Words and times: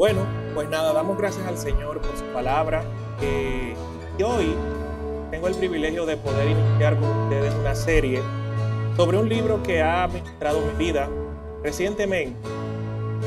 Bueno, 0.00 0.22
pues 0.54 0.66
nada, 0.70 0.94
damos 0.94 1.18
gracias 1.18 1.46
al 1.46 1.58
Señor 1.58 2.00
por 2.00 2.16
su 2.16 2.24
palabra. 2.32 2.82
Y 3.20 4.22
hoy 4.22 4.54
tengo 5.30 5.46
el 5.46 5.54
privilegio 5.54 6.06
de 6.06 6.16
poder 6.16 6.48
iniciar 6.48 6.98
con 6.98 7.24
ustedes 7.24 7.54
una 7.54 7.74
serie 7.74 8.22
sobre 8.96 9.18
un 9.18 9.28
libro 9.28 9.62
que 9.62 9.82
ha 9.82 10.08
ministrado 10.08 10.62
mi 10.62 10.86
vida 10.86 11.06
recientemente. 11.62 12.34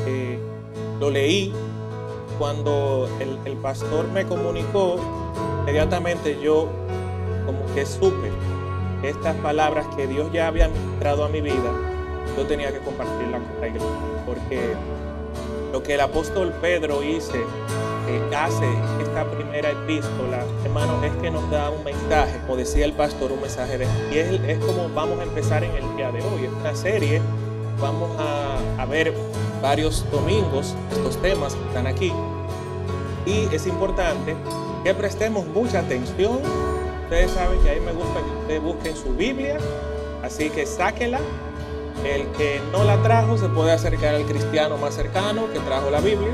Eh, 0.04 0.36
lo 0.98 1.10
leí 1.10 1.54
cuando 2.40 3.08
el, 3.20 3.56
pastor 3.58 4.08
me 4.08 4.26
comunicó, 4.26 4.96
inmediatamente 5.60 6.40
yo 6.42 6.68
como 7.46 7.72
que 7.76 7.86
supe 7.86 8.32
estas 9.04 9.36
palabras 9.36 9.86
que 9.94 10.08
Dios 10.08 10.26
ya 10.32 10.48
había 10.48 10.66
ministrado 10.66 11.24
a 11.24 11.28
mi 11.28 11.40
vida, 11.40 11.70
yo 12.36 12.44
tenía 12.48 12.72
que 12.72 12.80
compartirlas 12.80 13.42
con 13.42 13.60
la 13.60 13.68
iglesia, 13.68 13.88
porque 14.26 14.74
lo 15.74 15.82
que 15.82 15.94
el 15.94 16.00
apóstol 16.02 16.54
Pedro 16.60 17.02
hice, 17.02 17.36
eh, 17.36 18.36
hace 18.36 18.64
esta 19.02 19.28
primera 19.28 19.72
epístola, 19.72 20.44
hermanos, 20.64 21.02
es 21.02 21.10
que 21.20 21.32
nos 21.32 21.50
da 21.50 21.68
un 21.68 21.82
mensaje, 21.82 22.38
como 22.42 22.56
decía 22.58 22.84
el 22.84 22.92
pastor, 22.92 23.32
un 23.32 23.40
mensaje 23.40 23.78
de... 23.78 23.88
Y 24.12 24.18
es, 24.18 24.40
es 24.46 24.58
como 24.60 24.88
vamos 24.94 25.18
a 25.18 25.24
empezar 25.24 25.64
en 25.64 25.72
el 25.72 25.96
día 25.96 26.12
de 26.12 26.22
hoy, 26.22 26.44
es 26.44 26.52
una 26.52 26.76
serie, 26.76 27.20
vamos 27.80 28.08
a, 28.20 28.56
a 28.80 28.86
ver 28.86 29.12
varios 29.60 30.08
domingos 30.12 30.76
estos 30.92 31.20
temas 31.20 31.56
que 31.56 31.66
están 31.66 31.88
aquí. 31.88 32.12
Y 33.26 33.52
es 33.52 33.66
importante 33.66 34.36
que 34.84 34.94
prestemos 34.94 35.44
mucha 35.44 35.80
atención. 35.80 36.38
Ustedes 37.02 37.32
saben 37.32 37.58
que 37.64 37.70
a 37.72 37.74
mí 37.74 37.80
me 37.80 37.92
gusta 37.92 38.20
que 38.20 38.38
ustedes 38.42 38.62
busquen 38.62 38.96
su 38.96 39.12
Biblia, 39.16 39.58
así 40.22 40.50
que 40.50 40.66
sáquela 40.66 41.18
el 42.04 42.26
que 42.32 42.60
no 42.72 42.84
la 42.84 43.02
trajo 43.02 43.38
se 43.38 43.48
puede 43.48 43.72
acercar 43.72 44.14
al 44.14 44.26
cristiano 44.26 44.76
más 44.78 44.94
cercano 44.94 45.52
que 45.52 45.60
trajo 45.60 45.90
la 45.90 46.00
Biblia 46.00 46.32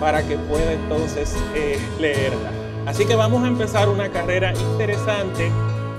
para 0.00 0.26
que 0.26 0.36
pueda 0.36 0.72
entonces 0.72 1.36
eh, 1.54 1.78
leerla. 1.98 2.50
Así 2.86 3.04
que 3.04 3.14
vamos 3.14 3.44
a 3.44 3.48
empezar 3.48 3.88
una 3.88 4.10
carrera 4.10 4.52
interesante 4.54 5.50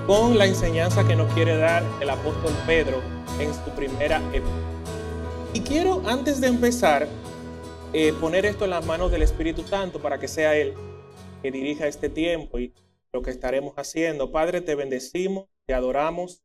con 0.07 0.38
la 0.38 0.45
enseñanza 0.45 1.07
que 1.07 1.16
nos 1.16 1.31
quiere 1.33 1.55
dar 1.57 1.83
el 2.01 2.09
apóstol 2.09 2.51
Pedro 2.66 3.01
en 3.39 3.53
su 3.53 3.69
primera 3.75 4.17
época. 4.33 4.55
Y 5.53 5.61
quiero, 5.61 6.01
antes 6.05 6.41
de 6.41 6.47
empezar, 6.47 7.07
eh, 7.94 8.13
poner 8.19 8.45
esto 8.45 8.66
en 8.66 8.71
las 8.71 8.85
manos 8.85 9.11
del 9.11 9.21
Espíritu 9.21 9.63
Santo 9.63 10.01
para 10.01 10.19
que 10.19 10.27
sea 10.27 10.55
Él 10.55 10.73
que 11.41 11.51
dirija 11.51 11.88
este 11.88 12.09
tiempo 12.09 12.59
y 12.59 12.73
lo 13.11 13.21
que 13.21 13.31
estaremos 13.31 13.73
haciendo. 13.75 14.31
Padre, 14.31 14.61
te 14.61 14.75
bendecimos, 14.75 15.47
te 15.66 15.73
adoramos, 15.73 16.44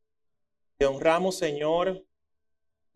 te 0.77 0.85
honramos, 0.85 1.37
Señor, 1.37 2.03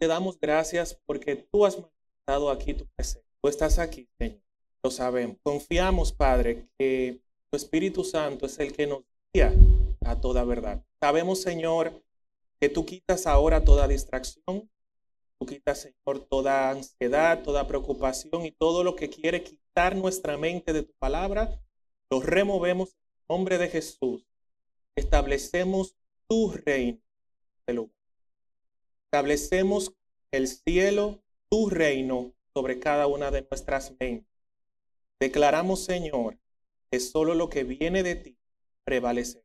te 0.01 0.07
damos 0.07 0.39
gracias 0.39 0.99
porque 1.05 1.35
tú 1.35 1.63
has 1.63 1.75
manifestado 1.75 2.49
aquí 2.49 2.73
tu 2.73 2.87
presencia. 2.87 3.29
Tú 3.39 3.47
estás 3.47 3.77
aquí, 3.77 4.09
Señor. 4.17 4.41
Lo 4.81 4.89
sabemos. 4.89 5.37
Confiamos, 5.43 6.11
Padre, 6.11 6.67
que 6.75 7.21
tu 7.51 7.55
Espíritu 7.55 8.03
Santo 8.03 8.47
es 8.47 8.57
el 8.57 8.73
que 8.73 8.87
nos 8.87 9.03
guía 9.31 9.53
a 10.03 10.19
toda 10.19 10.43
verdad. 10.43 10.83
Sabemos, 10.99 11.43
Señor, 11.43 12.03
que 12.59 12.67
tú 12.67 12.83
quitas 12.83 13.27
ahora 13.27 13.63
toda 13.63 13.87
distracción. 13.87 14.67
Tú 15.37 15.45
quitas, 15.45 15.81
Señor, 15.81 16.25
toda 16.27 16.71
ansiedad, 16.71 17.43
toda 17.43 17.67
preocupación 17.67 18.43
y 18.47 18.51
todo 18.51 18.83
lo 18.83 18.95
que 18.95 19.07
quiere 19.07 19.43
quitar 19.43 19.95
nuestra 19.95 20.35
mente 20.35 20.73
de 20.73 20.81
tu 20.81 20.93
palabra. 20.93 21.61
Lo 22.09 22.21
removemos 22.21 22.89
en 22.89 23.35
nombre 23.35 23.59
de 23.59 23.69
Jesús. 23.69 24.25
Establecemos 24.95 25.95
tu 26.27 26.51
reino 26.51 26.99
de 27.67 27.73
lugar 27.75 28.00
establecemos 29.11 29.93
el 30.31 30.47
cielo, 30.47 31.21
tu 31.49 31.69
reino 31.69 32.33
sobre 32.53 32.79
cada 32.79 33.07
una 33.07 33.29
de 33.29 33.45
nuestras 33.51 33.93
mentes. 33.99 34.25
Declaramos, 35.19 35.83
Señor, 35.83 36.37
que 36.89 37.01
solo 37.01 37.35
lo 37.35 37.49
que 37.49 37.65
viene 37.65 38.03
de 38.03 38.15
ti 38.15 38.37
prevalece. 38.85 39.43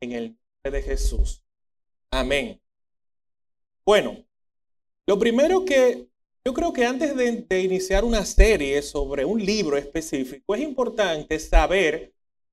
En 0.00 0.12
el 0.12 0.36
nombre 0.62 0.80
de 0.80 0.82
Jesús. 0.82 1.42
Amén. 2.10 2.60
Bueno, 3.86 4.22
lo 5.06 5.18
primero 5.18 5.64
que 5.64 6.06
yo 6.44 6.52
creo 6.52 6.74
que 6.74 6.84
antes 6.84 7.16
de, 7.16 7.46
de, 7.48 7.62
iniciar 7.62 8.04
una 8.04 8.26
serie 8.26 8.82
sobre 8.82 9.24
un 9.24 9.42
libro 9.42 9.78
específico, 9.78 10.54
es 10.54 10.60
importante 10.60 11.38
saber 11.38 12.12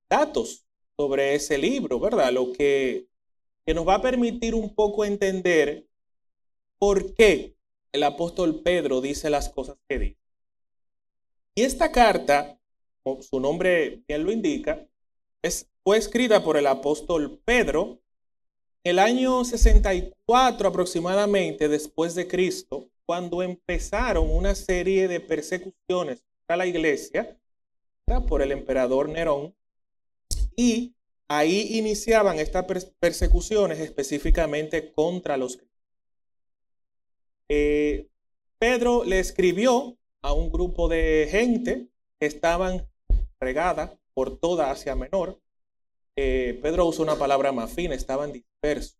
datos 0.10 0.66
sobre 0.96 1.36
ese 1.36 1.58
libro, 1.58 2.00
¿verdad? 2.00 2.32
Lo 2.32 2.54
que, 2.54 3.08
que 3.66 3.74
nos 3.74 3.86
va 3.86 3.96
a 3.96 4.02
permitir 4.02 4.56
un 4.56 4.74
poco 4.74 5.04
entender 5.04 5.87
por 6.80 7.14
qué 7.14 7.56
el 7.92 8.04
apóstol 8.04 8.62
Pedro 8.62 9.02
dice 9.02 9.30
las 9.30 9.50
cosas 9.50 9.78
que 9.88 10.00
dice. 10.00 10.22
Y 11.56 11.64
esta 11.64 11.92
carta, 11.92 12.60
su 13.22 13.40
nombre 13.40 14.04
bien 14.08 14.24
lo 14.24 14.32
indica, 14.32 14.88
fue 15.84 15.98
escrita 15.98 16.44
por 16.44 16.58
el 16.58 16.68
apóstol 16.68 17.40
Pedro 17.46 18.00
el 18.84 19.00
año 19.00 19.44
64 19.44 20.70
aproximadamente 20.70 21.68
después 21.68 22.16
de 22.16 22.28
Cristo, 22.28 22.90
cuando 23.06 23.42
empezaron 23.42 24.30
una 24.30 24.54
serie 24.56 25.08
de 25.08 25.20
persecuciones 25.20 26.24
a 26.48 26.56
la 26.58 26.66
iglesia 26.66 27.38
por 28.28 28.42
el 28.42 28.52
emperador 28.52 29.10
Nerón. 29.10 29.56
Y 30.56 30.94
ahí 31.28 31.78
iniciaban 31.78 32.40
estas 32.40 32.66
persecuciones 33.00 33.80
específicamente 33.80 34.92
contra 34.94 35.36
los 35.38 35.58
cristianos. 35.58 35.67
Eh, 37.50 38.08
Pedro 38.60 39.04
le 39.04 39.20
escribió 39.20 39.98
a 40.22 40.34
un 40.34 40.52
grupo 40.52 40.88
de 40.88 41.28
gente 41.30 41.88
que 42.20 42.26
estaban 42.26 42.88
regada 43.40 43.98
por 44.14 44.38
toda 44.38 44.72
Asia 44.72 44.96
Menor. 44.96 45.40
Eh, 46.16 46.60
Pedro 46.62 46.88
usó 46.88 47.04
una 47.04 47.16
palabra 47.16 47.52
más 47.52 47.72
fina, 47.72 47.94
estaban 47.94 48.32
dispersos. 48.34 48.98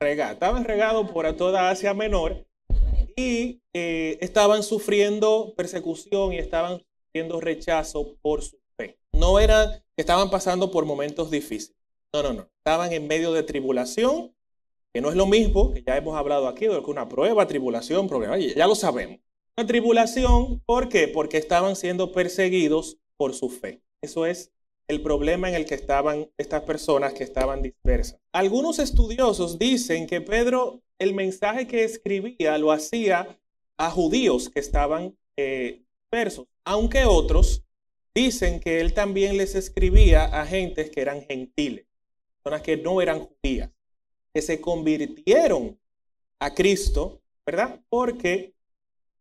estaban 0.00 0.64
regados 0.64 1.10
por 1.10 1.32
toda 1.36 1.70
Asia 1.70 1.94
Menor 1.94 2.44
y 3.16 3.62
eh, 3.72 4.18
estaban 4.20 4.62
sufriendo 4.62 5.54
persecución 5.56 6.32
y 6.32 6.38
estaban 6.38 6.80
sufriendo 6.80 7.40
rechazo 7.40 8.16
por 8.20 8.42
su 8.42 8.58
fe. 8.76 8.98
No 9.12 9.38
eran 9.38 9.70
que 9.94 10.02
estaban 10.02 10.30
pasando 10.30 10.70
por 10.72 10.84
momentos 10.84 11.30
difíciles. 11.30 11.76
No, 12.12 12.22
no, 12.22 12.32
no. 12.32 12.48
Estaban 12.58 12.92
en 12.92 13.06
medio 13.06 13.32
de 13.32 13.44
tribulación 13.44 14.34
que 14.94 15.00
no 15.00 15.10
es 15.10 15.16
lo 15.16 15.26
mismo, 15.26 15.72
que 15.72 15.82
ya 15.82 15.96
hemos 15.96 16.16
hablado 16.16 16.46
aquí, 16.46 16.68
de 16.68 16.80
que 16.80 16.90
una 16.90 17.08
prueba, 17.08 17.48
tribulación, 17.48 18.06
problema, 18.06 18.38
ya 18.38 18.66
lo 18.68 18.76
sabemos. 18.76 19.18
Una 19.56 19.66
tribulación, 19.66 20.60
¿por 20.60 20.88
qué? 20.88 21.08
Porque 21.08 21.36
estaban 21.36 21.74
siendo 21.74 22.12
perseguidos 22.12 22.98
por 23.16 23.34
su 23.34 23.50
fe. 23.50 23.82
Eso 24.00 24.24
es 24.24 24.52
el 24.86 25.02
problema 25.02 25.48
en 25.48 25.56
el 25.56 25.66
que 25.66 25.74
estaban 25.74 26.30
estas 26.38 26.62
personas 26.62 27.12
que 27.12 27.24
estaban 27.24 27.60
dispersas. 27.60 28.20
Algunos 28.30 28.78
estudiosos 28.78 29.58
dicen 29.58 30.06
que 30.06 30.20
Pedro, 30.20 30.80
el 31.00 31.12
mensaje 31.12 31.66
que 31.66 31.82
escribía, 31.82 32.56
lo 32.58 32.70
hacía 32.70 33.36
a 33.76 33.90
judíos 33.90 34.48
que 34.48 34.60
estaban 34.60 35.16
eh, 35.36 35.82
dispersos, 36.02 36.46
aunque 36.64 37.04
otros 37.04 37.64
dicen 38.14 38.60
que 38.60 38.80
él 38.80 38.94
también 38.94 39.38
les 39.38 39.56
escribía 39.56 40.26
a 40.26 40.46
gentes 40.46 40.88
que 40.90 41.00
eran 41.00 41.22
gentiles, 41.22 41.84
personas 42.44 42.62
que 42.62 42.76
no 42.76 43.02
eran 43.02 43.18
judías 43.18 43.70
que 44.34 44.42
se 44.42 44.60
convirtieron 44.60 45.78
a 46.40 46.52
Cristo, 46.52 47.22
¿verdad? 47.46 47.80
Porque 47.88 48.54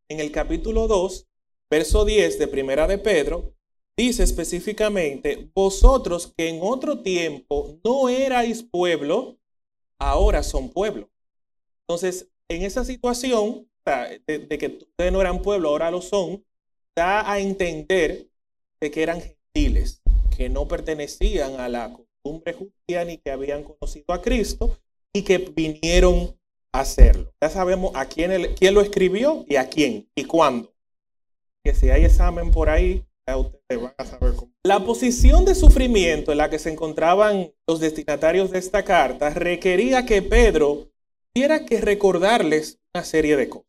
en 0.10 0.20
el 0.20 0.32
capítulo 0.32 0.88
2, 0.88 1.28
verso 1.70 2.04
10 2.04 2.40
de 2.40 2.48
Primera 2.48 2.88
de 2.88 2.98
Pedro, 2.98 3.54
dice 3.96 4.24
específicamente, 4.24 5.50
vosotros 5.54 6.34
que 6.36 6.50
en 6.50 6.60
otro 6.64 7.04
tiempo 7.04 7.80
no 7.84 8.10
erais 8.10 8.64
pueblo, 8.64 9.38
ahora 10.00 10.42
son 10.42 10.70
pueblo. 10.70 11.10
Entonces, 11.82 12.30
en 12.50 12.64
esa 12.64 12.84
situación 12.84 13.70
de, 14.26 14.40
de 14.40 14.58
que 14.58 14.68
ustedes 14.68 15.12
no 15.12 15.22
eran 15.22 15.44
pueblo, 15.44 15.70
ahora 15.70 15.92
lo 15.92 16.02
son, 16.02 16.44
da 16.96 17.32
a 17.32 17.40
entender 17.40 18.30
de 18.82 18.92
que 18.92 19.04
eran 19.04 19.22
gentiles, 19.22 20.02
que 20.36 20.50
no 20.50 20.68
pertenecían 20.68 21.60
a 21.60 21.70
la 21.70 21.94
costumbre 21.94 22.54
judía 22.54 23.06
ni 23.06 23.18
que 23.20 23.32
habían 23.32 23.64
conocido 23.64 24.14
a 24.14 24.22
Cristo, 24.22 24.78
y 25.14 25.22
que 25.22 25.38
vinieron 25.38 26.36
a 26.72 26.82
hacerlo. 26.82 27.32
Ya 27.40 27.50
sabemos 27.50 27.92
a 27.96 28.06
quién, 28.06 28.56
quién 28.56 28.74
lo 28.74 28.82
escribió 28.82 29.46
y 29.48 29.56
a 29.56 29.70
quién 29.70 30.10
y 30.16 30.26
cuándo. 30.26 30.74
Que 31.64 31.74
si 31.74 31.90
hay 31.90 32.04
examen 32.04 32.52
por 32.52 32.70
ahí, 32.70 33.06
ustedes 33.28 33.82
van 33.82 33.94
a 33.98 34.06
saber 34.06 34.34
cómo. 34.36 34.52
La 34.64 34.84
posición 34.84 35.46
de 35.46 35.56
sufrimiento 35.56 36.32
en 36.32 36.40
la 36.40 36.50
que 36.50 36.60
se 36.60 36.72
encontraban 36.72 37.54
los 37.68 37.80
destinatarios 37.80 38.52
de 38.52 38.60
esta 38.60 38.84
carta 38.84 39.30
requería 39.30 40.06
que 40.06 40.22
Pedro 40.22 40.90
tuviera 41.32 41.66
que 41.66 41.80
recordarles 41.80 42.80
una 42.94 43.04
serie 43.04 43.38
de 43.38 43.50
cosas. 43.50 43.68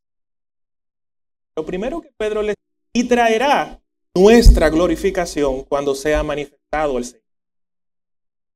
Lo 1.57 1.65
primero 1.65 2.01
que 2.01 2.11
Pedro 2.17 2.43
les 2.43 2.57
y 2.93 3.05
traerá 3.05 3.81
nuestra 4.15 4.71
glorificación 4.71 5.65
cuando 5.65 5.95
sea 5.95 6.23
manifestado 6.23 6.99
el 6.99 7.05
Señor. 7.05 7.25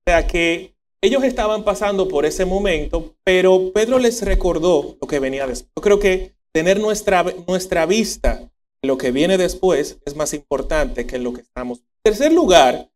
O 0.06 0.10
sea 0.10 0.26
que 0.26 0.74
ellos 1.00 1.22
estaban 1.22 1.64
pasando 1.64 2.08
por 2.08 2.26
ese 2.26 2.44
momento, 2.44 3.14
pero 3.24 3.72
Pedro 3.72 3.98
les 3.98 4.22
recordó 4.22 4.96
lo 5.00 5.06
que 5.06 5.20
venía 5.20 5.46
después. 5.46 5.70
Yo 5.76 5.82
creo 5.82 5.98
que 6.00 6.34
tener 6.52 6.80
nuestra, 6.80 7.24
nuestra 7.46 7.86
vista 7.86 8.50
lo 8.82 8.98
que 8.98 9.10
viene 9.10 9.38
después 9.38 9.98
es 10.04 10.16
más 10.16 10.34
importante 10.34 11.06
que 11.06 11.18
lo 11.18 11.32
que 11.32 11.42
estamos. 11.42 11.78
En 11.78 12.12
tercer 12.12 12.32
lugar, 12.32 12.90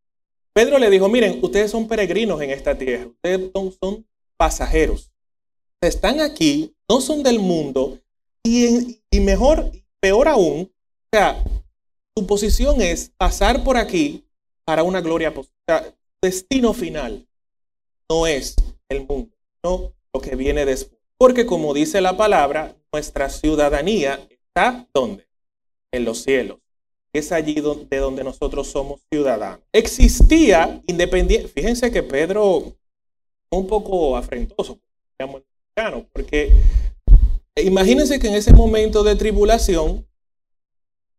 Pedro 0.53 0.79
le 0.79 0.91
dijo, 0.91 1.09
miren, 1.09 1.39
ustedes 1.43 1.71
son 1.71 1.89
peregrinos 1.89 2.41
en 2.43 2.51
esta 2.51 2.77
tierra, 2.77 3.07
ustedes 3.07 3.51
son, 3.81 4.07
pasajeros. 4.37 5.13
Están 5.81 6.21
aquí, 6.21 6.75
no 6.89 7.01
son 7.01 7.23
del 7.23 7.39
mundo 7.39 8.01
y, 8.43 9.01
y 9.11 9.21
mejor, 9.21 9.71
peor 10.01 10.27
aún, 10.27 10.73
o 10.73 11.09
sea, 11.13 11.45
su 12.17 12.27
posición 12.27 12.83
es 12.83 13.13
pasar 13.17 13.63
por 13.63 13.77
aquí 13.77 14.25
para 14.65 14.83
una 14.83 15.01
gloria. 15.01 15.33
O 15.37 15.45
sea, 15.67 15.95
destino 16.21 16.73
final 16.73 17.27
no 18.13 18.27
es 18.27 18.55
el 18.91 19.07
mundo, 19.07 19.31
no 19.65 19.95
lo 20.13 20.21
que 20.21 20.37
viene 20.37 20.67
después. 20.67 21.01
Porque 21.17 21.47
como 21.47 21.73
dice 21.73 22.03
la 22.03 22.17
palabra, 22.17 22.77
nuestra 22.93 23.31
ciudadanía 23.31 24.21
está 24.29 24.87
¿dónde? 24.93 25.27
En 25.91 26.05
los 26.05 26.23
cielos. 26.23 26.59
Es 27.15 27.33
allí 27.33 27.55
de 27.55 27.97
donde 27.99 28.23
nosotros 28.23 28.69
somos 28.69 29.01
ciudadanos. 29.11 29.61
Existía 29.73 30.83
independiente. 30.87 31.49
Fíjense 31.49 31.91
que 31.91 32.03
Pedro 32.03 32.75
un 33.51 33.67
poco 33.67 34.17
afrentoso, 34.17 34.79
porque 36.13 36.53
imagínense 37.57 38.19
que 38.19 38.29
en 38.29 38.35
ese 38.35 38.53
momento 38.53 39.05
de 39.05 39.17
tribulación, 39.17 40.07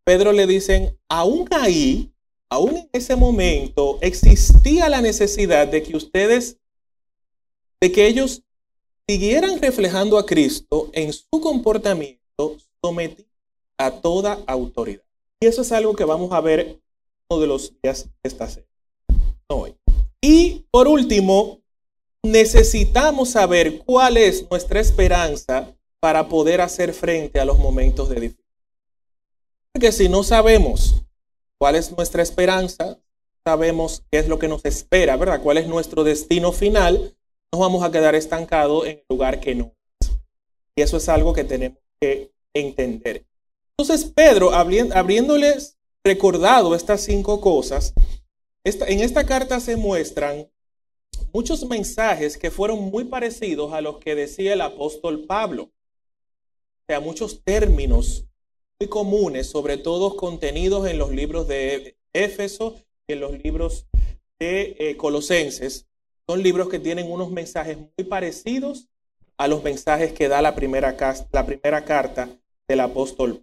Pedro 0.03 0.31
le 0.31 0.45
dicen, 0.45 0.97
aún 1.07 1.47
ahí, 1.51 2.11
aún 2.49 2.77
en 2.77 2.89
ese 2.91 3.15
momento, 3.15 3.97
existía 4.01 4.89
la 4.89 5.01
necesidad 5.01 5.67
de 5.67 5.81
que 5.81 5.95
ustedes, 5.95 6.57
de 7.83 7.91
que 7.91 8.07
ellos 8.07 8.43
siguieran 9.09 9.61
reflejando 9.61 10.17
a 10.17 10.25
Cristo 10.25 10.89
en 10.93 11.11
su 11.11 11.41
comportamiento 11.41 12.55
sometido 12.81 13.27
a 13.77 13.91
toda 13.91 14.39
autoridad. 14.47 15.03
Y 15.41 15.47
eso 15.47 15.63
es 15.63 15.71
algo 15.73 15.93
que 15.93 16.05
vamos 16.05 16.31
a 16.31 16.39
ver 16.39 16.79
uno 17.27 17.41
de 17.41 17.47
los 17.47 17.73
días 17.81 18.05
de 18.05 18.11
esta 18.23 18.47
serie. 18.47 18.69
Hoy. 19.47 19.75
Y 20.21 20.65
por 20.71 20.87
último, 20.87 21.59
necesitamos 22.21 23.31
saber 23.31 23.79
cuál 23.79 24.15
es 24.15 24.49
nuestra 24.49 24.79
esperanza 24.79 25.75
para 25.99 26.29
poder 26.29 26.61
hacer 26.61 26.93
frente 26.93 27.37
a 27.41 27.43
los 27.43 27.59
momentos 27.59 28.07
de 28.07 28.21
dificultad. 28.21 28.61
Porque 29.73 29.91
si 29.91 30.07
no 30.07 30.23
sabemos 30.23 31.03
cuál 31.57 31.75
es 31.75 31.91
nuestra 31.91 32.23
esperanza, 32.23 32.97
sabemos 33.43 34.03
qué 34.09 34.19
es 34.19 34.29
lo 34.29 34.39
que 34.39 34.47
nos 34.47 34.63
espera, 34.63 35.17
¿verdad? 35.17 35.41
¿Cuál 35.41 35.57
es 35.57 35.67
nuestro 35.67 36.05
destino 36.05 36.53
final? 36.53 37.13
Nos 37.53 37.59
vamos 37.59 37.83
a 37.83 37.91
quedar 37.91 38.15
estancados 38.15 38.87
en 38.87 38.97
el 38.97 39.05
lugar 39.07 39.39
que 39.39 39.53
no 39.53 39.75
es. 39.99 40.09
Y 40.75 40.81
eso 40.81 40.97
es 40.97 41.07
algo 41.07 41.33
que 41.33 41.43
tenemos 41.43 41.77
que 42.01 42.31
entender. 42.51 43.27
Entonces, 43.77 44.11
Pedro, 44.11 44.51
abriéndoles 44.51 45.77
recordado 46.03 46.73
estas 46.73 47.01
cinco 47.01 47.41
cosas, 47.41 47.93
en 48.63 49.01
esta 49.01 49.27
carta 49.27 49.59
se 49.59 49.75
muestran 49.75 50.49
muchos 51.31 51.63
mensajes 51.67 52.39
que 52.39 52.49
fueron 52.49 52.79
muy 52.89 53.03
parecidos 53.03 53.71
a 53.71 53.81
los 53.81 53.99
que 53.99 54.15
decía 54.15 54.53
el 54.53 54.61
apóstol 54.61 55.25
Pablo. 55.27 55.65
O 55.65 56.85
sea, 56.87 57.01
muchos 57.01 57.43
términos 57.43 58.25
muy 58.79 58.89
comunes, 58.89 59.47
sobre 59.47 59.77
todo 59.77 60.15
contenidos 60.15 60.87
en 60.87 60.97
los 60.97 61.11
libros 61.11 61.47
de 61.47 61.97
Éfeso 62.13 62.77
y 63.07 63.13
en 63.13 63.19
los 63.19 63.43
libros 63.43 63.85
de 64.39 64.75
eh, 64.79 64.97
Colosenses, 64.97 65.85
son 66.27 66.41
libros 66.41 66.69
que 66.69 66.79
tienen 66.79 67.11
unos 67.11 67.31
mensajes 67.31 67.77
muy 67.77 68.05
parecidos 68.07 68.87
a 69.37 69.47
los 69.47 69.63
mensajes 69.63 70.13
que 70.13 70.27
da 70.27 70.41
la 70.41 70.55
primera, 70.55 70.95
la 71.31 71.45
primera 71.45 71.85
carta 71.85 72.29
del 72.67 72.79
apóstol 72.79 73.41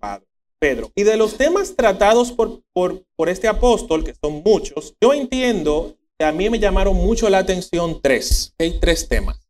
Pedro. 0.59 0.91
Y 0.95 1.03
de 1.03 1.17
los 1.17 1.37
temas 1.37 1.75
tratados 1.75 2.33
por, 2.33 2.63
por, 2.73 3.05
por 3.17 3.29
este 3.29 3.49
apóstol, 3.49 4.05
que 4.05 4.15
son 4.15 4.43
muchos, 4.45 4.95
yo 5.01 5.13
entiendo 5.13 5.97
que 6.19 6.25
a 6.25 6.33
mí 6.33 6.51
me 6.51 6.59
llamaron 6.59 6.97
mucho 6.97 7.29
la 7.31 7.39
atención 7.39 8.01
tres. 8.03 8.55
Hay 8.59 8.79
tres 8.79 9.09
temas. 9.09 9.41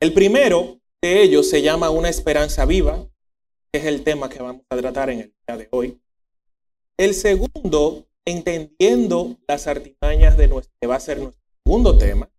El 0.00 0.12
primero 0.12 0.80
de 1.02 1.22
ellos 1.22 1.48
se 1.48 1.62
llama 1.62 1.90
Una 1.90 2.08
esperanza 2.08 2.64
viva, 2.64 3.06
que 3.72 3.78
es 3.78 3.84
el 3.84 4.02
tema 4.02 4.28
que 4.28 4.42
vamos 4.42 4.62
a 4.68 4.76
tratar 4.76 5.10
en 5.10 5.20
el 5.20 5.34
día 5.46 5.56
de 5.56 5.68
hoy. 5.70 6.00
El 6.96 7.14
segundo, 7.14 8.06
entendiendo 8.24 9.36
las 9.46 9.66
artimañas 9.66 10.36
de 10.36 10.48
nuestro, 10.48 10.74
que 10.80 10.86
va 10.86 10.96
a 10.96 11.00
ser 11.00 11.18
nuestro 11.18 11.42
segundo 11.64 11.96
tema. 11.96 12.29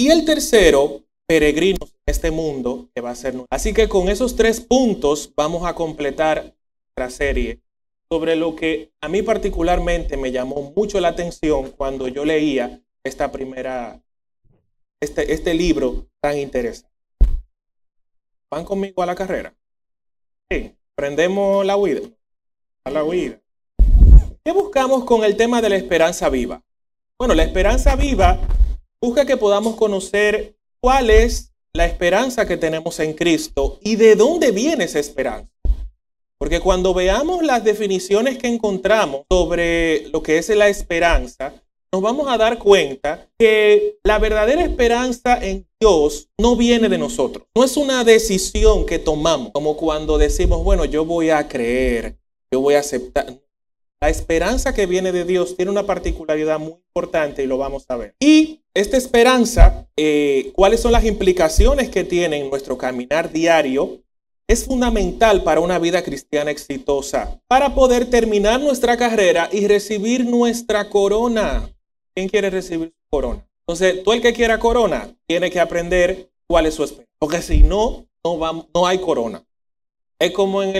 Y 0.00 0.08
el 0.08 0.24
tercero, 0.24 1.04
peregrinos 1.26 1.90
en 1.90 2.00
este 2.06 2.30
mundo, 2.30 2.88
que 2.94 3.02
va 3.02 3.10
a 3.10 3.14
ser 3.14 3.34
Así 3.50 3.74
que 3.74 3.86
con 3.86 4.08
esos 4.08 4.34
tres 4.34 4.58
puntos 4.58 5.30
vamos 5.36 5.66
a 5.66 5.74
completar 5.74 6.54
la 6.96 7.10
serie 7.10 7.60
sobre 8.08 8.34
lo 8.34 8.56
que 8.56 8.92
a 9.02 9.10
mí 9.10 9.20
particularmente 9.20 10.16
me 10.16 10.32
llamó 10.32 10.72
mucho 10.74 11.00
la 11.00 11.08
atención 11.08 11.72
cuando 11.72 12.08
yo 12.08 12.24
leía 12.24 12.80
esta 13.04 13.30
primera, 13.30 14.00
este, 15.00 15.34
este 15.34 15.52
libro 15.52 16.06
tan 16.22 16.38
interesante. 16.38 16.96
¿Van 18.50 18.64
conmigo 18.64 19.02
a 19.02 19.06
la 19.06 19.14
carrera? 19.14 19.54
Sí, 20.50 20.74
prendemos 20.94 21.66
la 21.66 21.76
huida. 21.76 22.00
A 22.84 22.90
la 22.90 23.04
huida. 23.04 23.38
¿Qué 24.42 24.52
buscamos 24.52 25.04
con 25.04 25.24
el 25.24 25.36
tema 25.36 25.60
de 25.60 25.68
la 25.68 25.76
esperanza 25.76 26.30
viva? 26.30 26.62
Bueno, 27.18 27.34
la 27.34 27.42
esperanza 27.42 27.96
viva 27.96 28.40
busca 29.00 29.24
que 29.24 29.36
podamos 29.36 29.76
conocer 29.76 30.56
cuál 30.80 31.10
es 31.10 31.52
la 31.72 31.86
esperanza 31.86 32.46
que 32.46 32.56
tenemos 32.56 33.00
en 33.00 33.14
Cristo 33.14 33.78
y 33.82 33.96
de 33.96 34.14
dónde 34.14 34.50
viene 34.50 34.84
esa 34.84 34.98
esperanza. 34.98 35.50
Porque 36.36 36.60
cuando 36.60 36.94
veamos 36.94 37.42
las 37.42 37.64
definiciones 37.64 38.38
que 38.38 38.48
encontramos 38.48 39.22
sobre 39.30 40.08
lo 40.08 40.22
que 40.22 40.38
es 40.38 40.48
la 40.50 40.68
esperanza, 40.68 41.52
nos 41.92 42.02
vamos 42.02 42.28
a 42.28 42.38
dar 42.38 42.58
cuenta 42.58 43.28
que 43.38 43.98
la 44.04 44.18
verdadera 44.18 44.62
esperanza 44.62 45.38
en 45.44 45.66
Dios 45.78 46.28
no 46.38 46.56
viene 46.56 46.88
de 46.88 46.98
nosotros. 46.98 47.46
No 47.54 47.64
es 47.64 47.76
una 47.76 48.04
decisión 48.04 48.86
que 48.86 48.98
tomamos, 48.98 49.50
como 49.52 49.76
cuando 49.76 50.16
decimos, 50.18 50.62
bueno, 50.62 50.84
yo 50.84 51.04
voy 51.04 51.30
a 51.30 51.48
creer, 51.48 52.16
yo 52.50 52.60
voy 52.60 52.74
a 52.74 52.80
aceptar. 52.80 53.38
La 54.02 54.08
esperanza 54.08 54.72
que 54.72 54.86
viene 54.86 55.12
de 55.12 55.26
Dios 55.26 55.56
tiene 55.58 55.70
una 55.70 55.84
particularidad 55.84 56.58
muy 56.58 56.72
importante 56.72 57.42
y 57.42 57.46
lo 57.46 57.58
vamos 57.58 57.84
a 57.88 57.98
ver. 57.98 58.14
Y 58.18 58.62
esta 58.72 58.96
esperanza, 58.96 59.86
eh, 59.94 60.52
cuáles 60.54 60.80
son 60.80 60.92
las 60.92 61.04
implicaciones 61.04 61.90
que 61.90 62.04
tiene 62.04 62.38
en 62.38 62.48
nuestro 62.48 62.78
caminar 62.78 63.30
diario, 63.30 64.00
es 64.48 64.64
fundamental 64.64 65.42
para 65.42 65.60
una 65.60 65.78
vida 65.78 66.02
cristiana 66.02 66.50
exitosa, 66.50 67.42
para 67.46 67.74
poder 67.74 68.08
terminar 68.08 68.58
nuestra 68.60 68.96
carrera 68.96 69.50
y 69.52 69.66
recibir 69.66 70.24
nuestra 70.24 70.88
corona. 70.88 71.70
¿Quién 72.14 72.30
quiere 72.30 72.48
recibir 72.48 72.88
su 72.88 73.10
corona? 73.10 73.46
Entonces, 73.66 74.02
tú 74.02 74.14
el 74.14 74.22
que 74.22 74.32
quiera 74.32 74.58
corona, 74.58 75.14
tiene 75.26 75.50
que 75.50 75.60
aprender 75.60 76.30
cuál 76.46 76.64
es 76.64 76.74
su 76.74 76.84
esperanza. 76.84 77.12
Porque 77.18 77.42
si 77.42 77.62
no, 77.62 78.06
no, 78.24 78.66
no 78.74 78.86
hay 78.86 78.98
corona. 78.98 79.44
Es 80.18 80.32
como 80.32 80.62
en, 80.62 80.74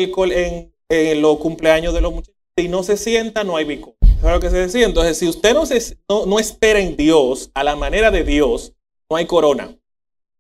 en 0.89 1.23
los 1.23 1.37
cumpleaños 1.37 1.93
de 1.93 2.01
los 2.01 2.15
muchachos 2.15 2.40
si 2.61 2.69
no 2.69 2.83
se 2.83 2.99
sienta, 2.99 3.43
no 3.43 3.57
hay 3.57 3.65
bico. 3.65 3.97
¿Sabes 4.21 4.35
lo 4.35 4.41
que 4.41 4.51
se 4.51 4.59
decía? 4.59 4.85
Entonces, 4.85 5.17
si 5.17 5.27
usted 5.27 5.55
no, 5.55 5.65
se, 5.65 5.97
no, 6.09 6.39
espera 6.39 6.79
en 6.79 6.95
Dios, 6.95 7.51
a 7.55 7.65
la 7.65 7.75
manera 7.75 8.11
de 8.11 8.23
Dios, 8.23 8.75
no 9.09 9.17
hay 9.17 9.27
corona. 9.27 9.75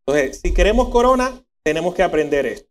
Entonces, 0.00 0.40
si 0.42 0.52
queremos 0.52 0.90
corona, 0.90 1.42
tenemos 1.62 1.94
que 1.94 2.02
aprender 2.02 2.44
esto. 2.44 2.68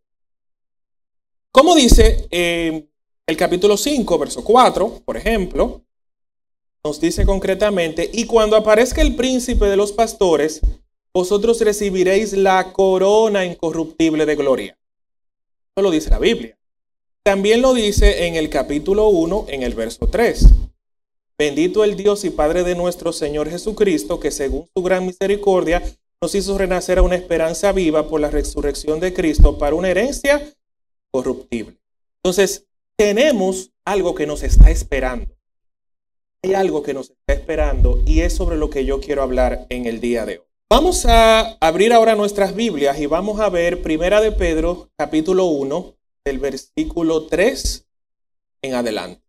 Como 1.52 1.74
dice 1.74 2.28
eh, 2.30 2.88
el 3.26 3.38
capítulo 3.38 3.76
5, 3.76 4.20
verso 4.20 4.44
4, 4.44 5.02
por 5.04 5.18
ejemplo, 5.18 5.82
nos 6.84 7.02
dice 7.02 7.26
concretamente, 7.26 8.08
y 8.14 8.26
cuando 8.26 8.56
aparezca 8.56 9.02
el 9.02 9.16
príncipe 9.16 9.66
de 9.66 9.78
los 9.78 9.92
pastores, 9.92 10.62
vosotros 11.12 11.60
recibiréis 11.62 12.34
la 12.34 12.72
corona 12.72 13.46
incorruptible 13.46 14.28
de 14.28 14.36
gloria. 14.36 14.78
Eso 15.76 15.82
lo 15.82 15.90
dice 15.90 16.12
la 16.12 16.20
Biblia. 16.20 16.59
También 17.30 17.62
lo 17.62 17.76
dice 17.76 18.26
en 18.26 18.34
el 18.34 18.50
capítulo 18.50 19.10
1, 19.10 19.46
en 19.50 19.62
el 19.62 19.76
verso 19.76 20.08
3. 20.08 20.48
Bendito 21.38 21.84
el 21.84 21.96
Dios 21.96 22.26
y 22.26 22.32
Padre 22.32 22.64
de 22.64 22.74
nuestro 22.74 23.14
Señor 23.14 23.52
Jesucristo, 23.52 24.20
que 24.20 24.32
según 24.32 24.68
su 24.76 24.82
gran 24.82 25.06
misericordia 25.06 25.84
nos 26.20 26.34
hizo 26.34 26.58
renacer 26.58 26.98
a 26.98 27.04
una 27.04 27.18
esperanza 27.18 27.72
viva 27.72 28.08
por 28.08 28.20
la 28.20 28.32
resurrección 28.32 29.00
de 29.00 29.14
Cristo 29.14 29.60
para 29.60 29.76
una 29.76 29.92
herencia 29.92 30.42
corruptible. 31.12 31.78
Entonces, 32.24 32.66
tenemos 32.98 33.74
algo 33.86 34.16
que 34.16 34.26
nos 34.26 34.42
está 34.42 34.72
esperando. 34.72 35.32
Hay 36.42 36.56
algo 36.56 36.82
que 36.82 36.96
nos 36.96 37.12
está 37.12 37.34
esperando 37.34 38.02
y 38.08 38.22
es 38.22 38.34
sobre 38.34 38.58
lo 38.58 38.72
que 38.72 38.86
yo 38.86 39.02
quiero 39.02 39.22
hablar 39.22 39.68
en 39.70 39.86
el 39.86 40.02
día 40.02 40.26
de 40.26 40.40
hoy. 40.40 40.46
Vamos 40.68 41.06
a 41.06 41.58
abrir 41.60 41.94
ahora 41.94 42.16
nuestras 42.16 42.56
Biblias 42.56 43.00
y 43.00 43.06
vamos 43.06 43.40
a 43.40 43.50
ver 43.50 43.84
Primera 43.84 44.20
de 44.20 44.32
Pedro, 44.32 44.90
capítulo 44.98 45.46
1, 45.46 45.94
del 46.26 46.40
versículo 46.40 47.28
3 47.28 47.86
en 48.62 48.74
adelante. 48.74 49.22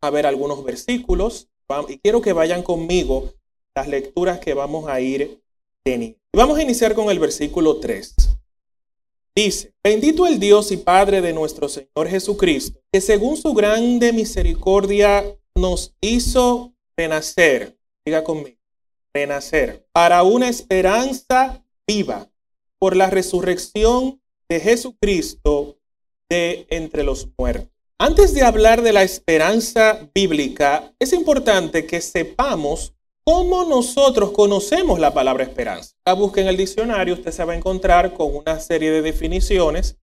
A 0.00 0.10
ver 0.10 0.26
algunos 0.26 0.64
versículos 0.64 1.48
y 1.88 1.98
quiero 1.98 2.20
que 2.20 2.32
vayan 2.32 2.62
conmigo 2.62 3.32
las 3.74 3.88
lecturas 3.88 4.38
que 4.38 4.54
vamos 4.54 4.88
a 4.88 5.00
ir 5.00 5.42
teniendo. 5.82 6.18
Vamos 6.32 6.58
a 6.58 6.62
iniciar 6.62 6.94
con 6.94 7.10
el 7.10 7.18
versículo 7.18 7.78
3. 7.78 8.14
Dice, 9.34 9.74
bendito 9.82 10.26
el 10.26 10.38
Dios 10.38 10.70
y 10.72 10.78
Padre 10.78 11.20
de 11.20 11.32
nuestro 11.32 11.68
Señor 11.68 12.08
Jesucristo, 12.08 12.80
que 12.90 13.00
según 13.00 13.36
su 13.36 13.52
grande 13.52 14.12
misericordia 14.12 15.24
nos 15.54 15.94
hizo 16.00 16.72
renacer, 16.96 17.76
diga 18.04 18.24
conmigo, 18.24 18.56
renacer, 19.12 19.86
para 19.92 20.22
una 20.22 20.48
esperanza 20.48 21.62
viva 21.86 22.30
por 22.78 22.96
la 22.96 23.10
resurrección 23.10 24.22
de 24.48 24.60
Jesucristo 24.60 25.76
de 26.28 26.66
entre 26.70 27.02
los 27.02 27.28
muertos. 27.38 27.70
Antes 27.98 28.34
de 28.34 28.42
hablar 28.42 28.82
de 28.82 28.92
la 28.92 29.02
esperanza 29.02 30.10
bíblica, 30.14 30.92
es 30.98 31.12
importante 31.12 31.86
que 31.86 32.00
sepamos 32.00 32.92
cómo 33.24 33.64
nosotros 33.64 34.32
conocemos 34.32 35.00
la 35.00 35.14
palabra 35.14 35.44
esperanza. 35.44 35.94
La 36.04 36.12
busca 36.12 36.40
en 36.40 36.48
el 36.48 36.56
diccionario, 36.56 37.14
usted 37.14 37.32
se 37.32 37.44
va 37.44 37.54
a 37.54 37.56
encontrar 37.56 38.12
con 38.12 38.36
una 38.36 38.60
serie 38.60 38.90
de 38.90 39.02
definiciones. 39.02 39.96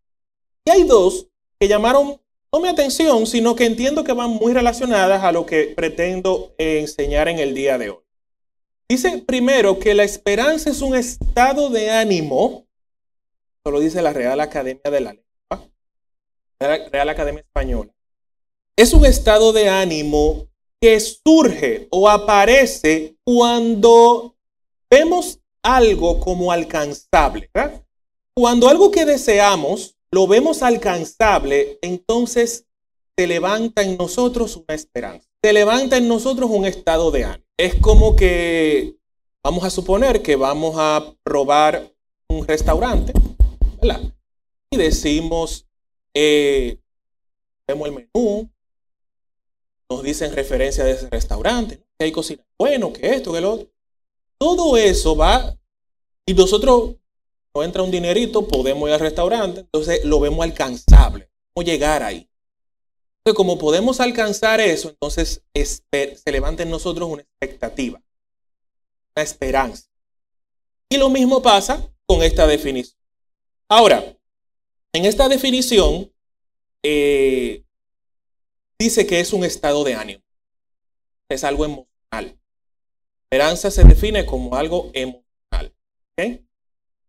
Y 0.65 0.71
hay 0.71 0.83
dos 0.83 1.27
que 1.59 1.67
llamaron 1.67 2.19
no 2.53 2.59
mi 2.59 2.67
atención, 2.67 3.25
sino 3.25 3.55
que 3.55 3.65
entiendo 3.65 4.03
que 4.03 4.13
van 4.13 4.29
muy 4.29 4.53
relacionadas 4.53 5.23
a 5.23 5.31
lo 5.31 5.43
que 5.43 5.73
pretendo 5.75 6.53
enseñar 6.59 7.27
en 7.27 7.39
el 7.39 7.55
día 7.55 7.79
de 7.79 7.89
hoy. 7.89 8.03
Dice 8.87 9.23
primero 9.25 9.79
que 9.79 9.95
la 9.95 10.03
esperanza 10.03 10.69
es 10.69 10.83
un 10.83 10.93
estado 10.95 11.71
de 11.71 11.89
ánimo, 11.89 12.67
eso 13.57 13.71
lo 13.71 13.79
dice 13.79 14.03
la 14.03 14.13
Real 14.13 14.39
Academia 14.39 14.91
de 14.91 15.01
la 15.01 15.13
Lengua, 15.13 15.22
Real 16.59 17.09
Academia 17.09 17.41
Española. 17.41 17.91
Es 18.75 18.93
un 18.93 19.05
estado 19.05 19.53
de 19.53 19.69
ánimo 19.69 20.47
que 20.81 20.99
surge 20.99 21.87
o 21.91 22.09
aparece 22.09 23.15
cuando 23.23 24.35
vemos 24.89 25.39
algo 25.61 26.19
como 26.19 26.51
alcanzable. 26.51 27.49
Cuando 28.33 28.67
algo 28.67 28.91
que 28.91 29.05
deseamos 29.05 29.95
lo 30.11 30.27
vemos 30.27 30.61
alcanzable, 30.61 31.79
entonces 31.81 32.65
se 33.17 33.27
levanta 33.27 33.81
en 33.81 33.97
nosotros 33.97 34.55
una 34.57 34.75
esperanza. 34.75 35.27
Se 35.41 35.53
levanta 35.53 35.97
en 35.97 36.07
nosotros 36.07 36.49
un 36.49 36.65
estado 36.65 37.11
de 37.11 37.23
ánimo. 37.25 37.45
Es 37.57 37.75
como 37.75 38.15
que 38.15 38.95
vamos 39.43 39.63
a 39.63 39.69
suponer 39.69 40.21
que 40.21 40.35
vamos 40.35 40.75
a 40.77 41.13
probar 41.23 41.91
un 42.27 42.47
restaurante. 42.47 43.13
Y 44.71 44.77
decimos, 44.77 45.65
eh, 46.13 46.77
vemos 47.67 47.87
el 47.87 47.93
menú, 47.93 48.49
nos 49.89 50.03
dicen 50.03 50.33
referencia 50.33 50.83
de 50.83 50.91
ese 50.91 51.09
restaurante, 51.09 51.83
hay 51.99 52.11
cocina 52.11 52.43
bueno, 52.57 52.93
que 52.93 53.09
esto, 53.09 53.33
que 53.33 53.41
lo 53.41 53.53
otro. 53.53 53.71
Todo 54.37 54.77
eso 54.77 55.15
va 55.15 55.57
y 56.25 56.33
nosotros 56.33 56.95
no 57.53 57.63
entra 57.63 57.83
un 57.83 57.91
dinerito, 57.91 58.47
podemos 58.47 58.87
ir 58.89 58.93
al 58.95 58.99
restaurante, 58.99 59.61
entonces 59.61 60.03
lo 60.05 60.19
vemos 60.19 60.43
alcanzable, 60.43 61.29
cómo 61.53 61.65
llegar 61.65 62.03
ahí. 62.03 62.29
Entonces, 63.19 63.37
como 63.37 63.57
podemos 63.57 63.99
alcanzar 63.99 64.59
eso, 64.59 64.89
entonces 64.89 65.43
se 65.53 66.31
levanta 66.31 66.63
en 66.63 66.69
nosotros 66.69 67.09
una 67.09 67.21
expectativa, 67.21 68.01
una 69.15 69.23
esperanza. 69.23 69.87
Y 70.89 70.97
lo 70.97 71.09
mismo 71.09 71.41
pasa 71.41 71.89
con 72.05 72.21
esta 72.21 72.47
definición. 72.47 72.97
Ahora, 73.69 74.17
en 74.93 75.05
esta 75.05 75.27
definición 75.27 76.11
eh, 76.83 77.63
dice 78.79 79.05
que 79.07 79.19
es 79.19 79.33
un 79.33 79.43
estado 79.43 79.83
de 79.83 79.95
ánimo, 79.95 80.23
es 81.29 81.43
algo 81.43 81.65
emocional. 81.65 82.37
Esperanza 83.23 83.71
se 83.71 83.83
define 83.83 84.25
como 84.25 84.55
algo 84.55 84.91
emocional. 84.93 85.23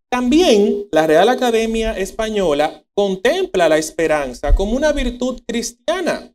También 0.09 0.87
la 0.91 1.07
Real 1.07 1.29
Academia 1.29 1.99
Española 1.99 2.85
contempla 2.95 3.69
la 3.69 3.79
esperanza 3.79 4.55
como 4.55 4.73
una 4.73 4.93
virtud 4.93 5.43
cristiana, 5.47 6.33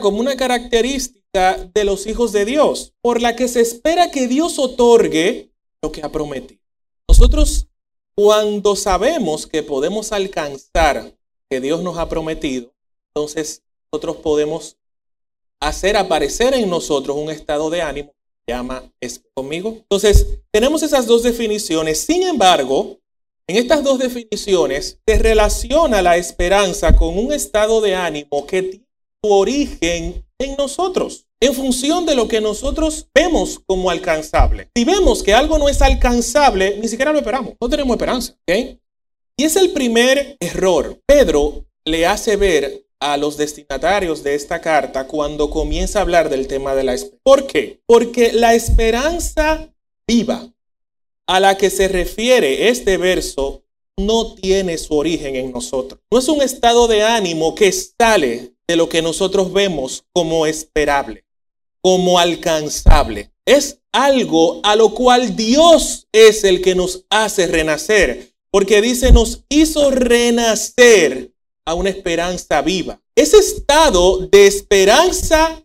como 0.00 0.20
una 0.20 0.36
característica 0.36 1.56
de 1.74 1.84
los 1.84 2.06
hijos 2.06 2.32
de 2.32 2.44
Dios, 2.44 2.94
por 3.02 3.20
la 3.20 3.34
que 3.34 3.48
se 3.48 3.60
espera 3.60 4.10
que 4.10 4.28
Dios 4.28 4.58
otorgue 4.58 5.50
lo 5.82 5.90
que 5.90 6.02
ha 6.02 6.12
prometido. 6.12 6.60
Nosotros, 7.08 7.66
cuando 8.22 8.76
sabemos 8.76 9.46
que 9.46 9.62
podemos 9.62 10.12
alcanzar 10.12 11.16
que 11.48 11.58
Dios 11.58 11.82
nos 11.82 11.96
ha 11.96 12.06
prometido, 12.06 12.70
entonces 13.08 13.62
nosotros 13.90 14.16
podemos 14.16 14.76
hacer 15.58 15.96
aparecer 15.96 16.52
en 16.52 16.68
nosotros 16.68 17.16
un 17.16 17.30
estado 17.30 17.70
de 17.70 17.80
ánimo 17.80 18.12
llama 18.46 18.84
es 19.00 19.22
conmigo. 19.32 19.70
Entonces, 19.70 20.26
tenemos 20.50 20.82
esas 20.82 21.06
dos 21.06 21.22
definiciones. 21.22 21.98
Sin 21.98 22.22
embargo, 22.22 22.98
en 23.46 23.56
estas 23.56 23.82
dos 23.82 23.98
definiciones 23.98 24.98
se 25.06 25.18
relaciona 25.18 26.02
la 26.02 26.18
esperanza 26.18 26.94
con 26.94 27.16
un 27.16 27.32
estado 27.32 27.80
de 27.80 27.94
ánimo 27.94 28.46
que 28.46 28.62
tiene 28.62 28.86
su 29.24 29.32
origen 29.32 30.26
en 30.38 30.56
nosotros, 30.58 31.24
en 31.40 31.54
función 31.54 32.04
de 32.06 32.14
lo 32.14 32.28
que 32.28 32.40
nosotros 32.40 33.08
vemos 33.14 33.60
como 33.66 33.90
alcanzable. 33.90 34.68
Si 34.76 34.84
vemos 34.84 35.22
que 35.22 35.32
algo 35.32 35.58
no 35.58 35.68
es 35.68 35.80
alcanzable, 35.80 36.78
ni 36.78 36.88
siquiera 36.88 37.12
lo 37.12 37.18
esperamos, 37.18 37.54
no 37.60 37.68
tenemos 37.68 37.94
esperanza. 37.94 38.36
Y 38.46 39.44
es 39.44 39.56
el 39.56 39.70
primer 39.70 40.36
error. 40.38 41.00
Pedro 41.06 41.64
le 41.84 42.06
hace 42.06 42.36
ver 42.36 42.84
a 43.00 43.16
los 43.16 43.38
destinatarios 43.38 44.22
de 44.22 44.34
esta 44.34 44.60
carta 44.60 45.06
cuando 45.06 45.48
comienza 45.48 45.98
a 45.98 46.02
hablar 46.02 46.28
del 46.28 46.46
tema 46.46 46.74
de 46.74 46.84
la 46.84 46.94
esperanza. 46.94 47.22
¿Por 47.22 47.46
qué? 47.46 47.80
Porque 47.86 48.32
la 48.32 48.54
esperanza 48.54 49.72
viva 50.06 50.52
a 51.26 51.40
la 51.40 51.56
que 51.56 51.70
se 51.70 51.88
refiere 51.88 52.68
este 52.68 52.98
verso 52.98 53.62
no 53.96 54.34
tiene 54.34 54.76
su 54.76 54.94
origen 54.94 55.36
en 55.36 55.52
nosotros. 55.52 56.00
No 56.10 56.18
es 56.18 56.28
un 56.28 56.42
estado 56.42 56.88
de 56.88 57.02
ánimo 57.02 57.54
que 57.54 57.72
sale 57.72 58.52
de 58.66 58.76
lo 58.76 58.88
que 58.88 59.00
nosotros 59.02 59.52
vemos 59.52 60.04
como 60.12 60.46
esperable, 60.46 61.24
como 61.82 62.18
alcanzable. 62.18 63.32
Es 63.44 63.80
algo 63.92 64.60
a 64.62 64.76
lo 64.76 64.94
cual 64.94 65.36
Dios 65.36 66.06
es 66.12 66.44
el 66.44 66.62
que 66.62 66.74
nos 66.74 67.04
hace 67.10 67.46
renacer, 67.46 68.32
porque 68.50 68.80
dice, 68.80 69.12
nos 69.12 69.44
hizo 69.48 69.90
renacer 69.90 71.32
a 71.64 71.74
una 71.74 71.90
esperanza 71.90 72.62
viva. 72.62 73.00
Ese 73.14 73.38
estado 73.38 74.18
de 74.26 74.46
esperanza 74.46 75.62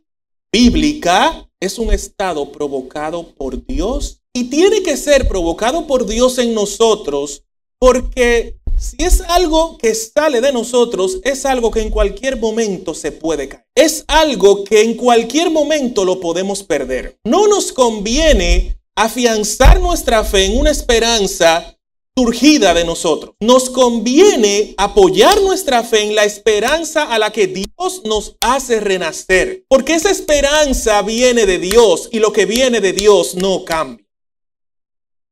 bíblica 0.51 1.49
es 1.59 1.79
un 1.79 1.91
estado 1.91 2.51
provocado 2.51 3.33
por 3.35 3.65
Dios 3.65 4.21
y 4.33 4.45
tiene 4.45 4.83
que 4.83 4.97
ser 4.97 5.27
provocado 5.27 5.87
por 5.87 6.05
Dios 6.05 6.37
en 6.37 6.53
nosotros 6.53 7.43
porque 7.79 8.57
si 8.77 8.97
es 8.99 9.21
algo 9.21 9.77
que 9.77 9.95
sale 9.95 10.41
de 10.41 10.51
nosotros, 10.51 11.19
es 11.23 11.45
algo 11.45 11.71
que 11.71 11.81
en 11.81 11.89
cualquier 11.89 12.37
momento 12.37 12.93
se 12.93 13.11
puede 13.11 13.49
caer. 13.49 13.65
Es 13.75 14.05
algo 14.07 14.63
que 14.63 14.81
en 14.81 14.95
cualquier 14.95 15.49
momento 15.49 16.05
lo 16.05 16.19
podemos 16.19 16.63
perder. 16.63 17.17
No 17.23 17.47
nos 17.47 17.71
conviene 17.71 18.79
afianzar 18.95 19.79
nuestra 19.79 20.23
fe 20.23 20.45
en 20.45 20.57
una 20.57 20.71
esperanza 20.71 21.77
surgida 22.15 22.73
de 22.73 22.85
nosotros. 22.85 23.35
Nos 23.39 23.69
conviene 23.69 24.73
apoyar 24.77 25.41
nuestra 25.41 25.83
fe 25.83 26.03
en 26.03 26.15
la 26.15 26.23
esperanza 26.23 27.03
a 27.03 27.19
la 27.19 27.31
que 27.31 27.47
Dios 27.47 28.01
nos 28.05 28.37
hace 28.39 28.79
renacer, 28.79 29.65
porque 29.67 29.95
esa 29.95 30.11
esperanza 30.11 31.01
viene 31.01 31.45
de 31.45 31.59
Dios 31.59 32.09
y 32.11 32.19
lo 32.19 32.31
que 32.31 32.45
viene 32.45 32.79
de 32.79 32.93
Dios 32.93 33.35
no 33.35 33.65
cambia. 33.65 34.05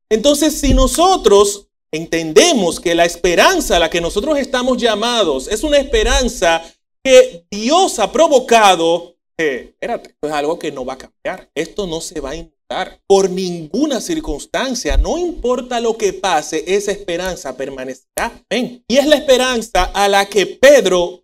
Entonces, 0.09 0.59
si 0.59 0.73
nosotros 0.73 1.69
entendemos 1.93 2.79
que 2.79 2.95
la 2.95 3.05
esperanza 3.05 3.77
a 3.77 3.79
la 3.79 3.89
que 3.89 4.01
nosotros 4.01 4.37
estamos 4.37 4.77
llamados 4.77 5.47
es 5.47 5.63
una 5.63 5.77
esperanza 5.77 6.61
que 7.03 7.45
Dios 7.49 7.99
ha 7.99 8.11
provocado, 8.11 9.15
espérate, 9.37 10.09
esto 10.09 10.27
es 10.27 10.33
algo 10.33 10.59
que 10.59 10.71
no 10.71 10.83
va 10.83 10.93
a 10.93 10.97
cambiar. 10.97 11.49
Esto 11.55 11.87
no 11.87 12.01
se 12.01 12.19
va 12.19 12.31
a 12.31 12.35
por 13.07 13.29
ninguna 13.29 14.01
circunstancia. 14.01 14.97
No 14.97 15.17
importa 15.17 15.79
lo 15.79 15.97
que 15.97 16.13
pase, 16.13 16.63
esa 16.67 16.91
esperanza 16.91 17.55
permanecerá. 17.55 18.43
Y 18.49 18.97
es 18.97 19.05
la 19.05 19.15
esperanza 19.15 19.83
a 19.85 20.07
la 20.07 20.25
que 20.25 20.45
Pedro 20.45 21.23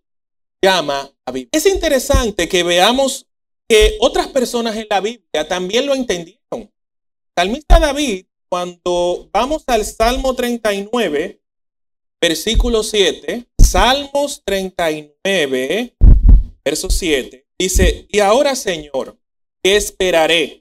llama 0.62 1.12
a 1.26 1.32
Biblia. 1.32 1.50
Es 1.52 1.66
interesante 1.66 2.48
que 2.48 2.64
veamos 2.64 3.26
que 3.68 3.98
otras 4.00 4.28
personas 4.28 4.76
en 4.76 4.88
la 4.90 5.00
Biblia 5.00 5.48
también 5.48 5.86
lo 5.86 5.96
entendieron. 5.96 6.72
Salmista 7.36 7.80
David, 7.80 8.26
cuando 8.50 9.29
vamos 9.32 9.63
al 9.68 9.86
Salmo 9.86 10.36
39, 10.36 11.41
versículo 12.20 12.84
7, 12.84 13.46
Salmos 13.58 14.41
39, 14.44 15.96
verso 16.65 16.89
7, 16.89 17.46
dice, 17.58 18.08
y 18.10 18.20
ahora 18.20 18.56
Señor, 18.56 19.18
¿qué 19.63 19.75
esperaré? 19.75 20.60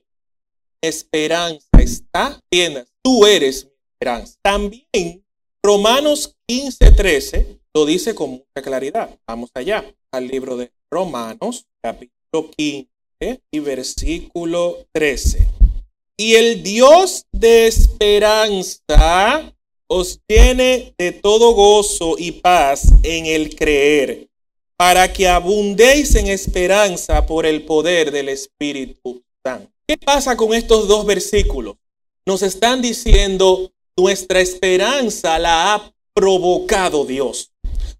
esperanza 0.80 1.66
está, 1.78 2.40
tienes, 2.48 2.86
tú 3.02 3.26
eres 3.26 3.64
mi 3.64 3.72
esperanza. 3.92 4.38
También 4.42 5.24
Romanos 5.62 6.36
15, 6.46 6.92
13 6.92 7.60
lo 7.74 7.86
dice 7.86 8.14
con 8.14 8.30
mucha 8.30 8.62
claridad. 8.62 9.18
Vamos 9.26 9.50
allá 9.54 9.84
al 10.12 10.28
libro 10.28 10.56
de 10.56 10.72
Romanos, 10.90 11.66
capítulo 11.82 12.50
15 12.56 12.88
y 13.50 13.58
versículo 13.58 14.86
13. 14.92 15.67
Y 16.20 16.34
el 16.34 16.64
Dios 16.64 17.26
de 17.30 17.68
esperanza 17.68 19.54
os 19.86 20.18
llene 20.26 20.92
de 20.98 21.12
todo 21.12 21.52
gozo 21.52 22.16
y 22.18 22.32
paz 22.32 22.88
en 23.04 23.26
el 23.26 23.54
creer, 23.54 24.28
para 24.76 25.12
que 25.12 25.28
abundéis 25.28 26.16
en 26.16 26.26
esperanza 26.26 27.24
por 27.24 27.46
el 27.46 27.64
poder 27.64 28.10
del 28.10 28.30
Espíritu 28.30 29.22
Santo. 29.44 29.70
¿Qué 29.86 29.96
pasa 29.96 30.36
con 30.36 30.54
estos 30.54 30.88
dos 30.88 31.06
versículos? 31.06 31.76
Nos 32.26 32.42
están 32.42 32.82
diciendo, 32.82 33.70
nuestra 33.96 34.40
esperanza 34.40 35.38
la 35.38 35.72
ha 35.72 35.92
provocado 36.14 37.04
Dios, 37.04 37.52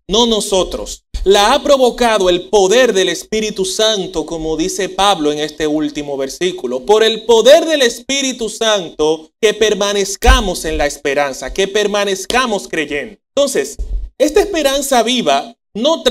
no 0.09 0.27
nosotros. 0.27 1.05
La 1.25 1.53
ha 1.53 1.63
provocado 1.63 2.31
el 2.31 2.49
poder 2.49 2.93
del 2.93 3.09
Espíritu 3.09 3.65
Santo, 3.65 4.25
como 4.25 4.57
dice 4.57 4.89
Pablo 4.89 5.33
en 5.33 5.41
este 5.41 5.67
último 5.67 6.17
versículo. 6.17 6.87
Por 6.87 7.03
el 7.03 7.23
poder 7.23 7.65
del 7.67 7.83
Espíritu 7.83 8.49
Santo, 8.49 9.31
que 9.41 9.53
permanezcamos 9.53 10.65
en 10.65 10.79
la 10.79 10.87
esperanza, 10.87 11.53
que 11.53 11.67
permanezcamos 11.67 12.69
creyendo. 12.69 13.19
Entonces, 13.35 13.77
esta 14.17 14.41
esperanza 14.41 15.03
viva 15.03 15.57
no, 15.75 16.03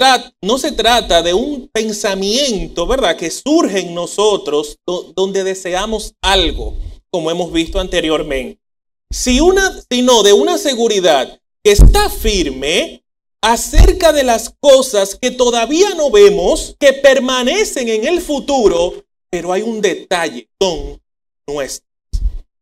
no, 0.42 0.58
se 0.58 0.72
trata 0.74 1.22
de 1.22 1.34
un 1.34 1.70
pensamiento, 1.70 2.86
¿verdad?, 2.86 3.16
que 3.16 3.32
surge 3.32 3.80
en 3.80 3.94
nosotros 3.94 4.78
donde 5.16 5.44
deseamos 5.44 6.14
algo, 6.22 6.76
como 7.10 7.32
hemos 7.32 7.52
visto 7.52 7.80
anteriormente. 7.80 8.62
Si 9.10 9.40
una, 9.40 9.74
sino 9.90 10.22
de 10.24 10.34
una 10.34 10.58
seguridad 10.58 11.40
que 11.64 11.72
está 11.72 12.10
firme 12.10 13.04
acerca 13.42 14.12
de 14.12 14.24
las 14.24 14.54
cosas 14.60 15.18
que 15.20 15.32
todavía 15.32 15.94
no 15.96 16.12
vemos, 16.12 16.76
que 16.80 16.94
permanecen 16.94 17.88
en 17.90 18.08
el 18.08 18.22
futuro, 18.22 19.06
pero 19.30 19.54
hay 19.54 19.62
un 19.62 19.82
detalle, 19.82 20.50
son 20.60 21.02
nuestras. 21.48 21.88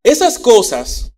Esas 0.03 0.37
cosas 0.37 1.11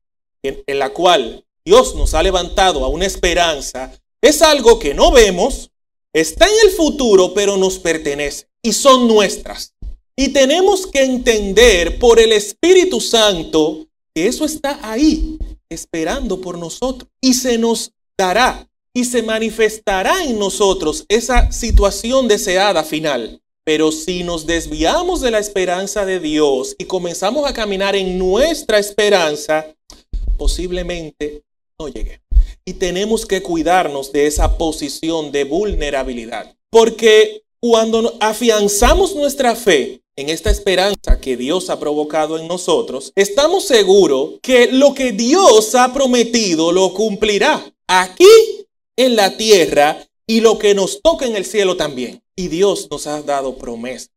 en, 0.44 0.64
en 0.66 0.80
la 0.80 0.90
cual 0.90 1.44
Dios 1.66 1.96
nos 1.96 2.14
ha 2.14 2.24
levantado 2.24 2.86
a 2.86 2.88
una 2.88 3.06
esperanza, 3.06 3.92
es 4.22 4.42
algo 4.42 4.80
que 4.80 4.94
no 4.94 5.12
vemos, 5.12 5.72
está 6.14 6.46
en 6.46 6.56
el 6.64 6.72
futuro, 6.72 7.34
pero 7.34 7.58
nos 7.58 7.80
pertenece 7.80 8.48
y 8.62 8.74
son 8.74 9.08
nuestras. 9.08 9.74
Y 10.16 10.30
tenemos 10.30 10.88
que 10.88 11.04
entender 11.04 12.00
por 12.00 12.20
el 12.20 12.32
Espíritu 12.32 13.00
Santo 13.00 13.86
que 14.14 14.28
eso 14.28 14.46
está 14.46 14.80
ahí, 14.82 15.38
esperando 15.70 16.42
por 16.42 16.58
nosotros. 16.58 17.10
Y 17.22 17.36
se 17.36 17.58
nos 17.60 17.92
dará 18.18 18.68
y 18.98 19.06
se 19.06 19.22
manifestará 19.22 20.24
en 20.24 20.40
nosotros 20.40 21.06
esa 21.08 21.52
situación 21.52 22.28
deseada 22.28 22.84
final. 22.84 23.40
Pero 23.64 23.92
si 23.92 24.24
nos 24.24 24.48
desviamos 24.48 25.22
de 25.22 25.30
la 25.30 25.38
esperanza 25.38 26.04
de 26.04 26.20
Dios 26.20 26.76
y 26.80 26.86
comenzamos 26.86 27.48
a 27.48 27.54
caminar 27.54 27.96
en 27.96 28.18
nuestra 28.18 28.80
esperanza, 28.80 29.68
posiblemente 30.36 31.44
no 31.78 31.90
llegue. 31.90 32.22
Y 32.66 32.74
tenemos 32.74 33.28
que 33.28 33.44
cuidarnos 33.44 34.12
de 34.12 34.26
esa 34.26 34.58
posición 34.58 35.32
de 35.32 35.44
vulnerabilidad. 35.44 36.56
Porque 36.72 37.44
cuando 37.60 38.18
afianzamos 38.20 39.16
nuestra 39.16 39.56
fe 39.56 40.02
en 40.16 40.30
esta 40.30 40.50
esperanza 40.50 41.22
que 41.22 41.38
Dios 41.38 41.70
ha 41.70 41.80
provocado 41.80 42.40
en 42.40 42.48
nosotros, 42.48 43.12
estamos 43.16 43.68
seguros 43.68 44.40
que 44.42 44.72
lo 44.72 44.96
que 44.96 45.12
Dios 45.12 45.76
ha 45.76 45.94
prometido 45.94 46.72
lo 46.72 46.96
cumplirá 46.96 47.64
aquí 47.86 48.26
en 48.98 49.16
la 49.16 49.38
tierra 49.38 50.06
y 50.26 50.42
lo 50.42 50.60
que 50.60 50.76
nos 50.76 51.02
toca 51.02 51.26
en 51.26 51.38
el 51.38 51.46
cielo 51.46 51.78
también. 51.78 52.22
Y 52.36 52.50
Dios 52.50 52.90
nos 52.92 53.08
ha 53.08 53.22
dado 53.22 53.58
promesas. 53.58 54.12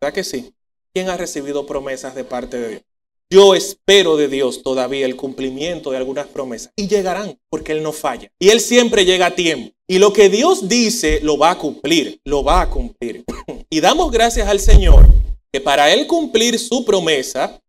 ¿Verdad 0.00 0.14
que 0.14 0.24
sí? 0.24 0.54
¿Quién 0.94 1.10
ha 1.10 1.16
recibido 1.16 1.66
promesas 1.66 2.14
de 2.14 2.24
parte 2.24 2.58
de 2.58 2.68
Dios? 2.70 2.82
Yo 3.30 3.54
espero 3.54 4.16
de 4.16 4.28
Dios 4.28 4.62
todavía 4.62 5.06
el 5.06 5.16
cumplimiento 5.16 5.90
de 5.90 5.96
algunas 5.96 6.26
promesas. 6.26 6.72
Y 6.76 6.88
llegarán, 6.88 7.38
porque 7.48 7.72
Él 7.72 7.82
no 7.82 7.92
falla. 7.92 8.30
Y 8.38 8.50
Él 8.50 8.60
siempre 8.60 9.04
llega 9.04 9.26
a 9.26 9.34
tiempo. 9.34 9.74
Y 9.86 9.98
lo 9.98 10.12
que 10.12 10.28
Dios 10.28 10.68
dice, 10.68 11.20
lo 11.22 11.38
va 11.38 11.52
a 11.52 11.58
cumplir. 11.58 12.20
Lo 12.24 12.44
va 12.44 12.60
a 12.60 12.68
cumplir. 12.68 13.24
y 13.70 13.80
damos 13.80 14.10
gracias 14.10 14.48
al 14.48 14.60
Señor 14.60 15.06
que 15.52 15.60
para 15.60 15.92
Él 15.92 16.06
cumplir 16.06 16.58
su 16.58 16.84
promesa, 16.84 17.60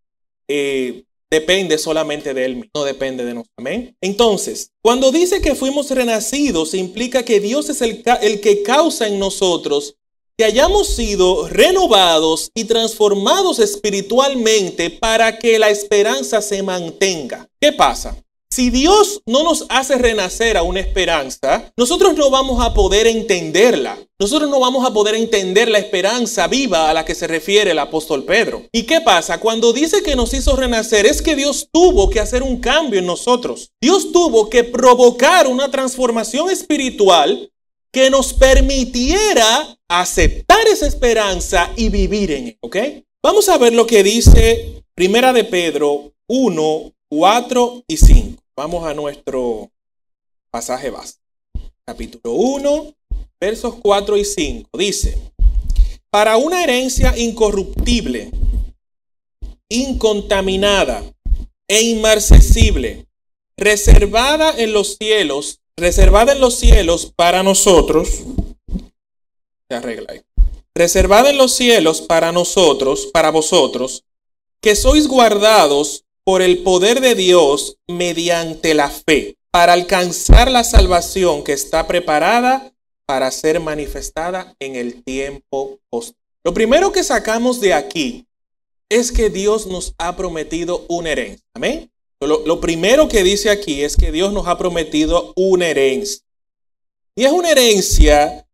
eh, 0.48 1.04
depende 1.34 1.80
solamente 1.80 2.36
de 2.36 2.46
Él, 2.46 2.70
no 2.76 2.84
depende 2.84 3.26
de 3.26 3.34
nosotros. 3.34 3.56
Amén. 3.58 3.98
Entonces, 4.02 4.72
cuando 4.84 5.12
dice 5.12 5.42
que 5.42 5.56
fuimos 5.56 5.90
renacidos, 5.90 6.76
implica 6.76 7.26
que 7.26 7.40
Dios 7.40 7.70
es 7.70 7.82
el, 7.82 8.04
el 8.22 8.40
que 8.40 8.62
causa 8.62 9.08
en 9.08 9.18
nosotros 9.18 9.96
que 10.38 10.46
hayamos 10.46 10.88
sido 10.88 11.48
renovados 11.48 12.52
y 12.56 12.66
transformados 12.66 13.60
espiritualmente 13.60 14.90
para 14.92 15.38
que 15.40 15.58
la 15.58 15.70
esperanza 15.70 16.42
se 16.42 16.62
mantenga. 16.62 17.48
¿Qué 17.60 17.72
pasa? 17.72 18.16
Si 18.54 18.70
Dios 18.70 19.24
no 19.26 19.42
nos 19.42 19.66
hace 19.70 19.98
renacer 19.98 20.58
a 20.58 20.62
una 20.62 20.80
esperanza, 20.80 21.74
nosotros 21.76 22.16
no 22.16 22.30
vamos 22.30 22.64
a 22.64 22.76
poder 22.76 23.08
entenderla. 23.08 23.98
Nosotros 24.20 24.48
no 24.48 24.60
vamos 24.60 24.86
a 24.86 24.94
poder 24.94 25.16
entender 25.16 25.72
la 25.72 25.80
esperanza 25.80 26.48
viva 26.48 26.88
a 26.88 26.94
la 26.94 27.04
que 27.04 27.16
se 27.16 27.26
refiere 27.26 27.72
el 27.72 27.80
apóstol 27.80 28.26
Pedro. 28.26 28.62
¿Y 28.72 28.84
qué 28.84 29.02
pasa? 29.02 29.40
Cuando 29.40 29.74
dice 29.74 30.04
que 30.04 30.16
nos 30.16 30.36
hizo 30.36 30.56
renacer 30.56 31.08
es 31.08 31.24
que 31.24 31.36
Dios 31.36 31.70
tuvo 31.72 32.12
que 32.12 32.20
hacer 32.20 32.44
un 32.44 32.60
cambio 32.60 33.00
en 33.00 33.08
nosotros. 33.08 33.72
Dios 33.82 34.12
tuvo 34.12 34.52
que 34.52 34.64
provocar 34.64 35.48
una 35.48 35.72
transformación 35.72 36.52
espiritual 36.52 37.52
que 37.92 38.12
nos 38.12 38.34
permitiera 38.36 39.76
aceptar 39.88 40.68
esa 40.68 40.86
esperanza 40.86 41.72
y 41.76 41.90
vivir 41.90 42.30
en 42.30 42.48
ella. 42.50 42.58
¿Ok? 42.62 42.78
Vamos 43.24 43.50
a 43.50 43.58
ver 43.58 43.74
lo 43.74 43.88
que 43.88 44.04
dice 44.04 44.84
Primera 44.94 45.34
de 45.34 45.44
Pedro 45.44 46.14
1, 46.28 46.94
4 47.10 47.84
y 47.88 47.98
5. 47.98 48.43
Vamos 48.56 48.86
a 48.86 48.94
nuestro 48.94 49.72
pasaje 50.52 50.92
base. 50.92 51.16
Capítulo 51.86 52.36
1, 52.36 52.94
versos 53.40 53.76
4 53.82 54.16
y 54.16 54.26
5. 54.26 54.70
Dice, 54.78 55.18
para 56.12 56.38
una 56.38 56.64
herencia 56.64 57.18
incorruptible, 57.18 58.30
incontaminada 59.70 61.04
e 61.68 61.82
inmarcesible, 61.82 63.08
reservada 63.58 64.54
en 64.56 64.72
los 64.72 64.98
cielos, 64.98 65.60
reservada 65.76 66.34
en 66.34 66.40
los 66.40 66.54
cielos 66.54 67.12
para 67.16 67.42
nosotros, 67.42 68.22
se 69.68 69.76
arregla 69.76 70.14
ahí, 70.14 70.22
reservada 70.76 71.32
en 71.32 71.38
los 71.38 71.56
cielos 71.56 72.02
para 72.02 72.32
nosotros, 72.32 73.08
para 73.12 73.32
vosotros, 73.32 74.04
que 74.62 74.76
sois 74.76 75.08
guardados 75.08 76.06
por 76.24 76.42
el 76.42 76.64
poder 76.64 77.02
de 77.02 77.16
Dios 77.16 77.78
mediante 77.88 78.74
la 78.74 78.90
fe 78.90 79.38
para 79.52 79.74
alcanzar 79.74 80.50
la 80.50 80.64
salvación 80.64 81.44
que 81.44 81.54
está 81.54 81.86
preparada 81.88 82.74
para 83.06 83.30
ser 83.32 83.60
manifestada 83.60 84.56
en 84.60 84.76
el 84.76 85.04
tiempo 85.04 85.80
posterior. 85.90 86.20
Lo 86.44 86.54
primero 86.54 86.92
que 86.92 87.04
sacamos 87.04 87.62
de 87.62 87.74
aquí 87.74 88.26
es 88.90 89.12
que 89.12 89.30
Dios 89.30 89.68
nos 89.68 89.94
ha 89.98 90.16
prometido 90.16 90.86
una 90.90 91.12
herencia. 91.12 91.46
Amén. 91.54 91.90
Lo, 92.20 92.62
primero 92.62 93.10
que 93.10 93.24
dice 93.24 93.50
aquí 93.50 93.82
es 93.84 93.98
que 93.98 94.12
Dios 94.12 94.32
nos 94.32 94.48
ha 94.48 94.58
prometido 94.58 95.34
una 95.36 95.68
herencia. 95.68 96.24
Y 97.16 97.26
es 97.26 97.32
una 97.32 97.52
herencia 97.52 98.48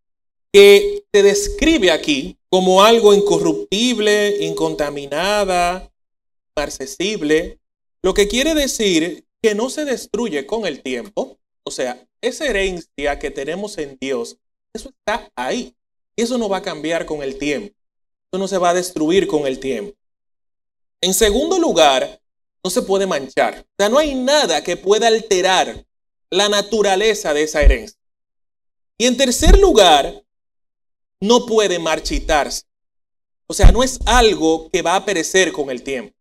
que 0.52 1.04
se 1.14 1.24
describe 1.24 1.92
aquí 1.92 2.38
como 2.50 2.84
algo 2.84 3.14
incorruptible, 3.14 4.44
incontaminada, 4.44 5.92
accesible, 6.56 7.59
lo 8.02 8.14
que 8.14 8.28
quiere 8.28 8.54
decir 8.54 9.26
que 9.42 9.56
no 9.56 9.70
se 9.70 9.86
destruye 9.86 10.46
con 10.46 10.66
el 10.66 10.82
tiempo. 10.82 11.40
O 11.64 11.72
sea, 11.72 12.08
esa 12.22 12.46
herencia 12.46 13.20
que 13.20 13.32
tenemos 13.32 13.78
en 13.78 13.98
Dios, 14.00 14.38
eso 14.74 14.90
está 14.90 15.32
ahí. 15.36 15.76
Y 16.16 16.24
eso 16.24 16.38
no 16.38 16.50
va 16.50 16.58
a 16.58 16.62
cambiar 16.62 17.06
con 17.06 17.24
el 17.24 17.38
tiempo. 17.38 17.74
Eso 18.32 18.40
no 18.40 18.48
se 18.48 18.58
va 18.58 18.72
a 18.72 18.74
destruir 18.74 19.28
con 19.28 19.48
el 19.48 19.60
tiempo. 19.60 19.96
En 21.02 21.14
segundo 21.14 21.58
lugar, 21.58 22.22
no 22.64 22.70
se 22.70 22.82
puede 22.82 23.08
manchar. 23.08 23.60
O 23.60 23.74
sea, 23.78 23.90
no 23.90 23.98
hay 23.98 24.16
nada 24.16 24.64
que 24.64 24.78
pueda 24.78 25.08
alterar 25.08 25.86
la 26.30 26.50
naturaleza 26.50 27.34
de 27.34 27.44
esa 27.44 27.62
herencia. 27.62 27.98
Y 28.98 29.06
en 29.06 29.16
tercer 29.16 29.58
lugar, 29.58 30.24
no 31.22 31.46
puede 31.46 31.80
marchitarse. 31.80 32.64
O 33.48 33.54
sea, 33.54 33.72
no 33.72 33.82
es 33.82 34.00
algo 34.06 34.70
que 34.70 34.82
va 34.82 34.96
a 34.96 35.06
perecer 35.06 35.52
con 35.52 35.70
el 35.70 35.82
tiempo. 35.84 36.16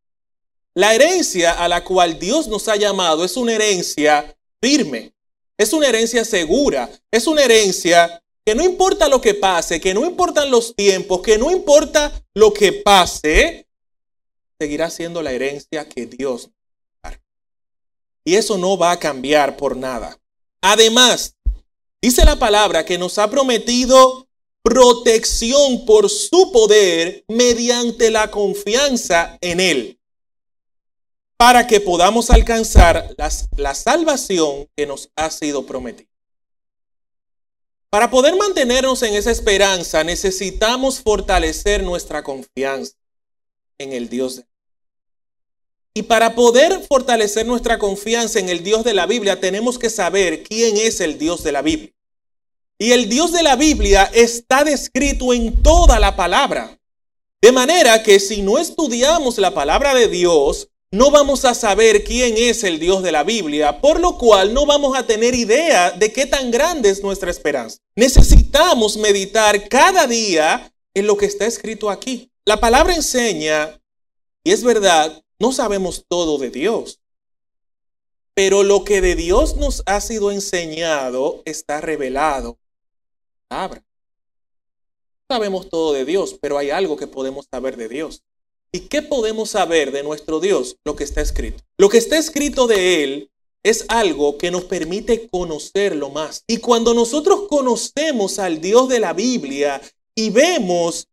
La 0.79 0.95
herencia 0.95 1.55
a 1.55 1.67
la 1.67 1.83
cual 1.83 2.21
Dios 2.21 2.47
nos 2.47 2.69
ha 2.69 2.77
llamado 2.77 3.25
es 3.25 3.37
una 3.37 3.53
herencia 3.53 4.39
firme, 4.63 5.13
es 5.57 5.73
una 5.73 5.89
herencia 5.89 6.25
segura, 6.25 6.89
es 7.11 7.27
una 7.27 7.43
herencia 7.43 8.23
que 8.47 8.55
no 8.55 8.63
importa 8.63 9.09
lo 9.09 9.21
que 9.21 9.35
pase, 9.35 9.81
que 9.81 9.93
no 9.93 10.07
importan 10.07 10.53
los 10.53 10.77
tiempos, 10.77 11.21
que 11.21 11.37
no 11.37 11.51
importa 11.51 12.13
lo 12.33 12.53
que 12.53 12.73
pase, 12.73 13.67
seguirá 14.57 14.89
siendo 14.89 15.21
la 15.21 15.33
herencia 15.33 15.89
que 15.89 16.07
Dios 16.07 16.49
nos 17.03 17.15
Y 18.25 18.37
eso 18.37 18.57
no 18.57 18.79
va 18.79 18.93
a 18.93 19.01
cambiar 19.01 19.57
por 19.57 19.77
nada. 19.77 20.17
Además, 20.61 21.35
dice 22.01 22.25
la 22.25 22.39
palabra 22.39 22.85
que 22.85 22.99
nos 22.99 23.19
ha 23.19 23.29
prometido 23.29 24.29
protección 24.63 25.85
por 25.87 26.09
su 26.09 26.53
poder 26.53 27.25
mediante 27.27 28.13
la 28.13 28.31
confianza 28.31 29.39
en 29.41 29.59
Él. 29.59 29.98
Para 31.39 31.67
que 31.67 31.81
podamos 31.81 32.29
alcanzar 32.31 33.15
la 33.57 33.75
salvación 33.75 34.69
que 34.77 34.87
nos 34.87 35.11
ha 35.17 35.31
sido 35.31 35.65
prometida. 35.65 36.11
Para 37.89 38.11
poder 38.11 38.37
mantenernos 38.37 39.03
en 39.03 39.15
esa 39.15 39.31
esperanza 39.31 40.05
necesitamos 40.05 41.01
fortalecer 41.01 41.83
nuestra 41.83 42.23
confianza 42.23 42.93
en 43.79 43.95
el 43.95 44.11
Dios 44.11 44.37
de 44.37 44.49
y 45.99 46.05
para 46.05 46.37
poder 46.37 46.81
fortalecer 46.89 47.45
nuestra 47.45 47.77
confianza 47.77 48.39
en 48.39 48.49
el 48.49 48.63
Dios 48.63 48.85
de 48.85 48.95
la 48.95 49.07
Biblia, 49.07 49.41
tenemos 49.41 49.81
que 49.81 49.91
saber 49.91 50.45
quién 50.45 50.77
es 50.77 51.01
el 51.01 51.19
Dios 51.19 51.43
de 51.43 51.51
la 51.51 51.61
Biblia. 51.61 51.93
Y 52.79 52.93
el 52.93 53.09
Dios 53.09 53.33
de 53.33 53.43
la 53.43 53.57
Biblia 53.57 54.09
está 54.15 54.63
descrito 54.63 55.35
en 55.35 55.61
toda 55.61 55.99
la 55.99 56.15
palabra. 56.15 56.79
De 57.43 57.51
manera 57.51 58.01
que 58.05 58.21
si 58.21 58.43
no 58.43 58.59
estudiamos 58.59 59.39
la 59.39 59.53
palabra 59.53 59.93
de 59.93 60.07
Dios, 60.07 60.69
no 60.91 61.11
vamos 61.11 61.45
a 61.45 61.55
saber 61.55 62.03
quién 62.03 62.35
es 62.37 62.65
el 62.65 62.79
Dios 62.79 63.03
de 63.03 63.13
la 63.13 63.23
Biblia, 63.23 63.81
por 63.81 64.01
lo 64.01 64.17
cual 64.17 64.55
no 64.55 64.65
vamos 64.65 64.97
a 64.97 65.07
tener 65.07 65.35
idea 65.35 65.91
de 65.91 66.13
qué 66.13 66.27
tan 66.27 66.51
grande 66.51 66.89
es 66.89 67.03
nuestra 67.03 67.31
esperanza. 67.31 67.79
Necesitamos 67.95 68.97
meditar 68.97 69.69
cada 69.69 70.07
día 70.07 70.73
en 70.95 71.07
lo 71.07 71.17
que 71.17 71.27
está 71.27 71.47
escrito 71.47 71.91
aquí. 71.91 72.31
La 72.47 72.59
palabra 72.59 72.95
enseña, 72.95 73.79
y 74.43 74.53
es 74.53 74.65
verdad, 74.65 75.23
no 75.39 75.53
sabemos 75.53 76.07
todo 76.09 76.39
de 76.39 76.51
Dios. 76.51 77.01
Pero 78.33 78.63
lo 78.63 78.85
que 78.85 79.01
de 79.01 79.15
Dios 79.15 79.57
nos 79.57 79.83
ha 79.85 80.01
sido 80.01 80.31
enseñado 80.31 81.43
está 81.45 81.81
revelado. 81.81 82.59
Abra. 83.51 83.85
Sabemos 85.29 85.69
todo 85.69 85.93
de 85.93 86.07
Dios, 86.07 86.39
pero 86.41 86.57
hay 86.57 86.71
algo 86.71 86.97
que 86.97 87.07
podemos 87.07 87.47
saber 87.51 87.77
de 87.77 87.89
Dios. 87.89 88.23
¿Y 88.73 88.81
qué 88.81 89.03
podemos 89.03 89.51
saber 89.51 89.93
de 89.93 90.03
nuestro 90.03 90.41
Dios? 90.41 90.77
Lo 90.85 90.95
que 90.97 91.05
está 91.05 91.21
escrito. 91.21 91.63
Lo 91.79 91.89
que 91.89 91.99
está 91.99 92.19
escrito 92.19 92.67
de 92.67 93.03
Él 93.03 93.31
es 93.63 93.85
algo 93.89 94.39
que 94.39 94.51
nos 94.51 94.65
permite 94.65 95.29
conocerlo 95.29 96.11
más. 96.11 96.45
Y 96.47 96.59
cuando 96.59 96.95
nosotros 96.95 97.47
conocemos 97.49 98.39
al 98.39 98.61
Dios 98.61 98.89
de 98.89 99.01
la 99.01 99.13
Biblia 99.13 99.81
y 100.15 100.31
vemos 100.31 101.09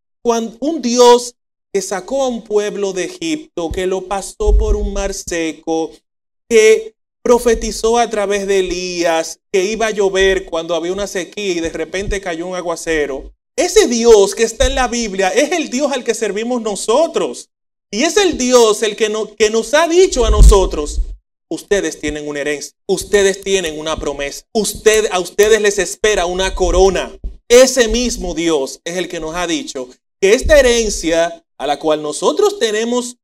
un 0.59 0.81
Dios 0.81 1.35
que 1.71 1.81
sacó 1.81 2.23
a 2.23 2.29
un 2.29 2.43
pueblo 2.43 2.93
de 2.93 3.05
Egipto, 3.05 3.71
que 3.71 3.85
lo 3.85 4.07
pasó 4.07 4.57
por 4.57 4.75
un 4.75 4.93
mar 4.93 5.13
seco, 5.13 5.91
que 6.49 6.95
profetizó 7.21 7.97
a 7.97 8.09
través 8.09 8.47
de 8.47 8.59
Elías 8.59 9.39
que 9.51 9.65
iba 9.65 9.87
a 9.87 9.91
llover 9.91 10.45
cuando 10.45 10.75
había 10.75 10.93
una 10.93 11.07
sequía 11.07 11.53
y 11.53 11.59
de 11.59 11.69
repente 11.69 12.21
cayó 12.21 12.47
un 12.47 12.55
aguacero. 12.55 13.34
Ese 13.55 13.87
Dios 13.87 14.35
que 14.35 14.43
está 14.43 14.67
en 14.67 14.75
la 14.75 14.87
Biblia 14.87 15.29
es 15.29 15.51
el 15.51 15.69
Dios 15.69 15.91
al 15.91 16.03
que 16.03 16.13
servimos 16.13 16.61
nosotros. 16.61 17.49
Y 17.89 18.03
es 18.03 18.17
el 18.17 18.37
Dios 18.37 18.83
el 18.83 18.95
que, 18.95 19.13
que 19.37 19.49
nos 19.49 19.73
ha 19.73 19.87
dicho 19.87 20.25
a 20.25 20.29
nosotros, 20.29 20.99
ustedes 21.47 21.99
tienen 21.99 22.27
una 22.27 22.41
herencia, 22.41 22.73
ustedes 22.87 23.41
tienen 23.41 23.79
una 23.79 23.97
promesa, 23.97 24.45
Usted, 24.51 25.07
a 25.11 25.19
ustedes 25.19 25.61
les 25.61 25.79
espera 25.79 26.25
una 26.25 26.53
corona. 26.53 27.17
Ese 27.47 27.87
mismo 27.87 28.33
Dios 28.33 28.81
es 28.83 28.97
el 28.97 29.07
que 29.07 29.19
nos 29.19 29.35
ha 29.35 29.47
dicho 29.47 29.87
que 30.19 30.33
esta 30.33 30.59
herencia 30.59 31.45
a 31.57 31.67
la 31.67 31.79
cual 31.79 32.01
nosotros 32.01 32.59
tenemos 32.59 33.17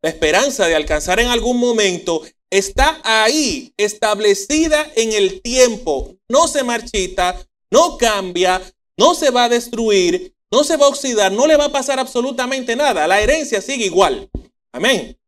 la 0.00 0.10
esperanza 0.10 0.66
de 0.66 0.76
alcanzar 0.76 1.20
en 1.20 1.28
algún 1.28 1.58
momento, 1.58 2.22
está 2.48 3.00
ahí, 3.02 3.72
establecida 3.76 4.90
en 4.94 5.12
el 5.12 5.42
tiempo. 5.42 6.14
No 6.28 6.48
se 6.48 6.62
marchita, 6.62 7.44
no 7.70 7.98
cambia, 7.98 8.62
no 8.96 9.14
se 9.14 9.30
va 9.30 9.44
a 9.44 9.48
destruir, 9.48 10.34
no 10.50 10.64
se 10.64 10.76
va 10.76 10.86
a 10.86 10.90
oxidar, 10.90 11.32
no 11.32 11.46
le 11.46 11.56
va 11.56 11.66
a 11.66 11.72
pasar 11.72 11.98
absolutamente 11.98 12.76
nada. 12.76 13.06
La 13.06 13.20
herencia 13.20 13.60
sigue 13.60 13.86
igual. 13.86 14.30
Amén. 14.72 15.18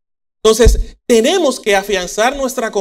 Entonces, 0.42 0.96
tenemos 1.06 1.60
que 1.60 1.76
afianzar 1.76 2.36
nuestra, 2.36 2.72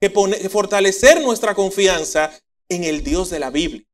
que 0.00 0.10
fortalecer 0.48 1.20
nuestra 1.20 1.54
confianza 1.54 2.30
en 2.68 2.84
el 2.84 3.02
Dios 3.02 3.30
de 3.30 3.40
la 3.40 3.50
Biblia. 3.50 3.84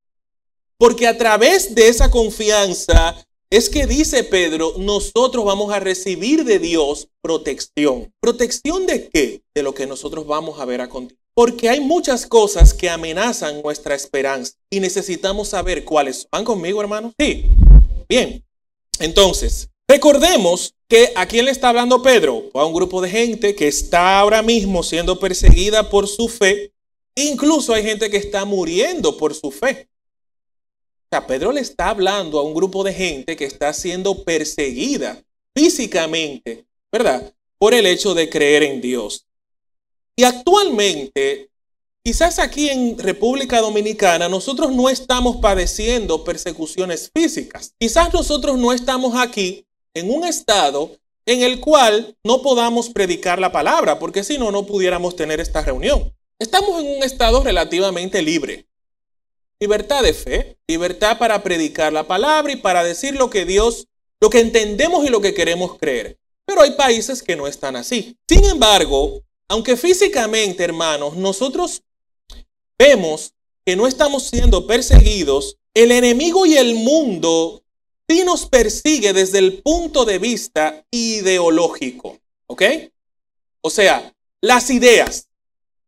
Porque 0.79 1.07
a 1.07 1.17
través 1.17 1.75
de 1.75 1.89
esa 1.89 2.11
confianza 2.11 3.17
es 3.49 3.71
que 3.71 3.87
dice 3.87 4.25
Pedro, 4.25 4.75
nosotros 4.79 5.45
vamos 5.45 5.73
a 5.73 5.81
recibir 5.81 6.45
de 6.45 6.59
Dios 6.59 7.09
protección. 7.23 8.13
¿Protección 8.21 8.87
de 8.87 9.09
qué? 9.09 9.43
De 9.55 9.63
lo 9.63 9.75
que 9.75 9.87
nosotros 9.87 10.27
vamos 10.27 10.61
a 10.61 10.65
ver 10.65 10.81
a 10.81 10.89
continuación. 10.89 11.26
Porque 11.37 11.69
hay 11.69 11.81
muchas 11.81 12.27
cosas 12.27 12.73
que 12.73 12.89
amenazan 12.89 13.61
nuestra 13.61 13.95
esperanza 13.95 14.55
y 14.71 14.81
necesitamos 14.81 15.49
saber 15.49 15.85
cuáles. 15.85 16.27
¿Van 16.33 16.45
conmigo, 16.45 16.81
hermanos? 16.81 17.13
Sí. 17.19 17.45
Bien. 18.09 18.43
Entonces, 19.01 19.69
recordemos 19.87 20.75
que 20.89 21.13
a 21.15 21.27
quién 21.27 21.45
le 21.45 21.51
está 21.51 21.69
hablando 21.69 22.01
Pedro? 22.01 22.45
A 22.55 22.65
un 22.65 22.73
grupo 22.73 23.03
de 23.03 23.11
gente 23.11 23.55
que 23.55 23.69
está 23.69 24.19
ahora 24.19 24.41
mismo 24.41 24.83
siendo 24.83 25.21
perseguida 25.21 25.91
por 25.91 26.09
su 26.09 26.29
fe. 26.29 26.73
Incluso 27.15 27.75
hay 27.75 27.83
gente 27.83 28.09
que 28.09 28.17
está 28.17 28.47
muriendo 28.47 29.19
por 29.19 29.35
su 29.35 29.51
fe. 29.51 29.91
Pedro 31.25 31.53
le 31.53 31.61
está 31.61 31.91
hablando 31.91 32.39
a 32.39 32.43
un 32.43 32.55
grupo 32.55 32.83
de 32.85 32.93
gente 32.93 33.37
que 33.37 33.45
está 33.45 33.73
siendo 33.73 34.25
perseguida 34.25 35.23
físicamente, 35.55 36.67
¿verdad? 36.91 37.33
Por 37.59 37.75
el 37.75 37.87
hecho 37.87 38.15
de 38.15 38.29
creer 38.29 38.63
en 38.63 38.81
Dios. 38.81 39.26
Y 40.17 40.25
actualmente, 40.25 41.51
quizás 42.03 42.39
aquí 42.39 42.71
en 42.71 42.99
República 42.99 43.61
Dominicana, 43.61 44.31
nosotros 44.31 44.73
no 44.73 44.89
estamos 44.89 45.37
padeciendo 45.37 46.25
persecuciones 46.25 47.11
físicas. 47.15 47.75
Quizás 47.79 48.13
nosotros 48.15 48.57
no 48.57 48.73
estamos 48.73 49.15
aquí 49.15 49.67
en 49.93 50.11
un 50.11 50.25
estado 50.25 50.97
en 51.27 51.43
el 51.43 51.61
cual 51.61 52.17
no 52.25 52.41
podamos 52.41 52.89
predicar 52.89 53.39
la 53.39 53.53
palabra, 53.53 53.99
porque 53.99 54.25
si 54.25 54.39
no, 54.39 54.51
no 54.51 54.65
pudiéramos 54.65 55.17
tener 55.17 55.39
esta 55.41 55.61
reunión. 55.61 56.15
Estamos 56.39 56.81
en 56.81 56.97
un 56.97 57.03
estado 57.03 57.43
relativamente 57.43 58.23
libre. 58.23 58.67
Libertad 59.61 60.03
de 60.03 60.15
fe, 60.15 60.57
libertad 60.67 61.19
para 61.19 61.43
predicar 61.43 61.93
la 61.93 62.07
palabra 62.07 62.53
y 62.53 62.57
para 62.57 62.85
decir 62.85 63.17
lo 63.17 63.29
que 63.29 63.45
Dios, 63.45 63.89
lo 64.21 64.31
que 64.31 64.41
entendemos 64.41 65.05
y 65.05 65.09
lo 65.09 65.21
que 65.21 65.35
queremos 65.35 65.77
creer. 65.79 66.19
Pero 66.47 66.63
hay 66.63 66.73
países 66.73 67.23
que 67.23 67.37
no 67.37 67.47
están 67.47 67.75
así. 67.75 68.17
Sin 68.29 68.45
embargo, 68.45 69.23
aunque 69.49 69.77
físicamente, 69.77 70.65
hermanos, 70.65 71.17
nosotros 71.17 71.83
vemos 72.79 73.35
que 73.65 73.77
no 73.77 73.87
estamos 73.87 74.25
siendo 74.25 74.67
perseguidos, 74.67 75.59
el 75.75 75.93
enemigo 75.93 76.47
y 76.47 76.57
el 76.57 76.75
mundo 76.75 77.63
sí 78.09 78.23
nos 78.25 78.47
persigue 78.47 79.13
desde 79.13 79.39
el 79.39 79.63
punto 79.63 80.05
de 80.05 80.19
vista 80.19 80.85
ideológico. 80.91 82.19
¿Ok? 82.47 82.63
O 83.61 83.71
sea, 83.71 84.15
las 84.41 84.71
ideas, 84.71 85.29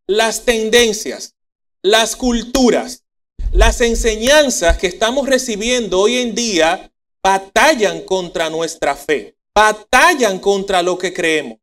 las 0.07 0.45
tendencias, 0.45 1.35
las 1.83 2.17
culturas, 2.17 3.05
las 3.53 3.81
enseñanzas 3.81 4.79
que 4.79 4.89
estamos 4.89 5.29
recibiendo 5.29 6.01
hoy 6.01 6.19
en 6.19 6.35
día 6.35 6.91
batallan 7.23 8.03
contra 8.03 8.51
nuestra 8.51 8.97
fe, 8.97 9.37
batallan 9.55 10.39
contra 10.39 10.83
lo 10.83 10.99
que 10.99 11.13
creemos. 11.13 11.59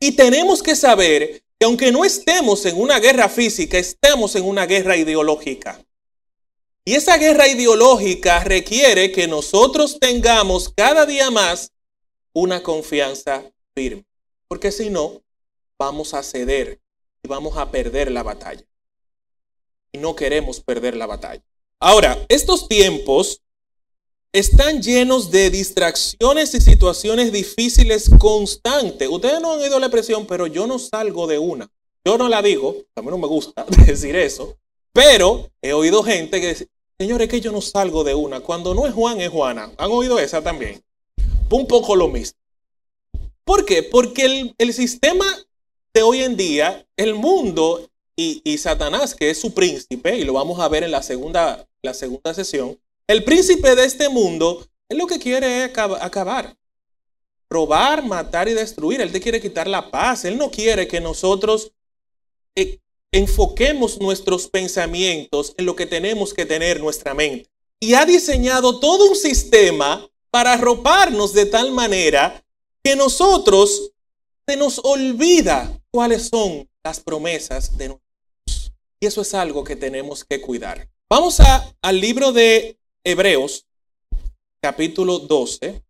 Y 0.00 0.12
tenemos 0.12 0.62
que 0.62 0.76
saber 0.76 1.42
que 1.58 1.66
aunque 1.66 1.90
no 1.90 2.04
estemos 2.04 2.64
en 2.66 2.80
una 2.80 3.00
guerra 3.00 3.28
física, 3.28 3.78
estamos 3.78 4.34
en 4.36 4.44
una 4.44 4.66
guerra 4.66 4.96
ideológica. 4.96 5.84
Y 6.84 6.94
esa 6.94 7.18
guerra 7.18 7.48
ideológica 7.48 8.42
requiere 8.44 9.12
que 9.12 9.28
nosotros 9.28 9.98
tengamos 10.00 10.70
cada 10.74 11.04
día 11.04 11.30
más 11.30 11.72
una 12.32 12.62
confianza 12.62 13.44
firme. 13.74 14.04
Porque 14.46 14.72
si 14.72 14.88
no, 14.88 15.22
vamos 15.78 16.14
a 16.14 16.22
ceder 16.22 16.80
y 17.22 17.28
vamos 17.28 17.56
a 17.56 17.70
perder 17.70 18.10
la 18.10 18.22
batalla 18.22 18.64
y 19.92 19.98
no 19.98 20.16
queremos 20.16 20.60
perder 20.60 20.96
la 20.96 21.06
batalla. 21.06 21.42
Ahora, 21.80 22.24
estos 22.28 22.68
tiempos 22.68 23.42
están 24.32 24.82
llenos 24.82 25.30
de 25.30 25.50
distracciones 25.50 26.54
y 26.54 26.60
situaciones 26.60 27.32
difíciles 27.32 28.10
constantes. 28.18 29.08
Ustedes 29.08 29.40
no 29.40 29.52
han 29.52 29.60
oído 29.60 29.78
la 29.78 29.86
expresión, 29.86 30.26
pero 30.26 30.46
yo 30.46 30.66
no 30.66 30.78
salgo 30.78 31.26
de 31.26 31.38
una. 31.38 31.70
Yo 32.04 32.18
no 32.18 32.28
la 32.28 32.42
digo, 32.42 32.76
a 32.94 33.02
mí 33.02 33.08
no 33.08 33.18
me 33.18 33.26
gusta 33.26 33.64
decir 33.86 34.16
eso, 34.16 34.56
pero 34.92 35.50
he 35.62 35.72
oído 35.72 36.02
gente 36.02 36.40
que 36.40 36.48
dice, 36.48 36.68
señores, 36.98 37.28
que 37.28 37.40
yo 37.40 37.52
no 37.52 37.60
salgo 37.60 38.04
de 38.04 38.14
una. 38.14 38.40
Cuando 38.40 38.74
no 38.74 38.86
es 38.86 38.94
Juan, 38.94 39.20
es 39.20 39.30
Juana. 39.30 39.72
¿Han 39.78 39.90
oído 39.90 40.18
esa 40.18 40.42
también? 40.42 40.82
Un 41.50 41.66
poco 41.66 41.96
lo 41.96 42.08
mismo. 42.08 42.38
¿Por 43.44 43.64
qué? 43.64 43.82
Porque 43.82 44.26
el, 44.26 44.54
el 44.58 44.72
sistema 44.74 45.24
de 45.94 46.02
hoy 46.02 46.22
en 46.22 46.36
día, 46.36 46.86
el 46.96 47.14
mundo 47.14 47.88
y, 48.20 48.58
Satanás, 48.58 49.14
que 49.14 49.30
es 49.30 49.40
su 49.40 49.54
príncipe, 49.54 50.16
y 50.16 50.24
lo 50.24 50.32
vamos 50.32 50.58
a 50.58 50.68
ver 50.68 50.82
en 50.82 50.90
la 50.90 51.02
segunda, 51.02 51.68
la 51.82 51.94
segunda 51.94 52.34
sesión, 52.34 52.76
el 53.08 53.24
príncipe 53.24 53.74
de 53.74 53.84
este 53.84 54.08
mundo, 54.08 54.66
él 54.88 54.98
lo 54.98 55.06
que 55.06 55.18
quiere 55.18 55.64
acabar, 55.64 56.56
robar, 57.50 58.04
matar 58.04 58.48
y 58.48 58.52
destruir. 58.52 59.00
Él 59.00 59.10
te 59.10 59.20
quiere 59.20 59.40
quitar 59.40 59.66
la 59.66 59.90
paz. 59.90 60.24
Él 60.24 60.36
no 60.38 60.50
quiere 60.50 60.86
que 60.86 61.00
nosotros 61.00 61.72
eh, 62.54 62.78
enfoquemos 63.10 64.00
nuestros 64.00 64.46
pensamientos 64.48 65.54
en 65.56 65.66
lo 65.66 65.74
que 65.74 65.86
tenemos 65.86 66.34
que 66.34 66.46
tener 66.46 66.80
nuestra 66.80 67.14
mente. 67.14 67.50
Y 67.80 67.94
ha 67.94 68.04
diseñado 68.04 68.78
todo 68.78 69.06
un 69.06 69.16
sistema 69.16 70.06
para 70.30 70.52
arroparnos 70.52 71.32
de 71.32 71.46
tal 71.46 71.72
manera 71.72 72.44
que 72.82 72.94
nosotros 72.94 73.92
se 74.46 74.56
nos 74.56 74.80
olvida 74.82 75.80
cuáles 75.90 76.28
son 76.28 76.68
las 76.84 77.00
promesas 77.00 77.76
de 77.78 77.88
Dios. 77.88 78.72
Y 79.00 79.06
eso 79.06 79.22
es 79.22 79.32
algo 79.32 79.64
que 79.64 79.76
tenemos 79.76 80.24
que 80.24 80.40
cuidar. 80.40 80.88
Vamos 81.08 81.38
al 81.80 82.00
libro 82.00 82.32
de 82.32 82.77
Hebreos, 83.10 83.64
capítulo 84.60 85.18
12, 85.18 85.82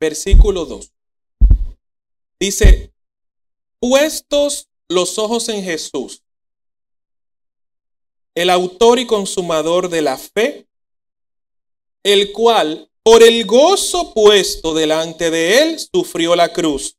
versículo 0.00 0.64
2. 0.64 0.90
Dice, 2.40 2.94
puestos 3.78 4.70
los 4.88 5.18
ojos 5.18 5.50
en 5.50 5.62
Jesús, 5.62 6.22
el 8.34 8.48
autor 8.48 9.00
y 9.00 9.06
consumador 9.06 9.90
de 9.90 10.00
la 10.00 10.16
fe, 10.16 10.66
el 12.04 12.32
cual, 12.32 12.90
por 13.02 13.22
el 13.22 13.44
gozo 13.44 14.14
puesto 14.14 14.72
delante 14.72 15.30
de 15.30 15.58
él, 15.58 15.78
sufrió 15.78 16.34
la 16.34 16.54
cruz, 16.54 16.96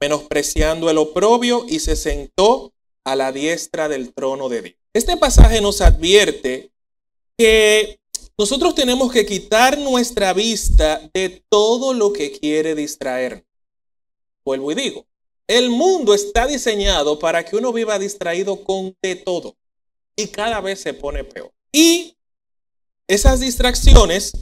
menospreciando 0.00 0.90
el 0.90 0.98
oprobio 0.98 1.64
y 1.68 1.78
se 1.78 1.94
sentó 1.94 2.72
a 3.04 3.14
la 3.14 3.30
diestra 3.30 3.88
del 3.88 4.12
trono 4.12 4.48
de 4.48 4.62
Dios. 4.62 4.74
Este 4.94 5.16
pasaje 5.16 5.60
nos 5.60 5.80
advierte 5.80 6.72
que 7.38 8.00
nosotros 8.38 8.74
tenemos 8.74 9.10
que 9.10 9.24
quitar 9.24 9.78
nuestra 9.78 10.34
vista 10.34 11.08
de 11.14 11.42
todo 11.48 11.94
lo 11.94 12.12
que 12.12 12.32
quiere 12.32 12.74
distraer. 12.74 13.46
Vuelvo 14.44 14.72
y 14.72 14.74
digo, 14.74 15.06
el 15.46 15.70
mundo 15.70 16.12
está 16.12 16.46
diseñado 16.46 17.18
para 17.18 17.44
que 17.44 17.56
uno 17.56 17.72
viva 17.72 17.98
distraído 17.98 18.62
con 18.62 18.96
de 19.00 19.16
todo 19.16 19.56
y 20.14 20.26
cada 20.28 20.60
vez 20.60 20.80
se 20.80 20.92
pone 20.92 21.24
peor. 21.24 21.52
Y 21.72 22.16
esas 23.08 23.40
distracciones, 23.40 24.32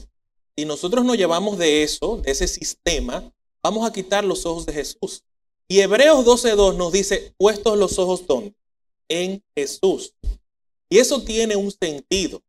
si 0.57 0.65
nosotros 0.65 1.05
nos 1.05 1.17
llevamos 1.17 1.59
de 1.59 1.83
eso, 1.83 2.19
de 2.19 2.33
ese 2.33 2.49
sistema, 2.49 3.33
vamos 3.63 3.89
a 3.89 3.93
quitar 3.93 4.25
los 4.25 4.45
ojos 4.45 4.67
de 4.67 4.73
Jesús. 4.73 5.23
Y 5.69 5.81
Hebreos 5.81 6.25
12.2 6.27 6.77
nos 6.77 6.93
dice, 6.93 7.35
puestos 7.39 7.79
los 7.79 7.99
ojos 7.99 8.27
¿dónde? 8.27 8.55
En 9.09 9.43
Jesús. 9.57 10.15
Y 10.89 10.99
eso 10.99 11.23
tiene 11.23 11.57
un 11.57 11.71
sentido. 11.73 12.43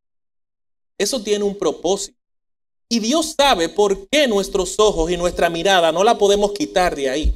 Eso 0.98 1.22
tiene 1.22 1.44
un 1.44 1.58
propósito. 1.58 2.18
Y 2.88 3.00
Dios 3.00 3.36
sabe 3.38 3.70
por 3.70 4.08
qué 4.10 4.28
nuestros 4.28 4.80
ojos 4.80 5.10
y 5.10 5.18
nuestra 5.18 5.50
mirada 5.50 5.92
no 5.92 6.04
la 6.04 6.18
podemos 6.18 6.52
quitar 6.52 6.96
de 6.96 7.10
ahí. 7.10 7.34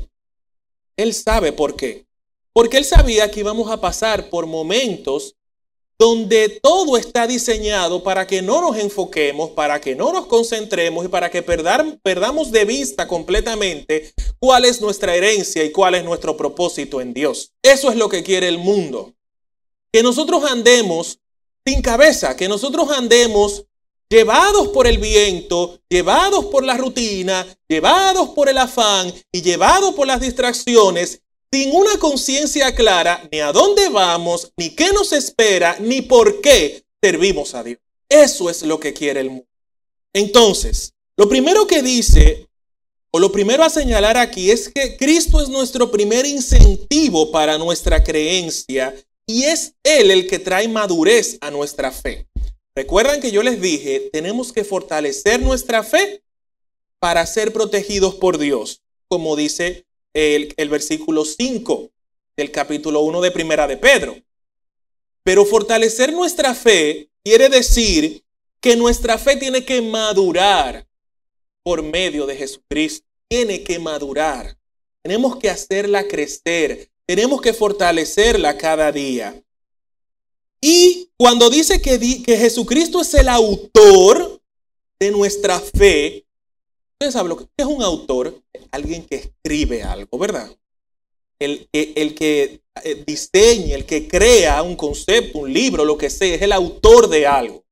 Él 0.96 1.14
sabe 1.14 1.52
por 1.52 1.76
qué. 1.76 2.06
Porque 2.54 2.78
Él 2.78 2.86
sabía 2.86 3.32
que 3.32 3.40
íbamos 3.40 3.72
a 3.72 3.82
pasar 3.82 4.30
por 4.30 4.46
momentos 4.46 5.36
donde 5.98 6.48
todo 6.62 6.96
está 6.96 7.28
diseñado 7.28 8.04
para 8.04 8.26
que 8.26 8.42
no 8.42 8.62
nos 8.62 8.78
enfoquemos, 8.78 9.52
para 9.52 9.82
que 9.82 9.96
no 9.96 10.14
nos 10.14 10.28
concentremos 10.28 11.04
y 11.04 11.10
para 11.10 11.30
que 11.30 11.44
perdamos 11.44 12.52
de 12.52 12.64
vista 12.64 13.06
completamente 13.06 14.14
cuál 14.40 14.64
es 14.64 14.80
nuestra 14.80 15.14
herencia 15.14 15.62
y 15.66 15.72
cuál 15.74 15.96
es 15.96 16.06
nuestro 16.06 16.38
propósito 16.38 17.02
en 17.02 17.14
Dios. 17.14 17.52
Eso 17.62 17.92
es 17.92 17.98
lo 17.98 18.08
que 18.08 18.24
quiere 18.24 18.48
el 18.48 18.60
mundo. 18.60 19.14
Que 19.92 20.02
nosotros 20.02 20.46
andemos 20.50 21.20
sin 21.66 21.82
cabeza, 21.82 22.36
que 22.36 22.48
nosotros 22.48 22.90
andemos 22.92 23.66
llevados 24.10 24.70
por 24.70 24.88
el 24.88 24.98
viento, 24.98 25.80
llevados 25.88 26.46
por 26.46 26.64
la 26.64 26.76
rutina, 26.78 27.46
llevados 27.68 28.30
por 28.30 28.50
el 28.50 28.58
afán 28.58 29.14
y 29.32 29.42
llevados 29.42 29.94
por 29.94 30.08
las 30.08 30.20
distracciones 30.20 31.22
sin 31.52 31.76
una 31.76 31.98
conciencia 31.98 32.74
clara 32.76 33.28
ni 33.32 33.40
a 33.40 33.52
dónde 33.52 33.90
vamos, 33.90 34.52
ni 34.58 34.72
qué 34.72 34.92
nos 34.94 35.14
espera, 35.14 35.78
ni 35.80 36.02
por 36.02 36.42
qué 36.42 36.84
servimos 37.02 37.56
a 37.56 37.64
Dios. 37.64 37.80
Eso 38.08 38.50
es 38.50 38.64
lo 38.64 38.80
que 38.80 38.94
quiere 38.94 39.22
el 39.22 39.30
mundo. 39.30 39.48
Entonces, 40.14 40.94
lo 41.16 41.30
primero 41.30 41.68
que 41.68 41.82
dice, 41.82 42.48
o 43.12 43.20
lo 43.20 43.32
primero 43.32 43.64
a 43.64 43.70
señalar 43.70 44.18
aquí, 44.18 44.52
es 44.52 44.70
que 44.70 44.98
Cristo 44.98 45.42
es 45.42 45.50
nuestro 45.50 45.92
primer 45.92 46.26
incentivo 46.26 47.32
para 47.32 47.58
nuestra 47.58 48.04
creencia 48.04 48.94
y 49.30 49.44
es 49.44 49.76
Él 49.84 50.10
el 50.10 50.26
que 50.26 50.40
trae 50.40 50.68
madurez 50.68 51.38
a 51.42 51.52
nuestra 51.52 51.92
fe. 51.92 52.26
Recuerdan 52.74 53.22
que 53.22 53.30
yo 53.30 53.44
les 53.44 53.62
dije, 53.62 54.10
tenemos 54.12 54.52
que 54.52 54.64
fortalecer 54.64 55.40
nuestra 55.40 55.84
fe 55.84 56.24
para 56.98 57.24
ser 57.28 57.54
protegidos 57.54 58.16
por 58.16 58.40
Dios, 58.40 58.82
como 59.08 59.36
dice 59.36 59.86
el, 60.16 60.70
versículo 60.70 61.26
5 61.26 61.92
del 62.38 62.50
capítulo 62.50 63.02
1 63.02 63.22
de 63.22 63.30
Primera 63.30 63.68
de 63.68 63.78
Pedro. 63.78 64.16
Pero 65.22 65.46
fortalecer 65.46 66.12
nuestra 66.12 66.56
fe 66.56 67.12
quiere 67.24 67.50
decir 67.50 68.24
que 68.60 68.76
nuestra 68.76 69.20
fe 69.20 69.36
tiene 69.36 69.64
que 69.64 69.80
madurar 69.84 70.88
por 71.62 71.84
medio 71.84 72.26
de 72.26 72.36
Jesucristo. 72.36 73.06
Tiene 73.28 73.64
que 73.64 73.78
madurar. 73.78 74.58
Tenemos 75.04 75.38
que 75.38 75.52
hacerla 75.52 76.08
crecer. 76.08 76.90
Tenemos 77.10 77.42
que 77.42 77.54
fortalecerla 77.54 78.56
cada 78.56 78.92
día. 78.92 79.44
Y 80.62 81.10
cuando 81.18 81.50
dice 81.50 81.82
que, 81.82 82.22
que 82.22 82.38
Jesucristo 82.38 83.02
es 83.02 83.12
el 83.16 83.30
autor 83.30 84.40
de 85.00 85.10
nuestra 85.10 85.60
fe, 85.60 86.28
Ustedes 87.02 87.16
que 87.36 87.64
es 87.64 87.66
un 87.66 87.82
autor, 87.82 88.40
alguien 88.70 89.08
que 89.08 89.16
escribe 89.16 89.82
algo, 89.82 90.20
¿verdad? 90.20 90.56
El, 91.40 91.68
el 91.74 92.14
que 92.14 92.62
eh, 92.84 93.04
diseña, 93.08 93.76
el 93.76 93.88
que 93.88 94.08
crea 94.08 94.62
un 94.62 94.76
concepto, 94.76 95.40
un 95.40 95.52
libro, 95.52 95.86
lo 95.86 95.98
que 95.98 96.12
sea, 96.12 96.36
es 96.36 96.44
el 96.44 96.52
autor 96.52 97.10
de 97.10 97.26
algo. 97.26 97.64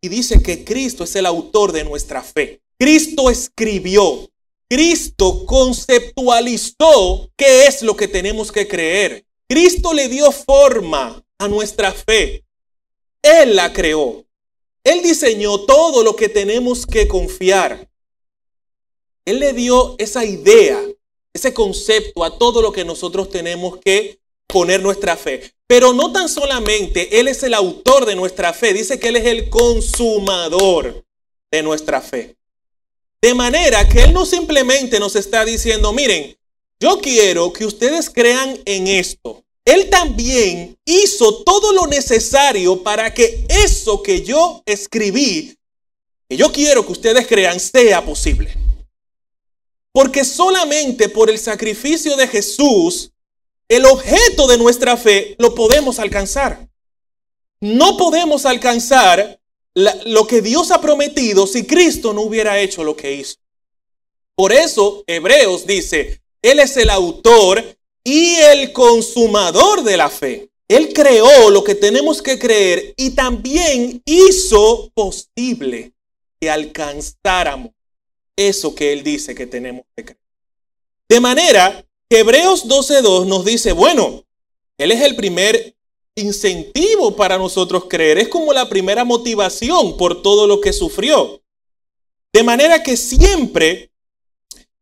Y 0.00 0.08
dice 0.08 0.42
que 0.42 0.64
Cristo 0.64 1.04
es 1.04 1.14
el 1.14 1.26
autor 1.26 1.72
de 1.72 1.84
nuestra 1.84 2.22
fe. 2.22 2.62
Cristo 2.78 3.28
escribió, 3.28 4.29
Cristo 4.70 5.44
conceptualizó 5.46 7.28
qué 7.36 7.66
es 7.66 7.82
lo 7.82 7.96
que 7.96 8.06
tenemos 8.06 8.52
que 8.52 8.68
creer. 8.68 9.24
Cristo 9.48 9.92
le 9.92 10.08
dio 10.08 10.30
forma 10.30 11.24
a 11.38 11.48
nuestra 11.48 11.90
fe. 11.90 12.44
Él 13.20 13.56
la 13.56 13.72
creó. 13.72 14.24
Él 14.84 15.02
diseñó 15.02 15.58
todo 15.62 16.04
lo 16.04 16.14
que 16.14 16.28
tenemos 16.28 16.86
que 16.86 17.08
confiar. 17.08 17.90
Él 19.24 19.40
le 19.40 19.54
dio 19.54 19.96
esa 19.98 20.24
idea, 20.24 20.80
ese 21.32 21.52
concepto 21.52 22.22
a 22.22 22.38
todo 22.38 22.62
lo 22.62 22.70
que 22.70 22.84
nosotros 22.84 23.28
tenemos 23.28 23.78
que 23.78 24.20
poner 24.46 24.80
nuestra 24.80 25.16
fe. 25.16 25.52
Pero 25.66 25.92
no 25.92 26.12
tan 26.12 26.28
solamente 26.28 27.18
Él 27.18 27.26
es 27.26 27.42
el 27.42 27.54
autor 27.54 28.06
de 28.06 28.14
nuestra 28.14 28.52
fe, 28.52 28.72
dice 28.72 29.00
que 29.00 29.08
Él 29.08 29.16
es 29.16 29.26
el 29.26 29.50
consumador 29.50 31.04
de 31.50 31.62
nuestra 31.64 32.00
fe. 32.00 32.36
De 33.22 33.34
manera 33.34 33.88
que 33.88 34.02
Él 34.02 34.12
no 34.12 34.24
simplemente 34.24 34.98
nos 34.98 35.14
está 35.16 35.44
diciendo, 35.44 35.92
miren, 35.92 36.36
yo 36.78 36.98
quiero 37.00 37.52
que 37.52 37.66
ustedes 37.66 38.08
crean 38.08 38.58
en 38.64 38.86
esto. 38.86 39.44
Él 39.64 39.90
también 39.90 40.78
hizo 40.86 41.42
todo 41.44 41.72
lo 41.72 41.86
necesario 41.86 42.82
para 42.82 43.12
que 43.12 43.44
eso 43.48 44.02
que 44.02 44.22
yo 44.22 44.62
escribí, 44.64 45.56
que 46.28 46.36
yo 46.36 46.50
quiero 46.50 46.84
que 46.86 46.92
ustedes 46.92 47.26
crean, 47.26 47.60
sea 47.60 48.04
posible. 48.04 48.56
Porque 49.92 50.24
solamente 50.24 51.08
por 51.08 51.28
el 51.28 51.38
sacrificio 51.38 52.16
de 52.16 52.26
Jesús, 52.28 53.10
el 53.68 53.84
objeto 53.84 54.46
de 54.46 54.56
nuestra 54.56 54.96
fe 54.96 55.34
lo 55.38 55.54
podemos 55.54 55.98
alcanzar. 55.98 56.68
No 57.60 57.96
podemos 57.96 58.46
alcanzar 58.46 59.39
lo 59.74 60.26
que 60.26 60.42
Dios 60.42 60.70
ha 60.70 60.80
prometido 60.80 61.46
si 61.46 61.64
Cristo 61.66 62.12
no 62.12 62.22
hubiera 62.22 62.58
hecho 62.58 62.84
lo 62.84 62.96
que 62.96 63.12
hizo. 63.12 63.36
Por 64.34 64.52
eso 64.52 65.04
Hebreos 65.06 65.66
dice, 65.66 66.20
Él 66.42 66.60
es 66.60 66.76
el 66.76 66.90
autor 66.90 67.62
y 68.02 68.36
el 68.36 68.72
consumador 68.72 69.82
de 69.82 69.96
la 69.96 70.08
fe. 70.08 70.48
Él 70.68 70.92
creó 70.92 71.50
lo 71.50 71.64
que 71.64 71.74
tenemos 71.74 72.22
que 72.22 72.38
creer 72.38 72.94
y 72.96 73.10
también 73.10 74.00
hizo 74.04 74.90
posible 74.94 75.92
que 76.40 76.48
alcanzáramos 76.48 77.72
eso 78.36 78.74
que 78.74 78.92
Él 78.92 79.02
dice 79.02 79.34
que 79.34 79.46
tenemos 79.46 79.84
que 79.96 80.04
creer. 80.04 80.20
De 81.08 81.20
manera 81.20 81.84
que 82.08 82.20
Hebreos 82.20 82.66
12.2 82.66 83.26
nos 83.26 83.44
dice, 83.44 83.72
bueno, 83.72 84.24
Él 84.78 84.92
es 84.92 85.02
el 85.02 85.16
primer 85.16 85.74
incentivo 86.14 87.16
para 87.16 87.38
nosotros 87.38 87.84
creer, 87.88 88.18
es 88.18 88.28
como 88.28 88.52
la 88.52 88.68
primera 88.68 89.04
motivación 89.04 89.96
por 89.96 90.22
todo 90.22 90.46
lo 90.46 90.60
que 90.60 90.72
sufrió. 90.72 91.42
De 92.32 92.42
manera 92.42 92.82
que 92.82 92.96
siempre, 92.96 93.90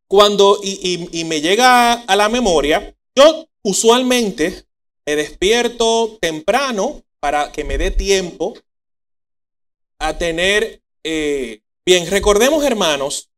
cuando, 0.06 0.60
y, 0.62 1.08
y 1.12 1.24
me 1.24 1.40
llega 1.40 1.92
a 1.92 2.16
la 2.16 2.28
memoria, 2.28 2.94
yo 3.14 3.46
usualmente 3.62 4.64
me 5.06 5.16
despierto 5.16 6.18
temprano 6.20 7.02
para 7.20 7.50
que 7.52 7.64
me 7.64 7.78
dé 7.78 7.90
tiempo 7.90 8.54
a 9.98 10.16
tener... 10.18 10.82
Eh, 11.04 11.62
bien, 11.84 12.06
recordemos 12.10 12.64
hermanos 12.64 13.30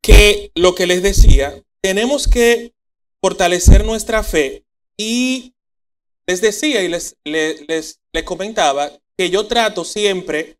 que 0.00 0.50
lo 0.54 0.74
que 0.74 0.86
les 0.86 1.02
decía, 1.02 1.62
tenemos 1.80 2.26
que 2.28 2.72
fortalecer 3.20 3.84
nuestra 3.84 4.22
fe 4.22 4.64
y 4.96 5.54
les 6.26 6.40
decía 6.40 6.82
y 6.82 6.88
les, 6.88 7.16
les, 7.24 8.00
les, 8.12 8.24
comentaba 8.24 8.90
que 9.16 9.30
yo 9.30 9.46
trato 9.46 9.84
siempre 9.84 10.58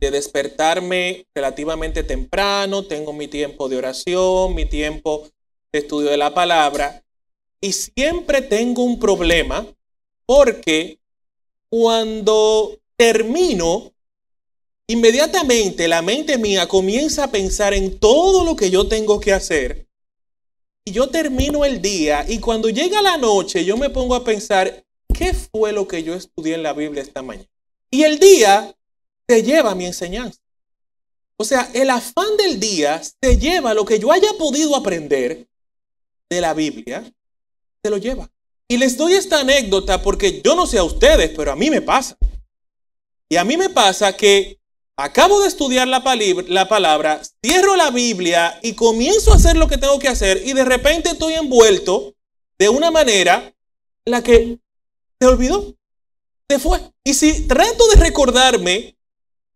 de 0.00 0.10
despertarme 0.10 1.26
relativamente 1.34 2.02
temprano, 2.02 2.84
tengo 2.84 3.12
mi 3.12 3.28
tiempo 3.28 3.68
de 3.68 3.76
oración, 3.76 4.54
mi 4.54 4.66
tiempo 4.66 5.28
de 5.72 5.78
estudio 5.78 6.10
de 6.10 6.16
la 6.16 6.34
palabra 6.34 7.04
y 7.60 7.72
siempre 7.72 8.42
tengo 8.42 8.82
un 8.82 8.98
problema 8.98 9.66
porque 10.26 10.98
cuando 11.70 12.78
termino, 12.96 13.92
inmediatamente 14.86 15.88
la 15.88 16.02
mente 16.02 16.38
mía 16.38 16.68
comienza 16.68 17.24
a 17.24 17.30
pensar 17.30 17.72
en 17.72 17.98
todo 17.98 18.44
lo 18.44 18.54
que 18.54 18.70
yo 18.70 18.86
tengo 18.86 19.18
que 19.18 19.32
hacer. 19.32 19.86
Y 20.84 20.92
yo 20.92 21.08
termino 21.08 21.64
el 21.64 21.80
día 21.80 22.26
y 22.28 22.38
cuando 22.38 22.68
llega 22.68 23.00
la 23.00 23.16
noche 23.16 23.64
yo 23.64 23.78
me 23.78 23.88
pongo 23.88 24.14
a 24.14 24.24
pensar, 24.24 24.83
¿qué 25.14 25.32
fue 25.32 25.72
lo 25.72 25.88
que 25.88 26.02
yo 26.02 26.14
estudié 26.14 26.54
en 26.54 26.62
la 26.62 26.74
Biblia 26.74 27.02
esta 27.02 27.22
mañana? 27.22 27.48
Y 27.90 28.02
el 28.02 28.18
día 28.18 28.76
te 29.26 29.42
lleva 29.42 29.70
a 29.70 29.74
mi 29.74 29.86
enseñanza. 29.86 30.40
O 31.36 31.44
sea, 31.44 31.70
el 31.72 31.90
afán 31.90 32.36
del 32.36 32.60
día 32.60 33.00
te 33.20 33.38
lleva 33.38 33.70
a 33.70 33.74
lo 33.74 33.84
que 33.84 33.98
yo 33.98 34.12
haya 34.12 34.32
podido 34.38 34.76
aprender 34.76 35.48
de 36.28 36.40
la 36.40 36.54
Biblia, 36.54 37.10
te 37.80 37.90
lo 37.90 37.96
lleva. 37.96 38.30
Y 38.68 38.76
les 38.76 38.96
doy 38.96 39.14
esta 39.14 39.40
anécdota 39.40 40.02
porque 40.02 40.42
yo 40.42 40.54
no 40.54 40.66
sé 40.66 40.78
a 40.78 40.84
ustedes, 40.84 41.30
pero 41.36 41.52
a 41.52 41.56
mí 41.56 41.70
me 41.70 41.82
pasa. 41.82 42.16
Y 43.28 43.36
a 43.36 43.44
mí 43.44 43.56
me 43.56 43.68
pasa 43.70 44.16
que 44.16 44.58
acabo 44.96 45.40
de 45.40 45.48
estudiar 45.48 45.88
la, 45.88 46.02
la 46.48 46.68
palabra, 46.68 47.20
cierro 47.44 47.76
la 47.76 47.90
Biblia 47.90 48.58
y 48.62 48.74
comienzo 48.74 49.32
a 49.32 49.36
hacer 49.36 49.56
lo 49.56 49.68
que 49.68 49.78
tengo 49.78 49.98
que 49.98 50.08
hacer 50.08 50.42
y 50.44 50.52
de 50.52 50.64
repente 50.64 51.10
estoy 51.10 51.34
envuelto 51.34 52.14
de 52.58 52.68
una 52.68 52.90
manera 52.90 53.52
en 54.04 54.10
la 54.10 54.22
que 54.22 54.58
se 55.24 55.28
olvidó, 55.28 55.74
se 56.50 56.58
fue. 56.58 56.78
Y 57.02 57.14
si 57.14 57.48
trato 57.48 57.88
de 57.88 57.96
recordarme 57.96 58.98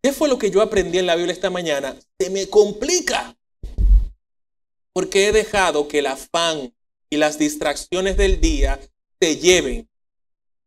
qué 0.01 0.11
fue 0.13 0.27
lo 0.27 0.39
que 0.39 0.49
yo 0.49 0.63
aprendí 0.63 0.97
en 0.97 1.05
la 1.05 1.15
Biblia 1.15 1.31
esta 1.31 1.51
mañana, 1.51 1.95
se 2.19 2.31
me 2.31 2.49
complica. 2.49 3.37
Porque 4.91 5.27
he 5.27 5.31
dejado 5.31 5.87
que 5.87 5.99
el 5.99 6.07
afán 6.07 6.73
y 7.11 7.17
las 7.17 7.37
distracciones 7.37 8.17
del 8.17 8.41
día 8.41 8.79
te 9.19 9.37
lleven 9.37 9.87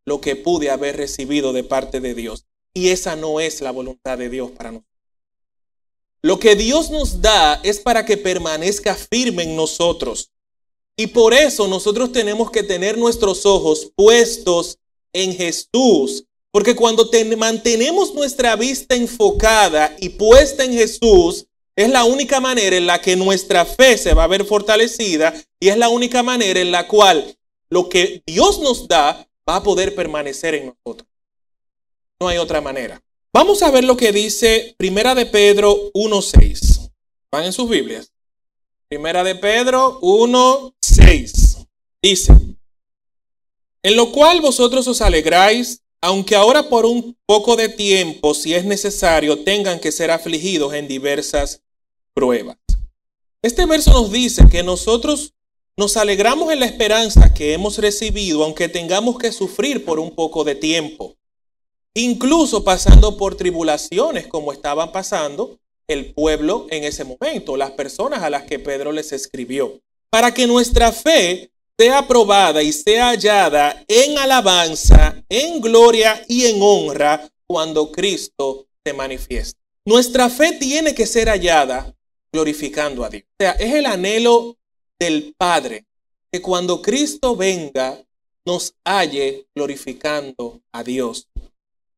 lo 0.05 0.21
que 0.21 0.37
pude 0.37 0.69
haber 0.69 0.95
recibido 0.95 1.51
de 1.51 1.65
parte 1.65 1.99
de 1.99 2.13
Dios. 2.13 2.45
Y 2.73 2.89
esa 2.89 3.17
no 3.17 3.41
es 3.41 3.59
la 3.59 3.71
voluntad 3.71 4.17
de 4.17 4.29
Dios 4.29 4.51
para 4.51 4.71
nosotros. 4.71 4.89
Lo 6.21 6.39
que 6.39 6.55
Dios 6.55 6.91
nos 6.91 7.21
da 7.21 7.55
es 7.63 7.81
para 7.81 8.05
que 8.05 8.15
permanezca 8.15 8.95
firme 8.95 9.43
en 9.43 9.57
nosotros. 9.57 10.31
Y 10.95 11.07
por 11.07 11.33
eso 11.33 11.67
nosotros 11.67 12.13
tenemos 12.13 12.49
que 12.51 12.63
tener 12.63 12.97
nuestros 12.97 13.45
ojos 13.45 13.91
puestos 13.97 14.79
en 15.13 15.35
Jesús. 15.35 16.25
Porque 16.51 16.75
cuando 16.75 17.09
mantenemos 17.37 18.13
nuestra 18.13 18.55
vista 18.55 18.95
enfocada 18.95 19.95
y 19.99 20.09
puesta 20.09 20.63
en 20.63 20.73
Jesús, 20.73 21.47
es 21.75 21.89
la 21.89 22.03
única 22.03 22.39
manera 22.39 22.75
en 22.75 22.85
la 22.85 23.01
que 23.01 23.15
nuestra 23.15 23.65
fe 23.65 23.97
se 23.97 24.13
va 24.13 24.25
a 24.25 24.27
ver 24.27 24.45
fortalecida 24.45 25.33
y 25.59 25.69
es 25.69 25.77
la 25.77 25.89
única 25.89 26.21
manera 26.21 26.59
en 26.59 26.71
la 26.71 26.87
cual 26.87 27.35
lo 27.69 27.89
que 27.89 28.21
Dios 28.27 28.59
nos 28.59 28.87
da 28.87 29.27
va 29.49 29.55
a 29.55 29.63
poder 29.63 29.95
permanecer 29.95 30.53
en 30.53 30.67
nosotros. 30.67 31.09
No 32.19 32.27
hay 32.27 32.37
otra 32.37 32.61
manera. 32.61 33.01
Vamos 33.33 33.63
a 33.63 33.71
ver 33.71 33.83
lo 33.83 33.97
que 33.97 34.11
dice 34.11 34.75
Primera 34.77 35.15
de 35.15 35.25
Pedro 35.25 35.91
1.6. 35.93 36.91
Van 37.31 37.45
en 37.45 37.53
sus 37.53 37.67
Biblias. 37.67 38.11
Primera 38.87 39.23
de 39.23 39.33
Pedro 39.33 39.99
1.6. 40.01 41.67
Dice, 41.99 42.33
en 43.83 43.97
lo 43.97 44.11
cual 44.11 44.41
vosotros 44.41 44.87
os 44.87 45.01
alegráis, 45.01 45.81
aunque 46.01 46.35
ahora 46.35 46.69
por 46.69 46.85
un 46.85 47.15
poco 47.25 47.55
de 47.55 47.69
tiempo, 47.69 48.33
si 48.33 48.53
es 48.53 48.65
necesario, 48.65 49.43
tengan 49.43 49.79
que 49.79 49.91
ser 49.91 50.09
afligidos 50.09 50.73
en 50.73 50.87
diversas 50.87 51.61
pruebas. 52.13 52.57
Este 53.41 53.65
verso 53.65 53.91
nos 53.91 54.11
dice 54.11 54.47
que 54.49 54.63
nosotros 54.63 55.33
nos 55.75 55.97
alegramos 55.97 56.51
en 56.51 56.61
la 56.61 56.65
esperanza 56.65 57.33
que 57.33 57.53
hemos 57.53 57.77
recibido, 57.77 58.43
aunque 58.43 58.69
tengamos 58.69 59.17
que 59.17 59.31
sufrir 59.31 59.83
por 59.83 59.99
un 59.99 60.11
poco 60.11 60.43
de 60.43 60.55
tiempo, 60.55 61.15
incluso 61.93 62.63
pasando 62.63 63.17
por 63.17 63.35
tribulaciones 63.35 64.27
como 64.27 64.53
estaban 64.53 64.91
pasando 64.91 65.59
el 65.87 66.13
pueblo 66.13 66.67
en 66.69 66.85
ese 66.85 67.03
momento, 67.03 67.57
las 67.57 67.71
personas 67.71 68.23
a 68.23 68.29
las 68.29 68.43
que 68.43 68.59
Pedro 68.59 68.93
les 68.93 69.11
escribió, 69.11 69.81
para 70.09 70.33
que 70.33 70.47
nuestra 70.47 70.91
fe 70.91 71.51
sea 71.77 72.07
probada 72.07 72.61
y 72.61 72.71
sea 72.71 73.09
hallada 73.09 73.83
en 73.87 74.17
alabanza, 74.17 75.23
en 75.29 75.59
gloria 75.59 76.23
y 76.27 76.45
en 76.45 76.57
honra 76.61 77.29
cuando 77.47 77.91
Cristo 77.91 78.67
se 78.83 78.93
manifieste. 78.93 79.59
Nuestra 79.85 80.29
fe 80.29 80.53
tiene 80.53 80.95
que 80.95 81.05
ser 81.05 81.27
hallada 81.27 81.93
glorificando 82.31 83.03
a 83.03 83.09
Dios. 83.09 83.23
O 83.23 83.35
sea, 83.43 83.51
es 83.51 83.73
el 83.73 83.85
anhelo 83.85 84.57
del 84.99 85.33
Padre, 85.37 85.85
que 86.31 86.41
cuando 86.41 86.81
Cristo 86.81 87.35
venga 87.35 88.03
nos 88.45 88.75
halle 88.83 89.47
glorificando 89.55 90.61
a 90.71 90.83
Dios, 90.83 91.27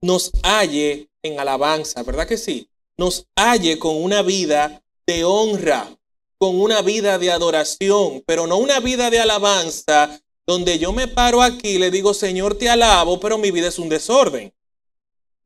nos 0.01 0.31
halle 0.43 1.09
en 1.23 1.39
alabanza, 1.39 2.03
¿verdad 2.03 2.27
que 2.27 2.37
sí? 2.37 2.69
Nos 2.97 3.27
halle 3.35 3.79
con 3.79 4.01
una 4.01 4.21
vida 4.21 4.83
de 5.07 5.23
honra, 5.23 5.89
con 6.37 6.59
una 6.59 6.81
vida 6.81 7.17
de 7.17 7.31
adoración, 7.31 8.23
pero 8.25 8.47
no 8.47 8.57
una 8.57 8.79
vida 8.79 9.09
de 9.09 9.19
alabanza 9.19 10.21
donde 10.45 10.77
yo 10.77 10.93
me 10.93 11.07
paro 11.07 11.41
aquí 11.41 11.69
y 11.69 11.77
le 11.79 11.91
digo, 11.91 12.13
Señor, 12.13 12.57
te 12.57 12.69
alabo, 12.69 13.19
pero 13.19 13.37
mi 13.37 13.51
vida 13.51 13.67
es 13.67 13.79
un 13.79 13.89
desorden. 13.89 14.53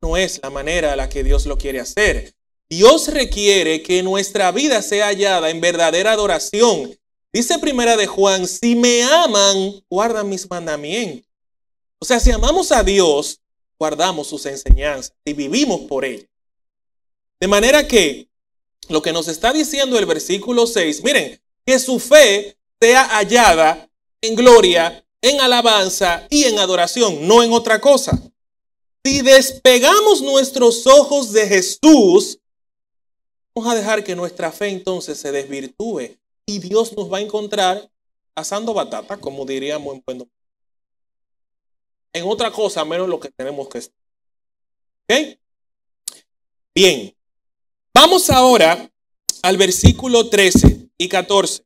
No 0.02 0.16
es 0.16 0.40
la 0.42 0.50
manera 0.50 0.92
a 0.92 0.96
la 0.96 1.08
que 1.08 1.24
Dios 1.24 1.46
lo 1.46 1.56
quiere 1.56 1.80
hacer. 1.80 2.34
Dios 2.68 3.08
requiere 3.08 3.82
que 3.82 4.02
nuestra 4.02 4.52
vida 4.52 4.82
sea 4.82 5.06
hallada 5.06 5.50
en 5.50 5.60
verdadera 5.60 6.12
adoración, 6.12 6.96
Dice 7.32 7.60
primera 7.60 7.96
de 7.96 8.08
Juan, 8.08 8.46
si 8.46 8.74
me 8.74 9.04
aman, 9.04 9.84
guardan 9.88 10.28
mis 10.28 10.50
mandamientos. 10.50 11.24
O 12.00 12.04
sea, 12.04 12.18
si 12.18 12.32
amamos 12.32 12.72
a 12.72 12.82
Dios, 12.82 13.40
guardamos 13.78 14.26
sus 14.26 14.46
enseñanzas 14.46 15.14
y 15.24 15.32
vivimos 15.32 15.82
por 15.82 16.04
ellas. 16.04 16.26
De 17.38 17.46
manera 17.46 17.86
que 17.86 18.28
lo 18.90 19.02
que 19.02 19.12
nos 19.12 19.28
está 19.28 19.52
diciendo 19.52 19.98
el 19.98 20.06
versículo 20.06 20.66
6, 20.66 21.04
miren, 21.04 21.40
que 21.64 21.78
su 21.78 21.98
fe 21.98 22.56
sea 22.80 23.04
hallada 23.04 23.88
en 24.20 24.34
gloria, 24.34 25.04
en 25.22 25.40
alabanza 25.40 26.26
y 26.28 26.44
en 26.44 26.58
adoración, 26.58 27.26
no 27.26 27.42
en 27.42 27.52
otra 27.52 27.80
cosa. 27.80 28.20
Si 29.04 29.22
despegamos 29.22 30.20
nuestros 30.20 30.86
ojos 30.86 31.32
de 31.32 31.46
Jesús, 31.46 32.38
vamos 33.54 33.72
a 33.72 33.76
dejar 33.76 34.02
que 34.04 34.16
nuestra 34.16 34.50
fe 34.50 34.68
entonces 34.68 35.18
se 35.18 35.32
desvirtúe 35.32 36.18
y 36.46 36.58
Dios 36.58 36.94
nos 36.96 37.10
va 37.10 37.18
a 37.18 37.22
encontrar 37.22 37.90
asando 38.34 38.74
batata, 38.74 39.18
como 39.18 39.46
diríamos 39.46 39.94
en 39.94 40.02
buen 40.04 40.30
En 42.12 42.24
otra 42.26 42.50
cosa 42.50 42.84
menos 42.84 43.08
lo 43.08 43.20
que 43.20 43.30
tenemos 43.30 43.68
que 43.68 43.78
estar. 43.78 43.96
¿Ok? 45.08 45.38
Bien. 46.74 47.14
Vamos 47.92 48.30
ahora 48.30 48.90
al 49.42 49.56
versículo 49.56 50.28
13 50.28 50.88
y 50.96 51.08
14. 51.08 51.62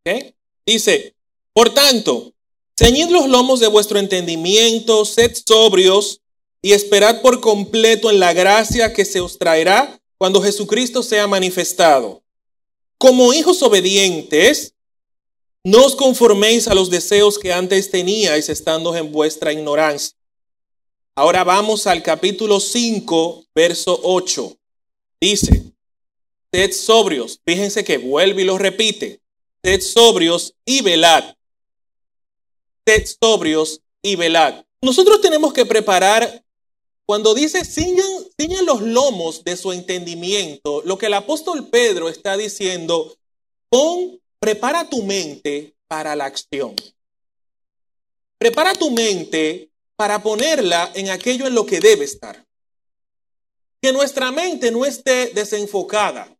¿Ok? 0.00 0.34
Dice, 0.64 1.14
por 1.52 1.74
tanto, 1.74 2.32
ceñid 2.78 3.08
los 3.08 3.28
lomos 3.28 3.60
de 3.60 3.66
vuestro 3.66 3.98
entendimiento, 3.98 5.04
sed 5.04 5.36
sobrios 5.46 6.20
y 6.62 6.72
esperad 6.72 7.20
por 7.20 7.40
completo 7.40 8.10
en 8.10 8.20
la 8.20 8.32
gracia 8.32 8.92
que 8.92 9.04
se 9.04 9.20
os 9.20 9.38
traerá 9.38 10.00
cuando 10.16 10.42
Jesucristo 10.42 11.02
sea 11.02 11.26
manifestado. 11.26 12.22
Como 12.98 13.32
hijos 13.32 13.62
obedientes, 13.62 14.74
no 15.64 15.84
os 15.84 15.94
conforméis 15.94 16.68
a 16.68 16.74
los 16.74 16.90
deseos 16.90 17.38
que 17.38 17.52
antes 17.52 17.90
teníais 17.90 18.48
estando 18.48 18.94
en 18.96 19.12
vuestra 19.12 19.52
ignorancia. 19.52 20.16
Ahora 21.14 21.44
vamos 21.44 21.86
al 21.86 22.02
capítulo 22.02 22.60
5, 22.60 23.44
verso 23.54 24.00
8. 24.02 24.59
Dice, 25.20 25.72
sed 26.52 26.72
sobrios. 26.72 27.40
Fíjense 27.44 27.84
que 27.84 27.98
vuelve 27.98 28.42
y 28.42 28.44
lo 28.44 28.58
repite. 28.58 29.20
Sed 29.62 29.80
sobrios 29.80 30.54
y 30.64 30.82
velad. 30.82 31.36
Sed 32.86 33.06
sobrios 33.20 33.80
y 34.02 34.16
velad. 34.16 34.64
Nosotros 34.80 35.20
tenemos 35.20 35.52
que 35.52 35.66
preparar 35.66 36.42
cuando 37.10 37.34
dice, 37.34 37.64
ciñan, 37.64 38.64
los 38.64 38.82
lomos 38.82 39.42
de 39.42 39.56
su 39.56 39.72
entendimiento, 39.72 40.80
lo 40.84 40.96
que 40.96 41.06
el 41.06 41.14
apóstol 41.14 41.68
Pedro 41.68 42.08
está 42.08 42.36
diciendo, 42.36 43.16
pon, 43.68 44.20
prepara 44.38 44.88
tu 44.88 45.02
mente 45.02 45.74
para 45.88 46.14
la 46.14 46.26
acción. 46.26 46.76
Prepara 48.38 48.74
tu 48.74 48.92
mente 48.92 49.70
para 49.96 50.22
ponerla 50.22 50.92
en 50.94 51.10
aquello 51.10 51.48
en 51.48 51.54
lo 51.54 51.66
que 51.66 51.80
debe 51.80 52.04
estar. 52.04 52.46
Que 53.80 53.92
nuestra 53.92 54.30
mente 54.30 54.70
no 54.70 54.84
esté 54.84 55.28
desenfocada. 55.28 56.36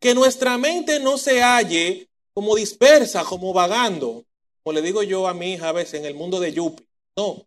Que 0.00 0.14
nuestra 0.14 0.58
mente 0.58 1.00
no 1.00 1.18
se 1.18 1.42
halle 1.42 2.08
como 2.32 2.54
dispersa, 2.54 3.24
como 3.24 3.52
vagando. 3.52 4.24
Como 4.62 4.74
le 4.74 4.82
digo 4.82 5.02
yo 5.02 5.26
a 5.26 5.34
mi 5.34 5.54
hija 5.54 5.70
a 5.70 5.72
veces 5.72 5.94
en 5.94 6.06
el 6.06 6.14
mundo 6.14 6.38
de 6.38 6.52
Yupi. 6.52 6.86
No, 7.16 7.46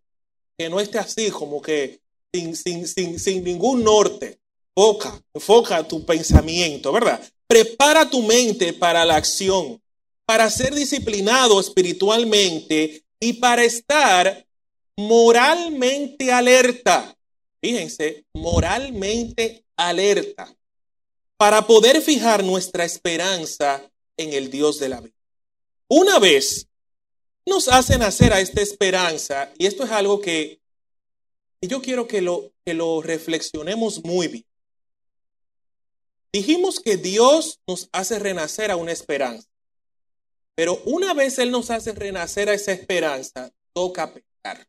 que 0.58 0.70
no 0.70 0.80
esté 0.80 1.00
así 1.00 1.32
como 1.32 1.62
que 1.62 2.02
sin, 2.34 2.56
sin, 2.56 2.88
sin, 2.88 3.20
sin 3.20 3.44
ningún 3.44 3.84
norte. 3.84 4.40
Enfoca, 4.76 5.22
enfoca 5.34 5.88
tu 5.88 6.06
pensamiento, 6.06 6.92
¿verdad? 6.92 7.22
Prepara 7.48 8.10
tu 8.10 8.22
mente 8.24 8.74
para 8.74 9.06
la 9.06 9.16
acción, 9.16 9.82
para 10.26 10.50
ser 10.50 10.74
disciplinado 10.74 11.60
espiritualmente 11.60 13.04
y 13.20 13.34
para 13.34 13.64
estar 13.64 14.46
moralmente 14.98 16.32
alerta. 16.32 17.16
Fíjense, 17.62 18.26
moralmente 18.34 19.64
alerta 19.76 20.54
para 21.38 21.66
poder 21.66 22.02
fijar 22.02 22.44
nuestra 22.44 22.86
esperanza 22.86 23.90
en 24.18 24.34
el 24.34 24.50
Dios 24.50 24.80
de 24.80 24.90
la 24.90 25.02
vida. 25.02 25.16
Una 25.88 26.20
vez 26.20 26.68
nos 27.46 27.68
hacen 27.68 28.02
hacer 28.02 28.34
a 28.34 28.40
esta 28.40 28.62
esperanza, 28.62 29.52
y 29.58 29.66
esto 29.66 29.84
es 29.84 29.92
algo 29.92 30.22
que 30.22 30.62
yo 31.62 31.82
quiero 31.82 32.08
que 32.08 32.22
lo, 32.22 32.52
que 32.66 32.74
lo 32.74 33.02
reflexionemos 33.02 34.04
muy 34.04 34.28
bien. 34.28 34.46
Dijimos 36.34 36.80
que 36.80 36.98
Dios 36.98 37.60
nos 37.68 37.90
hace 37.92 38.18
renacer 38.20 38.72
a 38.72 38.76
una 38.76 38.92
esperanza, 38.92 39.50
pero 40.56 40.82
una 40.86 41.14
vez 41.14 41.38
Él 41.40 41.52
nos 41.52 41.70
hace 41.70 41.92
renacer 41.92 42.50
a 42.50 42.54
esa 42.54 42.72
esperanza, 42.72 43.52
toca 43.74 44.14
pensar 44.14 44.68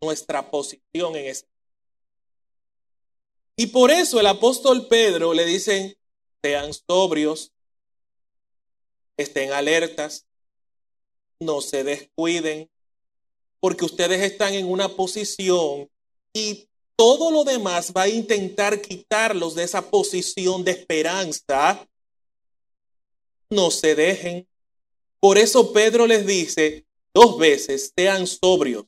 nuestra 0.00 0.50
posición 0.50 1.16
en 1.16 1.26
esa. 1.26 1.49
Y 3.60 3.66
por 3.66 3.90
eso 3.90 4.18
el 4.18 4.26
apóstol 4.26 4.88
Pedro 4.88 5.34
le 5.34 5.44
dicen, 5.44 5.94
sean 6.42 6.72
sobrios, 6.72 7.52
estén 9.18 9.52
alertas, 9.52 10.26
no 11.38 11.60
se 11.60 11.84
descuiden, 11.84 12.70
porque 13.60 13.84
ustedes 13.84 14.22
están 14.22 14.54
en 14.54 14.66
una 14.66 14.88
posición 14.88 15.90
y 16.32 16.70
todo 16.96 17.30
lo 17.30 17.44
demás 17.44 17.92
va 17.94 18.04
a 18.04 18.08
intentar 18.08 18.80
quitarlos 18.80 19.54
de 19.54 19.64
esa 19.64 19.90
posición 19.90 20.64
de 20.64 20.70
esperanza. 20.70 21.86
No 23.50 23.70
se 23.70 23.94
dejen. 23.94 24.48
Por 25.20 25.36
eso 25.36 25.74
Pedro 25.74 26.06
les 26.06 26.26
dice 26.26 26.86
dos 27.12 27.36
veces, 27.36 27.92
sean 27.94 28.26
sobrios 28.26 28.86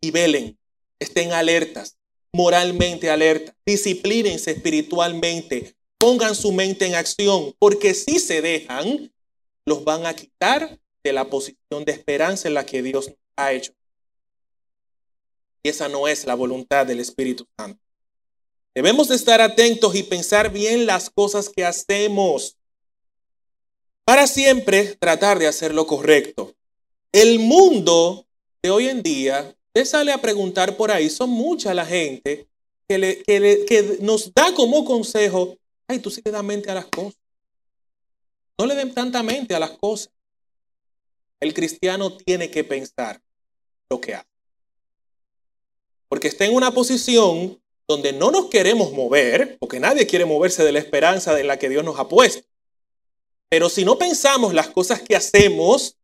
y 0.00 0.10
velen, 0.10 0.58
estén 0.98 1.30
alertas, 1.30 1.96
moralmente 2.34 3.10
alertas, 3.10 3.54
disciplínense 3.64 4.50
espiritualmente, 4.50 5.76
pongan 5.98 6.34
su 6.34 6.50
mente 6.50 6.84
en 6.84 6.96
acción, 6.96 7.54
porque 7.60 7.94
si 7.94 8.18
se 8.18 8.42
dejan, 8.42 9.12
los 9.64 9.84
van 9.84 10.04
a 10.04 10.14
quitar 10.14 10.80
de 11.04 11.12
la 11.12 11.30
posición 11.30 11.84
de 11.84 11.92
esperanza 11.92 12.48
en 12.48 12.54
la 12.54 12.66
que 12.66 12.82
Dios 12.82 13.12
ha 13.36 13.52
hecho. 13.52 13.72
Y 15.62 15.68
esa 15.68 15.88
no 15.88 16.08
es 16.08 16.26
la 16.26 16.34
voluntad 16.34 16.84
del 16.84 16.98
Espíritu 16.98 17.46
Santo. 17.56 17.80
Debemos 18.74 19.08
de 19.08 19.14
estar 19.14 19.40
atentos 19.40 19.94
y 19.94 20.02
pensar 20.02 20.50
bien 20.50 20.86
las 20.86 21.10
cosas 21.10 21.48
que 21.48 21.64
hacemos 21.64 22.56
para 24.04 24.26
siempre 24.26 24.96
tratar 24.96 25.38
de 25.38 25.46
hacer 25.46 25.72
lo 25.72 25.86
correcto. 25.86 26.52
El 27.12 27.38
mundo 27.38 28.26
de 28.60 28.70
hoy 28.72 28.88
en 28.88 29.04
día, 29.04 29.56
usted 29.74 29.84
sale 29.84 30.12
a 30.12 30.18
preguntar 30.20 30.76
por 30.76 30.90
ahí, 30.90 31.10
son 31.10 31.30
mucha 31.30 31.74
la 31.74 31.84
gente 31.84 32.46
que, 32.88 32.98
le, 32.98 33.22
que, 33.22 33.64
que 33.66 33.98
nos 34.00 34.32
da 34.32 34.54
como 34.54 34.84
consejo, 34.84 35.56
ay, 35.88 35.98
tú 35.98 36.10
sí 36.10 36.22
le 36.24 36.30
das 36.30 36.44
mente 36.44 36.70
a 36.70 36.74
las 36.74 36.86
cosas. 36.86 37.18
No 38.58 38.66
le 38.66 38.74
den 38.74 38.94
tanta 38.94 39.22
mente 39.22 39.54
a 39.54 39.58
las 39.58 39.72
cosas. 39.72 40.10
El 41.40 41.52
cristiano 41.52 42.16
tiene 42.16 42.50
que 42.50 42.62
pensar 42.62 43.20
lo 43.90 44.00
que 44.00 44.14
hace 44.14 44.34
porque 46.14 46.28
está 46.28 46.44
en 46.44 46.54
una 46.54 46.70
posición 46.70 47.60
donde 47.88 48.12
no 48.12 48.30
nos 48.30 48.46
queremos 48.46 48.92
mover, 48.92 49.58
porque 49.58 49.80
nadie 49.80 50.06
quiere 50.06 50.24
moverse 50.24 50.62
de 50.62 50.70
la 50.70 50.78
esperanza 50.78 51.38
en 51.40 51.48
la 51.48 51.58
que 51.58 51.68
Dios 51.68 51.84
nos 51.84 51.98
ha 51.98 52.08
puesto. 52.08 52.46
Pero 53.48 53.68
si 53.68 53.84
no 53.84 53.98
pensamos 53.98 54.54
las 54.54 54.68
cosas 54.68 55.02
que 55.02 55.16
hacemos, 55.16 55.96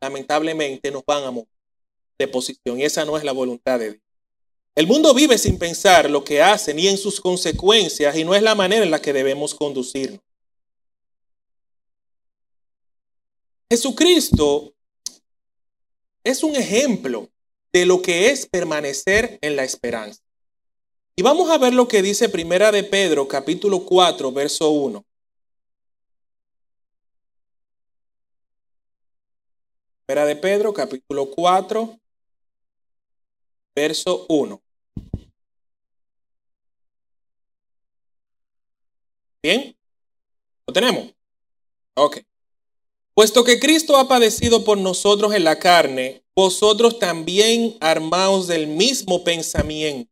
lamentablemente 0.00 0.90
nos 0.90 1.04
van 1.04 1.22
a 1.22 1.30
mover 1.30 1.53
de 2.18 2.28
posición 2.28 2.78
y 2.78 2.84
esa 2.84 3.04
no 3.04 3.16
es 3.16 3.24
la 3.24 3.32
voluntad 3.32 3.78
de 3.78 3.92
Dios. 3.92 4.02
El 4.74 4.86
mundo 4.86 5.14
vive 5.14 5.38
sin 5.38 5.58
pensar 5.58 6.10
lo 6.10 6.24
que 6.24 6.42
hace 6.42 6.74
ni 6.74 6.88
en 6.88 6.98
sus 6.98 7.20
consecuencias 7.20 8.16
y 8.16 8.24
no 8.24 8.34
es 8.34 8.42
la 8.42 8.54
manera 8.54 8.84
en 8.84 8.90
la 8.90 9.00
que 9.00 9.12
debemos 9.12 9.54
conducirnos. 9.54 10.20
Jesucristo 13.70 14.74
es 16.24 16.42
un 16.42 16.56
ejemplo 16.56 17.28
de 17.72 17.86
lo 17.86 18.02
que 18.02 18.30
es 18.30 18.46
permanecer 18.46 19.38
en 19.42 19.56
la 19.56 19.64
esperanza. 19.64 20.22
Y 21.16 21.22
vamos 21.22 21.50
a 21.50 21.58
ver 21.58 21.74
lo 21.74 21.86
que 21.86 22.02
dice 22.02 22.28
Primera 22.28 22.72
de 22.72 22.82
Pedro, 22.82 23.28
capítulo 23.28 23.84
4, 23.84 24.32
verso 24.32 24.70
1. 24.70 25.04
Primera 30.06 30.26
de 30.26 30.36
Pedro, 30.36 30.72
capítulo 30.72 31.30
4, 31.30 31.98
verso 33.74 34.26
1. 34.28 34.62
¿Bien? 39.42 39.76
¿Lo 40.66 40.72
tenemos? 40.72 41.12
Ok. 41.94 42.20
Puesto 43.14 43.44
que 43.44 43.60
Cristo 43.60 43.96
ha 43.96 44.08
padecido 44.08 44.64
por 44.64 44.78
nosotros 44.78 45.34
en 45.34 45.44
la 45.44 45.58
carne, 45.58 46.24
vosotros 46.34 46.98
también 46.98 47.76
armaos 47.80 48.46
del 48.48 48.66
mismo 48.66 49.22
pensamiento, 49.22 50.10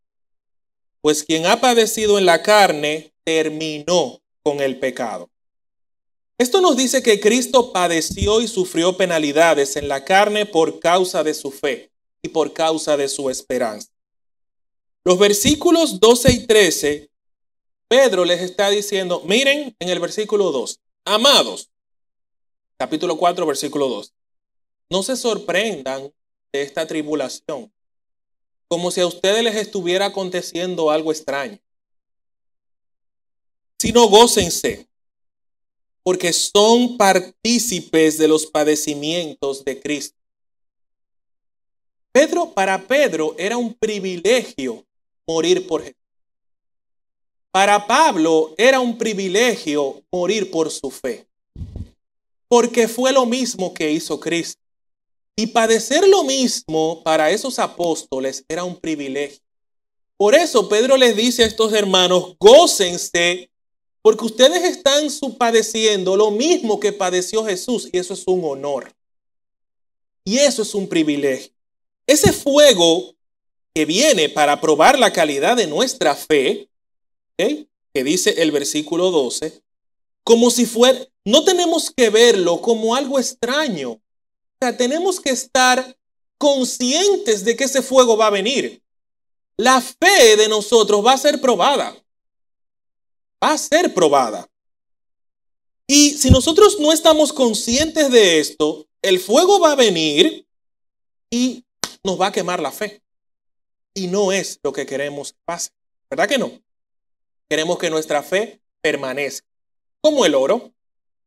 pues 1.01 1.25
quien 1.25 1.47
ha 1.47 1.61
padecido 1.61 2.19
en 2.19 2.27
la 2.27 2.43
carne 2.43 3.13
terminó 3.25 4.21
con 4.43 4.61
el 4.61 4.79
pecado. 4.79 5.31
Esto 6.39 6.61
nos 6.61 6.77
dice 6.77 7.03
que 7.03 7.21
Cristo 7.21 7.73
padeció 7.73 8.41
y 8.41 8.49
sufrió 8.49 8.97
penalidades 8.97 9.77
en 9.77 9.89
la 9.89 10.05
carne 10.05 10.47
por 10.47 10.79
causa 10.79 11.25
de 11.25 11.35
su 11.35 11.51
fe 11.51 11.92
y 12.23 12.29
por 12.29 12.53
causa 12.53 12.97
de 12.97 13.09
su 13.09 13.29
esperanza. 13.29 13.89
Los 15.05 15.19
versículos 15.19 15.99
12 15.99 16.33
y 16.33 16.47
13, 16.47 17.11
Pedro 17.89 18.25
les 18.25 18.41
está 18.41 18.71
diciendo, 18.71 19.23
miren 19.27 19.75
en 19.79 19.89
el 19.89 19.99
versículo 19.99 20.53
2, 20.53 20.81
amados, 21.05 21.69
capítulo 22.79 23.19
4, 23.19 23.45
versículo 23.45 23.89
2, 23.89 24.15
no 24.89 25.03
se 25.03 25.17
sorprendan 25.17 26.13
de 26.53 26.63
esta 26.63 26.87
tribulación, 26.87 27.73
como 28.69 28.91
si 28.93 29.01
a 29.01 29.07
ustedes 29.07 29.43
les 29.43 29.57
estuviera 29.57 30.07
aconteciendo 30.07 30.91
algo 30.91 31.11
extraño, 31.11 31.59
sino 33.79 34.07
gócense, 34.07 34.89
porque 36.05 36.33
son 36.33 36.97
partícipes 36.97 38.19
de 38.19 38.29
los 38.29 38.47
padecimientos 38.47 39.65
de 39.65 39.81
Cristo. 39.81 40.22
Pedro, 42.13 42.53
para 42.53 42.87
Pedro 42.87 43.35
era 43.39 43.57
un 43.57 43.73
privilegio 43.73 44.85
morir 45.27 45.67
por 45.67 45.83
Jesús. 45.83 45.97
Para 47.51 47.87
Pablo 47.87 48.55
era 48.57 48.81
un 48.81 48.97
privilegio 48.97 50.03
morir 50.11 50.51
por 50.51 50.71
su 50.71 50.91
fe, 50.91 51.27
porque 52.49 52.87
fue 52.87 53.13
lo 53.13 53.25
mismo 53.25 53.73
que 53.73 53.91
hizo 53.91 54.21
Cristo. 54.21 54.61
Y 55.37 55.47
padecer 55.47 56.07
lo 56.07 56.25
mismo 56.25 57.03
para 57.03 57.31
esos 57.31 57.59
apóstoles 57.59 58.45
era 58.47 58.65
un 58.65 58.77
privilegio. 58.77 59.41
Por 60.19 60.35
eso 60.35 60.69
Pedro 60.69 60.97
les 60.97 61.17
dice 61.17 61.45
a 61.45 61.47
estos 61.47 61.73
hermanos, 61.73 62.37
gócense, 62.39 63.51
porque 64.03 64.27
ustedes 64.27 64.65
están 64.65 65.09
padeciendo 65.39 66.17
lo 66.17 66.31
mismo 66.31 66.79
que 66.79 66.93
padeció 66.93 67.45
Jesús, 67.45 67.89
y 67.91 67.99
eso 67.99 68.15
es 68.15 68.27
un 68.27 68.45
honor. 68.45 68.93
Y 70.25 70.39
eso 70.39 70.63
es 70.63 70.75
un 70.75 70.89
privilegio. 70.89 71.53
Ese 72.13 72.35
fuego 72.35 73.15
que 73.75 73.87
viene 73.87 74.29
para 74.29 74.61
probar 74.61 74.99
la 74.99 75.15
calidad 75.15 75.57
de 75.57 75.67
nuestra 75.67 76.15
fe, 76.15 76.69
que 77.39 78.05
dice 78.05 78.43
el 78.43 78.51
versículo 78.51 79.11
12, 79.11 79.63
como 80.23 80.51
si 80.51 80.67
fuera, 80.67 81.09
no 81.25 81.43
tenemos 81.43 81.91
que 81.91 82.11
verlo 82.11 82.61
como 82.61 82.95
algo 82.95 83.19
extraño, 83.19 83.99
tenemos 84.77 85.21
que 85.21 85.31
estar 85.31 85.97
conscientes 86.37 87.47
de 87.47 87.57
que 87.57 87.65
ese 87.65 87.81
fuego 87.81 88.15
va 88.15 88.27
a 88.27 88.37
venir. 88.43 88.83
La 89.57 89.81
fe 89.81 90.37
de 90.37 90.49
nosotros 90.49 91.03
va 91.03 91.15
a 91.15 91.19
ser 91.19 91.41
probada. 91.41 91.97
Va 93.43 93.53
a 93.53 93.59
ser 93.59 93.95
probada. 93.95 94.47
Y 95.87 96.11
si 96.11 96.29
nosotros 96.29 96.79
no 96.79 96.93
estamos 96.93 97.33
conscientes 97.33 98.11
de 98.11 98.39
esto, 98.39 98.87
el 99.01 99.19
fuego 99.19 99.59
va 99.61 99.73
a 99.73 99.77
venir 99.77 100.47
y 101.31 101.65
nos 102.05 102.21
va 102.21 102.29
a 102.29 102.33
quemar 102.33 102.61
la 102.61 102.73
fe. 102.73 103.03
Y 103.95 104.07
no 104.07 104.33
es 104.33 104.59
lo 104.63 104.73
que 104.73 104.87
queremos 104.87 105.33
que 105.33 105.39
pase. 105.45 105.71
¿Verdad 106.09 106.29
que 106.29 106.39
no? 106.39 106.51
Queremos 107.49 107.79
que 107.79 107.91
nuestra 107.91 108.23
fe 108.23 108.61
permanezca. 108.81 109.47
Como 110.01 110.25
el 110.25 110.35
oro. 110.35 110.73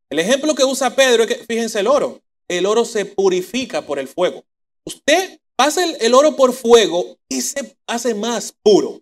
El 0.10 0.20
ejemplo 0.20 0.56
que 0.56 0.64
usa 0.64 0.96
Pedro 0.96 1.24
es 1.24 1.30
que, 1.30 1.46
fíjense 1.46 1.80
el 1.80 1.88
oro 1.88 2.22
el 2.48 2.66
oro 2.66 2.86
se 2.86 3.06
purifica 3.06 3.86
por 3.86 4.00
el 4.00 4.08
fuego. 4.08 4.44
Usted 4.84 5.40
pasa 5.56 5.84
el, 5.84 6.14
oro 6.14 6.36
por 6.36 6.54
fuego 6.54 7.18
y 7.28 7.42
se 7.42 7.76
hace 7.88 8.14
más 8.14 8.54
puro. 8.62 9.02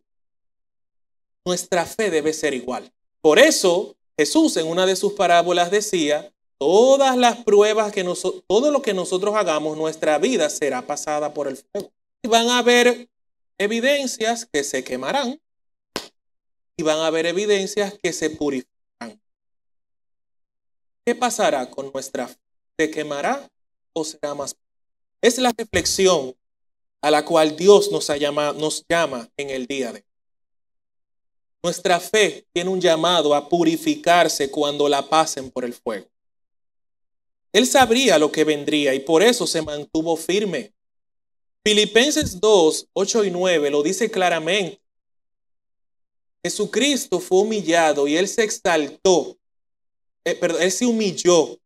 Nuestra 1.46 1.86
fe 1.86 2.10
debe 2.10 2.34
ser 2.34 2.54
igual. 2.54 2.92
Por 3.22 3.40
eso 3.40 3.96
Jesús 4.18 4.56
en 4.58 4.68
una 4.68 4.86
de 4.86 4.96
sus 4.96 5.14
parábolas 5.14 5.72
decía, 5.72 6.33
todas 6.64 7.18
las 7.18 7.44
pruebas 7.44 7.92
que 7.92 8.06
nosotros, 8.06 8.42
todo 8.48 8.72
lo 8.72 8.82
que 8.82 8.94
nosotros 8.94 9.36
hagamos, 9.36 9.76
nuestra 9.76 10.18
vida 10.18 10.50
será 10.50 10.88
pasada 10.88 11.34
por 11.34 11.50
el 11.50 11.58
fuego. 11.58 11.92
Y 12.22 12.30
van 12.30 12.48
a 12.48 12.60
haber 12.60 13.10
evidencias 13.58 14.46
que 14.46 14.64
se 14.64 14.82
quemarán 14.82 15.42
y 16.78 16.84
van 16.84 17.00
a 17.00 17.08
haber 17.08 17.26
evidencias 17.26 17.96
que 18.02 18.14
se 18.14 18.30
purificarán. 18.30 19.22
¿Qué 21.06 21.14
pasará 21.16 21.70
con 21.70 21.92
nuestra 21.92 22.30
fe? 22.30 22.38
¿Se 22.80 22.90
quemará 22.90 23.52
o 23.92 24.06
será 24.06 24.34
más? 24.34 24.56
Es 25.22 25.38
la 25.40 25.52
reflexión 25.52 26.34
a 27.02 27.12
la 27.12 27.26
cual 27.26 27.58
Dios 27.58 27.92
nos, 27.92 28.08
llama, 28.08 28.54
nos 28.54 28.86
llama 28.88 29.30
en 29.36 29.50
el 29.50 29.68
día 29.68 29.92
de 29.92 30.00
hoy. 30.00 30.06
Nuestra 31.62 32.00
fe 32.00 32.48
tiene 32.54 32.70
un 32.70 32.80
llamado 32.80 33.36
a 33.36 33.50
purificarse 33.50 34.50
cuando 34.50 34.88
la 34.88 35.02
pasen 35.02 35.52
por 35.52 35.66
el 35.66 35.74
fuego. 35.74 36.08
Él 37.54 37.68
sabría 37.68 38.18
lo 38.18 38.32
que 38.32 38.44
vendría 38.44 38.96
y 38.96 39.00
por 39.00 39.22
eso 39.22 39.46
se 39.46 39.62
mantuvo 39.62 40.18
firme. 40.18 40.74
Filipenses 41.64 42.42
2, 42.42 42.88
8 42.92 43.24
y 43.26 43.32
9 43.32 43.70
lo 43.70 43.84
dice 43.84 44.10
claramente. 44.10 44.82
Jesucristo 46.44 47.20
fue 47.20 47.42
humillado 47.42 48.08
y 48.08 48.18
él 48.18 48.28
se 48.28 48.44
exaltó, 48.44 49.38
eh, 50.26 50.36
perdón, 50.36 50.64
él 50.64 50.72
se 50.72 50.86
humilló 50.86 51.58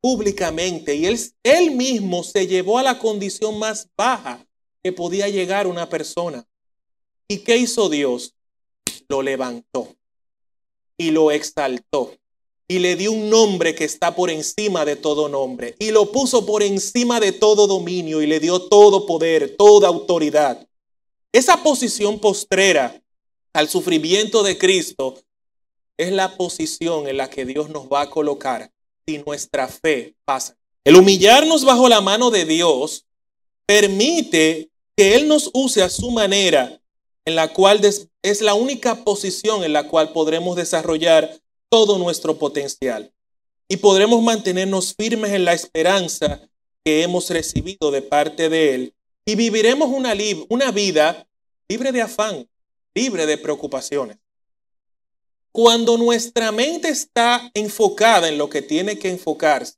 públicamente 0.00 0.94
y 0.94 1.06
él, 1.06 1.18
él 1.42 1.72
mismo 1.72 2.22
se 2.22 2.46
llevó 2.46 2.78
a 2.78 2.84
la 2.84 2.98
condición 2.98 3.58
más 3.58 3.88
baja 3.96 4.46
que 4.84 4.92
podía 4.92 5.28
llegar 5.28 5.66
una 5.66 5.88
persona. 5.88 6.46
¿Y 7.26 7.38
qué 7.38 7.56
hizo 7.56 7.88
Dios? 7.88 8.34
Lo 9.08 9.22
levantó 9.22 9.96
y 10.96 11.10
lo 11.10 11.32
exaltó 11.32 12.16
y 12.68 12.80
le 12.80 12.96
dio 12.96 13.12
un 13.12 13.30
nombre 13.30 13.74
que 13.74 13.84
está 13.84 14.14
por 14.14 14.30
encima 14.30 14.84
de 14.84 14.96
todo 14.96 15.28
nombre 15.28 15.76
y 15.78 15.92
lo 15.92 16.10
puso 16.10 16.44
por 16.44 16.62
encima 16.62 17.20
de 17.20 17.32
todo 17.32 17.66
dominio 17.66 18.22
y 18.22 18.26
le 18.26 18.40
dio 18.40 18.60
todo 18.60 19.06
poder, 19.06 19.56
toda 19.56 19.88
autoridad. 19.88 20.66
Esa 21.32 21.62
posición 21.62 22.18
postrera 22.18 23.00
al 23.52 23.68
sufrimiento 23.68 24.42
de 24.42 24.58
Cristo 24.58 25.14
es 25.96 26.12
la 26.12 26.36
posición 26.36 27.08
en 27.08 27.16
la 27.16 27.30
que 27.30 27.46
Dios 27.46 27.70
nos 27.70 27.86
va 27.86 28.02
a 28.02 28.10
colocar 28.10 28.70
si 29.06 29.18
nuestra 29.18 29.68
fe 29.68 30.14
pasa. 30.24 30.56
El 30.84 30.96
humillarnos 30.96 31.64
bajo 31.64 31.88
la 31.88 32.00
mano 32.00 32.30
de 32.30 32.44
Dios 32.44 33.06
permite 33.64 34.70
que 34.96 35.14
Él 35.14 35.28
nos 35.28 35.50
use 35.52 35.82
a 35.82 35.88
su 35.88 36.10
manera, 36.10 36.80
en 37.24 37.34
la 37.34 37.52
cual 37.52 37.80
es 38.22 38.40
la 38.40 38.54
única 38.54 39.04
posición 39.04 39.64
en 39.64 39.72
la 39.72 39.88
cual 39.88 40.12
podremos 40.12 40.56
desarrollar 40.56 41.40
todo 41.76 41.98
nuestro 41.98 42.38
potencial 42.38 43.12
y 43.68 43.76
podremos 43.76 44.22
mantenernos 44.22 44.94
firmes 44.94 45.32
en 45.32 45.44
la 45.44 45.52
esperanza 45.52 46.48
que 46.82 47.02
hemos 47.02 47.28
recibido 47.28 47.90
de 47.90 48.00
parte 48.00 48.48
de 48.48 48.74
Él 48.74 48.94
y 49.26 49.34
viviremos 49.34 49.90
una, 49.90 50.14
una 50.48 50.70
vida 50.70 51.28
libre 51.68 51.92
de 51.92 52.00
afán, 52.00 52.48
libre 52.94 53.26
de 53.26 53.36
preocupaciones. 53.36 54.16
Cuando 55.52 55.98
nuestra 55.98 56.50
mente 56.50 56.88
está 56.88 57.50
enfocada 57.52 58.30
en 58.30 58.38
lo 58.38 58.48
que 58.48 58.62
tiene 58.62 58.98
que 58.98 59.10
enfocarse, 59.10 59.74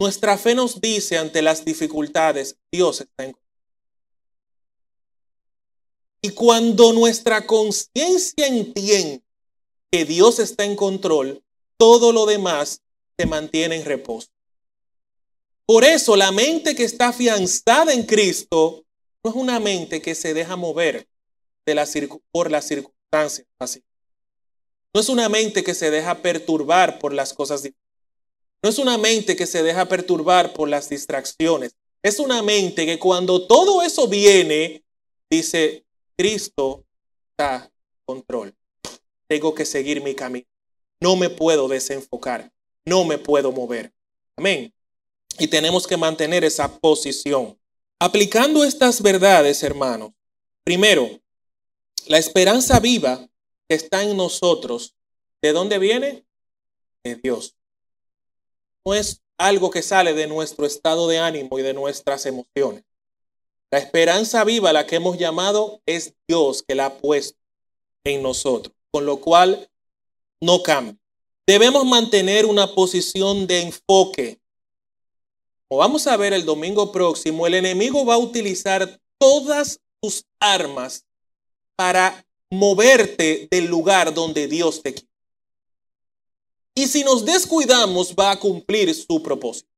nuestra 0.00 0.36
fe 0.36 0.56
nos 0.56 0.80
dice 0.80 1.16
ante 1.16 1.42
las 1.42 1.64
dificultades, 1.64 2.56
Dios 2.72 3.02
está 3.02 3.22
en 3.22 3.36
y 6.22 6.30
cuando 6.30 6.92
nuestra 6.92 7.46
conciencia 7.46 8.48
entiende 8.48 9.25
que 9.90 10.04
Dios 10.04 10.38
está 10.38 10.64
en 10.64 10.76
control, 10.76 11.42
todo 11.76 12.12
lo 12.12 12.26
demás 12.26 12.82
se 13.18 13.26
mantiene 13.26 13.76
en 13.76 13.84
reposo. 13.84 14.28
Por 15.66 15.84
eso 15.84 16.14
la 16.16 16.30
mente 16.30 16.74
que 16.74 16.84
está 16.84 17.08
afianzada 17.08 17.92
en 17.92 18.04
Cristo 18.04 18.84
no 19.24 19.30
es 19.30 19.36
una 19.36 19.58
mente 19.58 20.00
que 20.00 20.14
se 20.14 20.32
deja 20.32 20.54
mover 20.54 21.08
de 21.66 21.74
la 21.74 21.86
por 22.30 22.50
las 22.50 22.66
circunstancias. 22.68 23.46
Así. 23.58 23.82
No 24.94 25.00
es 25.00 25.08
una 25.08 25.28
mente 25.28 25.64
que 25.64 25.74
se 25.74 25.90
deja 25.90 26.22
perturbar 26.22 26.98
por 26.98 27.12
las 27.12 27.34
cosas 27.34 27.62
No 28.62 28.70
es 28.70 28.78
una 28.78 28.96
mente 28.96 29.36
que 29.36 29.46
se 29.46 29.62
deja 29.62 29.86
perturbar 29.86 30.52
por 30.54 30.68
las 30.68 30.88
distracciones. 30.88 31.74
Es 32.02 32.20
una 32.20 32.42
mente 32.42 32.86
que 32.86 32.98
cuando 32.98 33.46
todo 33.46 33.82
eso 33.82 34.06
viene, 34.06 34.84
dice, 35.28 35.84
Cristo 36.16 36.84
está 37.32 37.64
en 37.64 37.70
control. 38.04 38.54
Tengo 39.26 39.54
que 39.54 39.64
seguir 39.64 40.02
mi 40.02 40.14
camino. 40.14 40.46
No 41.00 41.16
me 41.16 41.28
puedo 41.28 41.68
desenfocar. 41.68 42.52
No 42.84 43.04
me 43.04 43.18
puedo 43.18 43.52
mover. 43.52 43.92
Amén. 44.36 44.72
Y 45.38 45.48
tenemos 45.48 45.86
que 45.86 45.96
mantener 45.96 46.44
esa 46.44 46.78
posición. 46.78 47.58
Aplicando 47.98 48.64
estas 48.64 49.02
verdades, 49.02 49.62
hermanos. 49.62 50.12
Primero, 50.64 51.08
la 52.06 52.18
esperanza 52.18 52.78
viva 52.80 53.28
que 53.68 53.74
está 53.74 54.02
en 54.02 54.16
nosotros, 54.16 54.94
¿de 55.42 55.52
dónde 55.52 55.78
viene? 55.78 56.24
De 57.02 57.16
Dios. 57.16 57.56
No 58.84 58.94
es 58.94 59.22
algo 59.38 59.70
que 59.70 59.82
sale 59.82 60.14
de 60.14 60.26
nuestro 60.26 60.66
estado 60.66 61.08
de 61.08 61.18
ánimo 61.18 61.58
y 61.58 61.62
de 61.62 61.74
nuestras 61.74 62.26
emociones. 62.26 62.84
La 63.70 63.78
esperanza 63.78 64.44
viva, 64.44 64.72
la 64.72 64.86
que 64.86 64.96
hemos 64.96 65.18
llamado, 65.18 65.82
es 65.86 66.14
Dios 66.28 66.62
que 66.62 66.74
la 66.74 66.86
ha 66.86 66.98
puesto 66.98 67.38
en 68.04 68.22
nosotros, 68.22 68.75
con 68.96 69.04
lo 69.04 69.20
cual 69.20 69.68
no 70.40 70.62
cambia. 70.62 70.96
Debemos 71.46 71.84
mantener 71.84 72.46
una 72.46 72.74
posición 72.74 73.46
de 73.46 73.60
enfoque. 73.60 74.40
Como 75.68 75.80
vamos 75.80 76.06
a 76.06 76.16
ver 76.16 76.32
el 76.32 76.46
domingo 76.46 76.90
próximo, 76.92 77.46
el 77.46 77.52
enemigo 77.52 78.06
va 78.06 78.14
a 78.14 78.18
utilizar 78.18 78.98
todas 79.18 79.80
sus 80.00 80.24
armas 80.40 81.04
para 81.74 82.26
moverte 82.48 83.48
del 83.50 83.66
lugar 83.66 84.14
donde 84.14 84.48
Dios 84.48 84.82
te 84.82 84.94
quiere. 84.94 85.12
Y 86.74 86.86
si 86.86 87.04
nos 87.04 87.26
descuidamos, 87.26 88.14
va 88.18 88.30
a 88.30 88.40
cumplir 88.40 88.94
su 88.94 89.22
propósito 89.22 89.68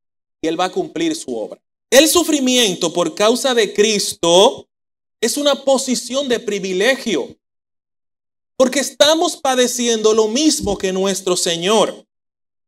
y 0.41 0.47
Él 0.47 0.61
va 0.61 0.67
a 0.67 0.73
cumplir 0.73 1.17
su 1.17 1.37
obra. 1.37 1.61
El 1.91 2.07
sufrimiento 2.07 2.93
por 2.93 3.17
causa 3.17 3.53
de 3.53 3.75
Cristo 3.75 4.69
es 5.21 5.37
una 5.37 5.65
posición 5.65 6.29
de 6.29 6.39
privilegio, 6.39 7.37
porque 8.59 8.81
estamos 8.81 9.37
padeciendo 9.37 10.13
lo 10.13 10.27
mismo 10.27 10.77
que 10.77 10.93
nuestro 10.93 11.37
Señor 11.37 12.05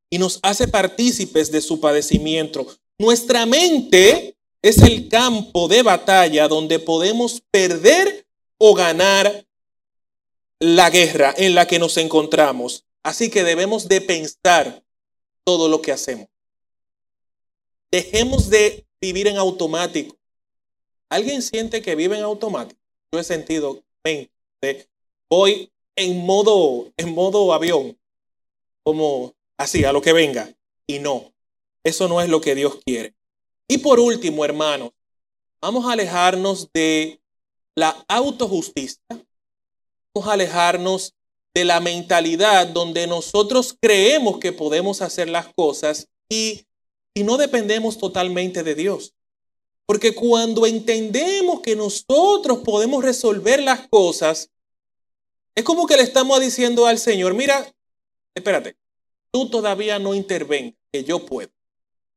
y 0.09 0.18
nos 0.18 0.38
hace 0.43 0.68
partícipes 0.68 1.51
de 1.51 1.61
su 1.61 1.80
padecimiento. 1.80 2.64
Nuestra 2.97 3.45
mente 3.45 4.36
es 4.62 4.78
el 4.78 5.09
campo 5.09 5.66
de 5.66 5.82
batalla 5.82 6.47
donde 6.47 6.78
podemos 6.78 7.43
perder 7.51 8.24
o 8.57 8.72
ganar 8.72 9.45
la 10.61 10.91
guerra 10.91 11.34
en 11.36 11.57
la 11.57 11.66
que 11.66 11.80
nos 11.80 11.97
encontramos. 11.97 12.84
Así 13.03 13.28
que 13.28 13.43
debemos 13.43 13.88
de 13.88 14.01
pensar 14.01 14.84
todo 15.43 15.68
lo 15.68 15.82
que 15.82 15.91
hacemos. 15.91 16.28
Dejemos 17.91 18.49
de 18.49 18.86
vivir 19.01 19.26
en 19.26 19.38
automático. 19.38 20.16
¿Alguien 21.09 21.43
siente 21.43 21.82
que 21.82 21.97
vive 21.97 22.16
en 22.16 22.22
automático? 22.22 22.80
Yo 23.11 23.18
he 23.18 23.24
sentido, 23.24 23.82
ven, 24.05 24.30
voy 25.28 25.68
en 26.01 26.24
modo, 26.24 26.92
en 26.96 27.14
modo 27.14 27.53
avión, 27.53 27.98
como 28.82 29.34
así, 29.57 29.84
a 29.84 29.92
lo 29.92 30.03
que 30.03 30.12
venga. 30.12 30.53
Y 30.86 30.98
no, 30.98 31.32
eso 31.84 32.09
no 32.09 32.20
es 32.20 32.28
lo 32.28 32.40
que 32.40 32.55
Dios 32.55 32.78
quiere. 32.84 33.14
Y 33.68 33.78
por 33.78 34.01
último, 34.01 34.44
hermanos, 34.44 34.90
vamos 35.61 35.86
a 35.86 35.92
alejarnos 35.92 36.72
de 36.72 37.20
la 37.74 38.05
autojusticia. 38.09 39.05
Vamos 40.14 40.28
a 40.28 40.32
alejarnos 40.32 41.14
de 41.55 41.64
la 41.64 41.80
mentalidad 41.80 42.66
donde 42.68 43.07
nosotros 43.07 43.76
creemos 43.80 44.38
que 44.38 44.53
podemos 44.53 45.03
hacer 45.03 45.28
las 45.28 45.53
cosas 45.55 46.09
y 46.28 46.64
y 47.14 47.24
no 47.24 47.36
dependemos 47.36 47.98
totalmente 47.98 48.62
de 48.62 48.74
Dios. 48.74 49.14
Porque 49.86 50.14
cuando 50.14 50.66
entendemos 50.66 51.61
que 51.61 51.74
nosotros 51.74 52.61
podemos 52.64 53.03
resolver 53.03 53.62
las 53.62 53.88
cosas, 53.88 54.51
es 55.55 55.64
como 55.64 55.86
que 55.86 55.96
le 55.96 56.03
estamos 56.03 56.40
diciendo 56.40 56.86
al 56.86 56.98
Señor, 56.98 57.34
mira, 57.34 57.72
espérate, 58.34 58.76
tú 59.30 59.51
todavía 59.51 59.98
no 59.98 60.14
intervengas, 60.14 60.74
que 60.92 61.05
yo 61.05 61.24
puedo. 61.24 61.51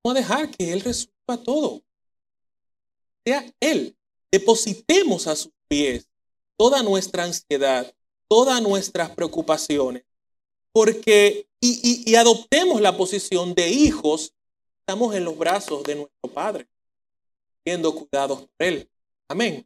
Vamos 0.03 0.17
a 0.17 0.21
dejar 0.21 0.51
que 0.51 0.71
Él 0.71 0.81
resuelva 0.81 1.43
todo. 1.43 1.81
Sea 3.25 3.45
Él. 3.59 3.95
Depositemos 4.31 5.27
a 5.27 5.35
sus 5.35 5.51
pies 5.67 6.07
toda 6.57 6.81
nuestra 6.83 7.23
ansiedad, 7.23 7.93
todas 8.27 8.61
nuestras 8.61 9.11
preocupaciones, 9.11 10.03
porque 10.71 11.47
y, 11.59 12.09
y 12.09 12.15
adoptemos 12.15 12.81
la 12.81 12.97
posición 12.97 13.53
de 13.53 13.69
hijos 13.69 14.33
estamos 14.85 15.15
en 15.15 15.23
los 15.23 15.37
brazos 15.37 15.83
de 15.83 15.95
nuestro 15.95 16.29
Padre, 16.33 16.67
siendo 17.63 17.95
cuidados 17.95 18.41
por 18.41 18.49
Él. 18.59 18.89
Amén. 19.29 19.65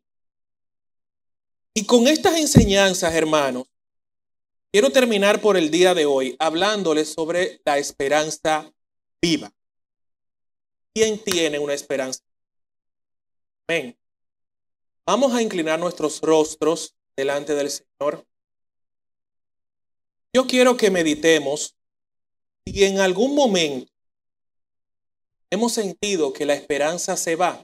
Y 1.78 1.86
con 1.86 2.08
estas 2.08 2.36
enseñanzas, 2.38 3.14
hermanos, 3.14 3.68
quiero 4.72 4.90
terminar 4.92 5.40
por 5.40 5.58
el 5.58 5.70
día 5.70 5.94
de 5.94 6.08
hoy 6.08 6.36
hablándoles 6.40 7.14
sobre 7.14 7.62
la 7.66 7.78
esperanza 7.78 8.74
viva. 9.22 9.54
¿Quién 10.92 11.24
tiene 11.24 11.60
una 11.60 11.76
esperanza? 11.76 12.24
Amén. 13.68 13.96
Vamos 15.06 15.32
a 15.36 15.42
inclinar 15.44 15.78
nuestros 15.80 16.20
rostros 16.20 16.96
delante 17.16 17.54
del 17.54 17.70
Señor. 17.70 18.26
Yo 20.34 20.48
quiero 20.48 20.78
que 20.78 20.90
meditemos 20.90 21.78
si 22.66 22.86
en 22.86 23.00
algún 23.02 23.36
momento 23.36 23.94
hemos 25.52 25.74
sentido 25.74 26.34
que 26.34 26.48
la 26.48 26.56
esperanza 26.56 27.16
se 27.16 27.36
va. 27.36 27.64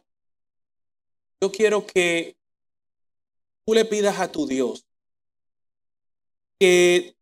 Yo 1.41 1.51
quiero 1.51 1.87
que 1.87 2.37
tú 3.65 3.73
le 3.73 3.85
pidas 3.85 4.19
a 4.19 4.31
tu 4.31 4.45
Dios 4.45 4.85
que 6.59 7.15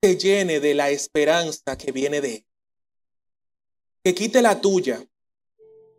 te 0.00 0.16
llene 0.16 0.60
de 0.60 0.74
la 0.74 0.90
esperanza 0.90 1.76
que 1.76 1.92
viene 1.92 2.20
de. 2.20 2.46
Que 4.02 4.14
quite 4.14 4.40
la 4.42 4.60
tuya 4.60 5.06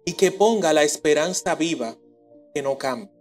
y 0.06 0.14
que 0.14 0.32
ponga 0.32 0.74
la 0.74 0.84
esperanza 0.84 1.56
viva 1.56 1.98
que 2.54 2.62
no 2.62 2.78
cambia. 2.78 3.12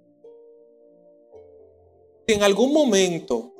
Si 2.27 2.35
en 2.35 2.43
algún 2.43 2.73
momento 2.73 3.55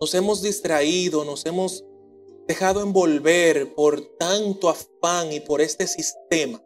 nos 0.00 0.14
hemos 0.14 0.42
distraído, 0.42 1.24
nos 1.24 1.46
hemos 1.46 1.84
dejado 2.48 2.82
envolver 2.82 3.74
por 3.74 4.00
tanto 4.16 4.68
afán 4.68 5.32
y 5.32 5.40
por 5.40 5.60
este 5.60 5.86
sistema, 5.86 6.62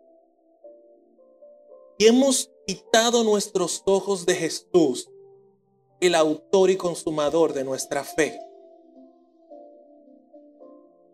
y 1.99 2.07
hemos 2.07 2.51
quitado 2.67 3.23
nuestros 3.23 3.83
ojos 3.87 4.27
de 4.27 4.35
Jesús, 4.35 5.09
el 6.01 6.15
autor 6.15 6.71
y 6.71 6.77
consumador 6.77 7.53
de 7.53 7.65
nuestra 7.65 8.03
fe. 8.03 8.39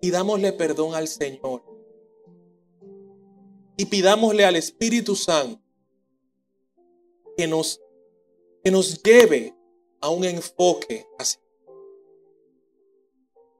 Pidámosle 0.00 0.52
perdón 0.54 0.94
al 0.94 1.06
Señor 1.08 1.62
y 3.76 3.84
pidámosle 3.84 4.44
al 4.44 4.56
Espíritu 4.56 5.14
Santo 5.14 5.62
que 7.36 7.46
nos, 7.46 7.80
que 8.64 8.70
nos 8.70 9.02
lleve 9.02 9.54
a 10.00 10.08
un 10.08 10.24
enfoque 10.24 11.06
así. 11.18 11.38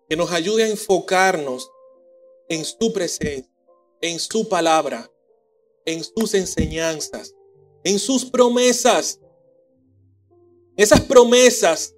Que 0.09 0.16
nos 0.16 0.32
ayude 0.32 0.64
a 0.64 0.68
enfocarnos 0.68 1.70
en 2.49 2.64
su 2.64 2.93
presencia, 2.93 3.51
en 4.01 4.18
su 4.18 4.49
palabra, 4.49 5.11
en 5.86 6.03
sus 6.03 6.34
enseñanzas, 6.34 7.34
en 7.84 7.98
sus 7.98 8.24
promesas. 8.24 9.20
Esas 10.76 11.00
promesas 11.00 11.94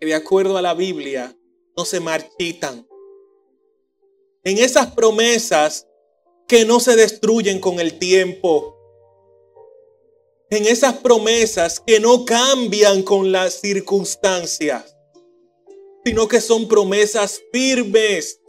que 0.00 0.06
de 0.06 0.14
acuerdo 0.14 0.56
a 0.56 0.62
la 0.62 0.74
Biblia 0.74 1.36
no 1.76 1.84
se 1.84 2.00
marchitan. 2.00 2.86
En 4.44 4.58
esas 4.58 4.92
promesas 4.92 5.86
que 6.46 6.64
no 6.64 6.80
se 6.80 6.96
destruyen 6.96 7.60
con 7.60 7.80
el 7.80 7.98
tiempo. 7.98 8.74
En 10.50 10.64
esas 10.66 10.98
promesas 10.98 11.80
que 11.80 11.98
no 11.98 12.24
cambian 12.24 13.02
con 13.02 13.32
las 13.32 13.54
circunstancias, 13.54 14.96
sino 16.04 16.28
que 16.28 16.40
son 16.40 16.68
promesas 16.68 17.42
firmes. 17.52 18.40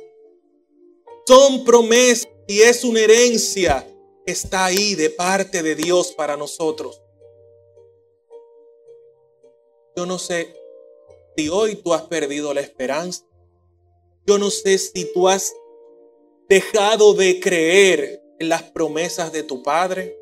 Son 1.26 1.66
promesas 1.66 2.30
y 2.48 2.62
es 2.62 2.84
una 2.84 3.02
herencia 3.02 3.86
está 4.28 4.66
ahí 4.66 4.94
de 4.94 5.10
parte 5.10 5.64
de 5.64 5.76
Dios 5.76 6.12
para 6.12 6.36
nosotros. 6.38 7.02
Yo 9.96 10.06
no 10.06 10.20
sé 10.20 10.54
si 11.36 11.50
hoy 11.50 11.78
tú 11.78 11.94
has 11.94 12.04
perdido 12.04 12.54
la 12.54 12.62
esperanza. 12.62 13.26
Yo 14.26 14.38
no 14.38 14.52
sé 14.52 14.78
si 14.78 15.12
tú 15.14 15.28
has 15.28 15.56
dejado 16.50 17.14
de 17.14 17.40
creer 17.40 18.22
en 18.40 18.50
las 18.50 18.64
promesas 18.64 19.32
de 19.32 19.44
tu 19.44 19.64
Padre. 19.64 20.20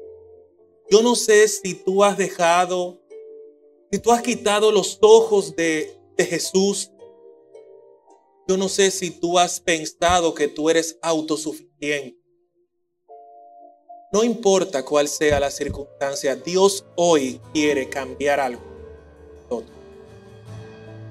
Yo 0.90 1.02
no 1.02 1.16
sé 1.16 1.48
si 1.48 1.74
tú 1.74 2.04
has 2.04 2.18
dejado, 2.18 3.02
si 3.92 4.00
tú 4.00 4.12
has 4.12 4.22
quitado 4.22 4.72
los 4.72 5.00
ojos 5.02 5.56
de, 5.56 5.92
Jesús. 6.18 6.92
Yo 8.48 8.56
no 8.56 8.70
sé 8.70 8.92
si 8.92 9.12
tú 9.12 9.38
has 9.38 9.60
pensado 9.60 10.34
que 10.34 10.48
tú 10.48 10.70
eres 10.70 10.98
autosuficiente. 11.02 12.25
No 14.16 14.24
importa 14.24 14.86
cuál 14.86 15.10
sea 15.10 15.42
la 15.42 15.52
circunstancia, 15.52 16.38
Dios 16.38 16.86
hoy 16.96 17.42
quiere 17.52 17.90
cambiar 17.90 18.40
algo. 18.40 18.62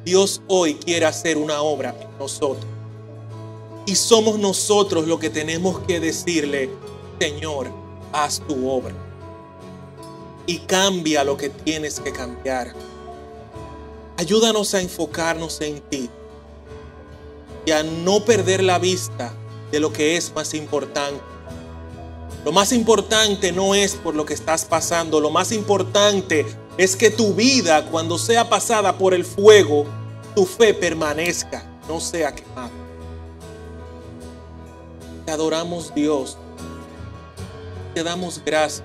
Dios 0.07 0.41
hoy 0.49 0.77
quiere 0.77 1.05
hacer 1.05 1.37
una 1.37 1.61
obra 1.61 1.95
en 2.01 2.19
nosotros. 2.19 2.65
Y 3.85 3.95
somos 3.95 4.39
nosotros 4.39 5.07
los 5.07 5.19
que 5.19 5.29
tenemos 5.29 5.81
que 5.81 6.01
decirle, 6.01 6.71
Señor, 7.21 7.71
haz 8.11 8.41
tu 8.49 8.71
obra. 8.71 8.95
Y 10.47 10.61
cambia 10.61 11.25
lo 11.25 11.37
que 11.37 11.51
tienes 11.51 12.01
que 12.01 12.11
cambiar. 12.11 12.73
Ayúdanos 14.17 14.73
a 14.73 14.81
enfocarnos 14.81 15.61
en 15.61 15.83
ti 15.91 16.09
y 17.67 17.71
a 17.71 17.83
no 17.83 18.25
perder 18.25 18.63
la 18.63 18.79
vista 18.79 19.35
de 19.71 19.79
lo 19.79 19.93
que 19.93 20.17
es 20.17 20.35
más 20.35 20.55
importante. 20.55 21.34
Lo 22.45 22.53
más 22.53 22.73
importante 22.73 23.53
no 23.53 23.75
es 23.75 23.95
por 23.95 24.15
lo 24.15 24.27
que 24.27 24.35
estás 24.35 24.67
pasando, 24.67 25.19
lo 25.19 25.31
más 25.31 25.51
importante 25.51 26.45
es 26.77 26.95
que 26.95 27.11
tu 27.11 27.33
vida, 27.33 27.87
cuando 27.91 28.19
sea 28.19 28.49
pasada 28.51 28.99
por 28.99 29.15
el 29.15 29.25
fuego, 29.25 29.87
tu 30.35 30.45
fe 30.45 30.75
permanezca, 30.75 31.65
no 31.89 32.01
sea 32.01 32.35
quemada. 32.35 32.71
Te 35.25 35.33
adoramos 35.33 35.95
Dios. 35.95 36.37
Te 37.95 38.03
damos 38.03 38.43
gracias. 38.45 38.85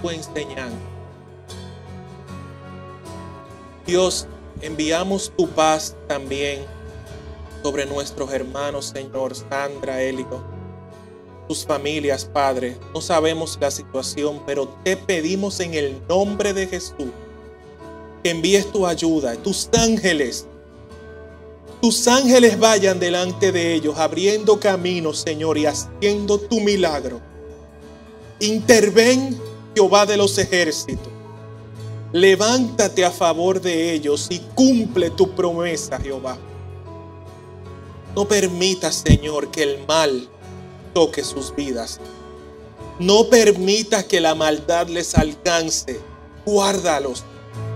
Tu 0.00 0.10
enseñanza. 0.10 0.76
Dios, 3.86 4.26
enviamos 4.60 5.32
tu 5.36 5.48
paz 5.48 5.96
también 6.06 6.64
sobre 7.62 7.86
nuestros 7.86 8.32
hermanos, 8.32 8.86
Señor, 8.86 9.34
Sandra, 9.34 10.00
Élito, 10.00 10.44
tus 11.48 11.64
familias, 11.64 12.24
Padre. 12.24 12.76
No 12.94 13.00
sabemos 13.00 13.58
la 13.60 13.70
situación, 13.70 14.42
pero 14.46 14.68
te 14.84 14.96
pedimos 14.96 15.60
en 15.60 15.74
el 15.74 16.00
nombre 16.08 16.52
de 16.52 16.66
Jesús 16.66 17.10
que 18.22 18.30
envíes 18.30 18.70
tu 18.70 18.86
ayuda, 18.86 19.34
tus 19.36 19.68
ángeles 19.76 20.46
tus 21.82 22.06
ángeles 22.06 22.60
vayan 22.60 23.00
delante 23.00 23.50
de 23.50 23.74
ellos, 23.74 23.98
abriendo 23.98 24.60
caminos, 24.60 25.18
Señor, 25.18 25.58
y 25.58 25.66
haciendo 25.66 26.38
tu 26.38 26.60
milagro. 26.60 27.20
Interven, 28.38 29.36
Jehová 29.74 30.06
de 30.06 30.16
los 30.16 30.38
ejércitos. 30.38 31.12
Levántate 32.12 33.04
a 33.04 33.10
favor 33.10 33.60
de 33.60 33.94
ellos 33.94 34.28
y 34.30 34.38
cumple 34.54 35.10
tu 35.10 35.34
promesa, 35.34 35.98
Jehová. 35.98 36.38
No 38.14 38.28
permitas, 38.28 39.02
Señor, 39.04 39.50
que 39.50 39.64
el 39.64 39.84
mal 39.84 40.28
toque 40.92 41.24
sus 41.24 41.54
vidas. 41.54 42.00
No 42.98 43.28
permitas 43.28 44.04
que 44.04 44.20
la 44.20 44.34
maldad 44.34 44.88
les 44.88 45.14
alcance. 45.14 46.00
Guárdalos. 46.44 47.24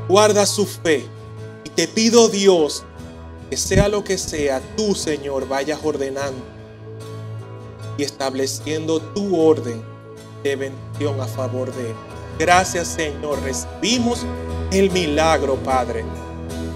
Guarda 0.09 0.47
su 0.47 0.67
fe. 0.67 1.05
Y 1.65 1.71
te 1.71 1.89
pido, 1.89 2.29
Dios, 2.29 2.85
que 3.51 3.57
sea 3.57 3.89
lo 3.89 4.05
que 4.05 4.19
sea, 4.19 4.61
tú, 4.77 4.95
Señor, 4.95 5.49
vayas 5.49 5.81
ordenando 5.83 6.45
y 7.99 8.03
estableciendo 8.03 9.01
tu 9.01 9.41
orden 9.41 9.83
de 10.43 10.57
bendición 10.57 11.21
a 11.21 11.27
favor 11.27 11.75
de 11.75 11.91
él. 11.91 11.97
Gracias, 12.39 12.89
Señor. 12.89 13.41
Recibimos 13.43 14.25
el 14.71 14.91
milagro, 14.91 15.57
Padre, 15.57 16.05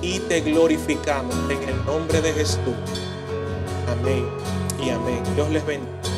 y 0.02 0.18
te 0.20 0.40
glorificamos 0.40 1.34
en 1.50 1.68
el 1.68 1.84
nombre 1.84 2.20
de 2.20 2.32
Jesús. 2.32 2.58
Amén 3.88 4.26
y 4.82 4.90
amén. 4.90 5.22
Dios 5.34 5.50
les 5.50 5.64
bendiga. 5.66 6.09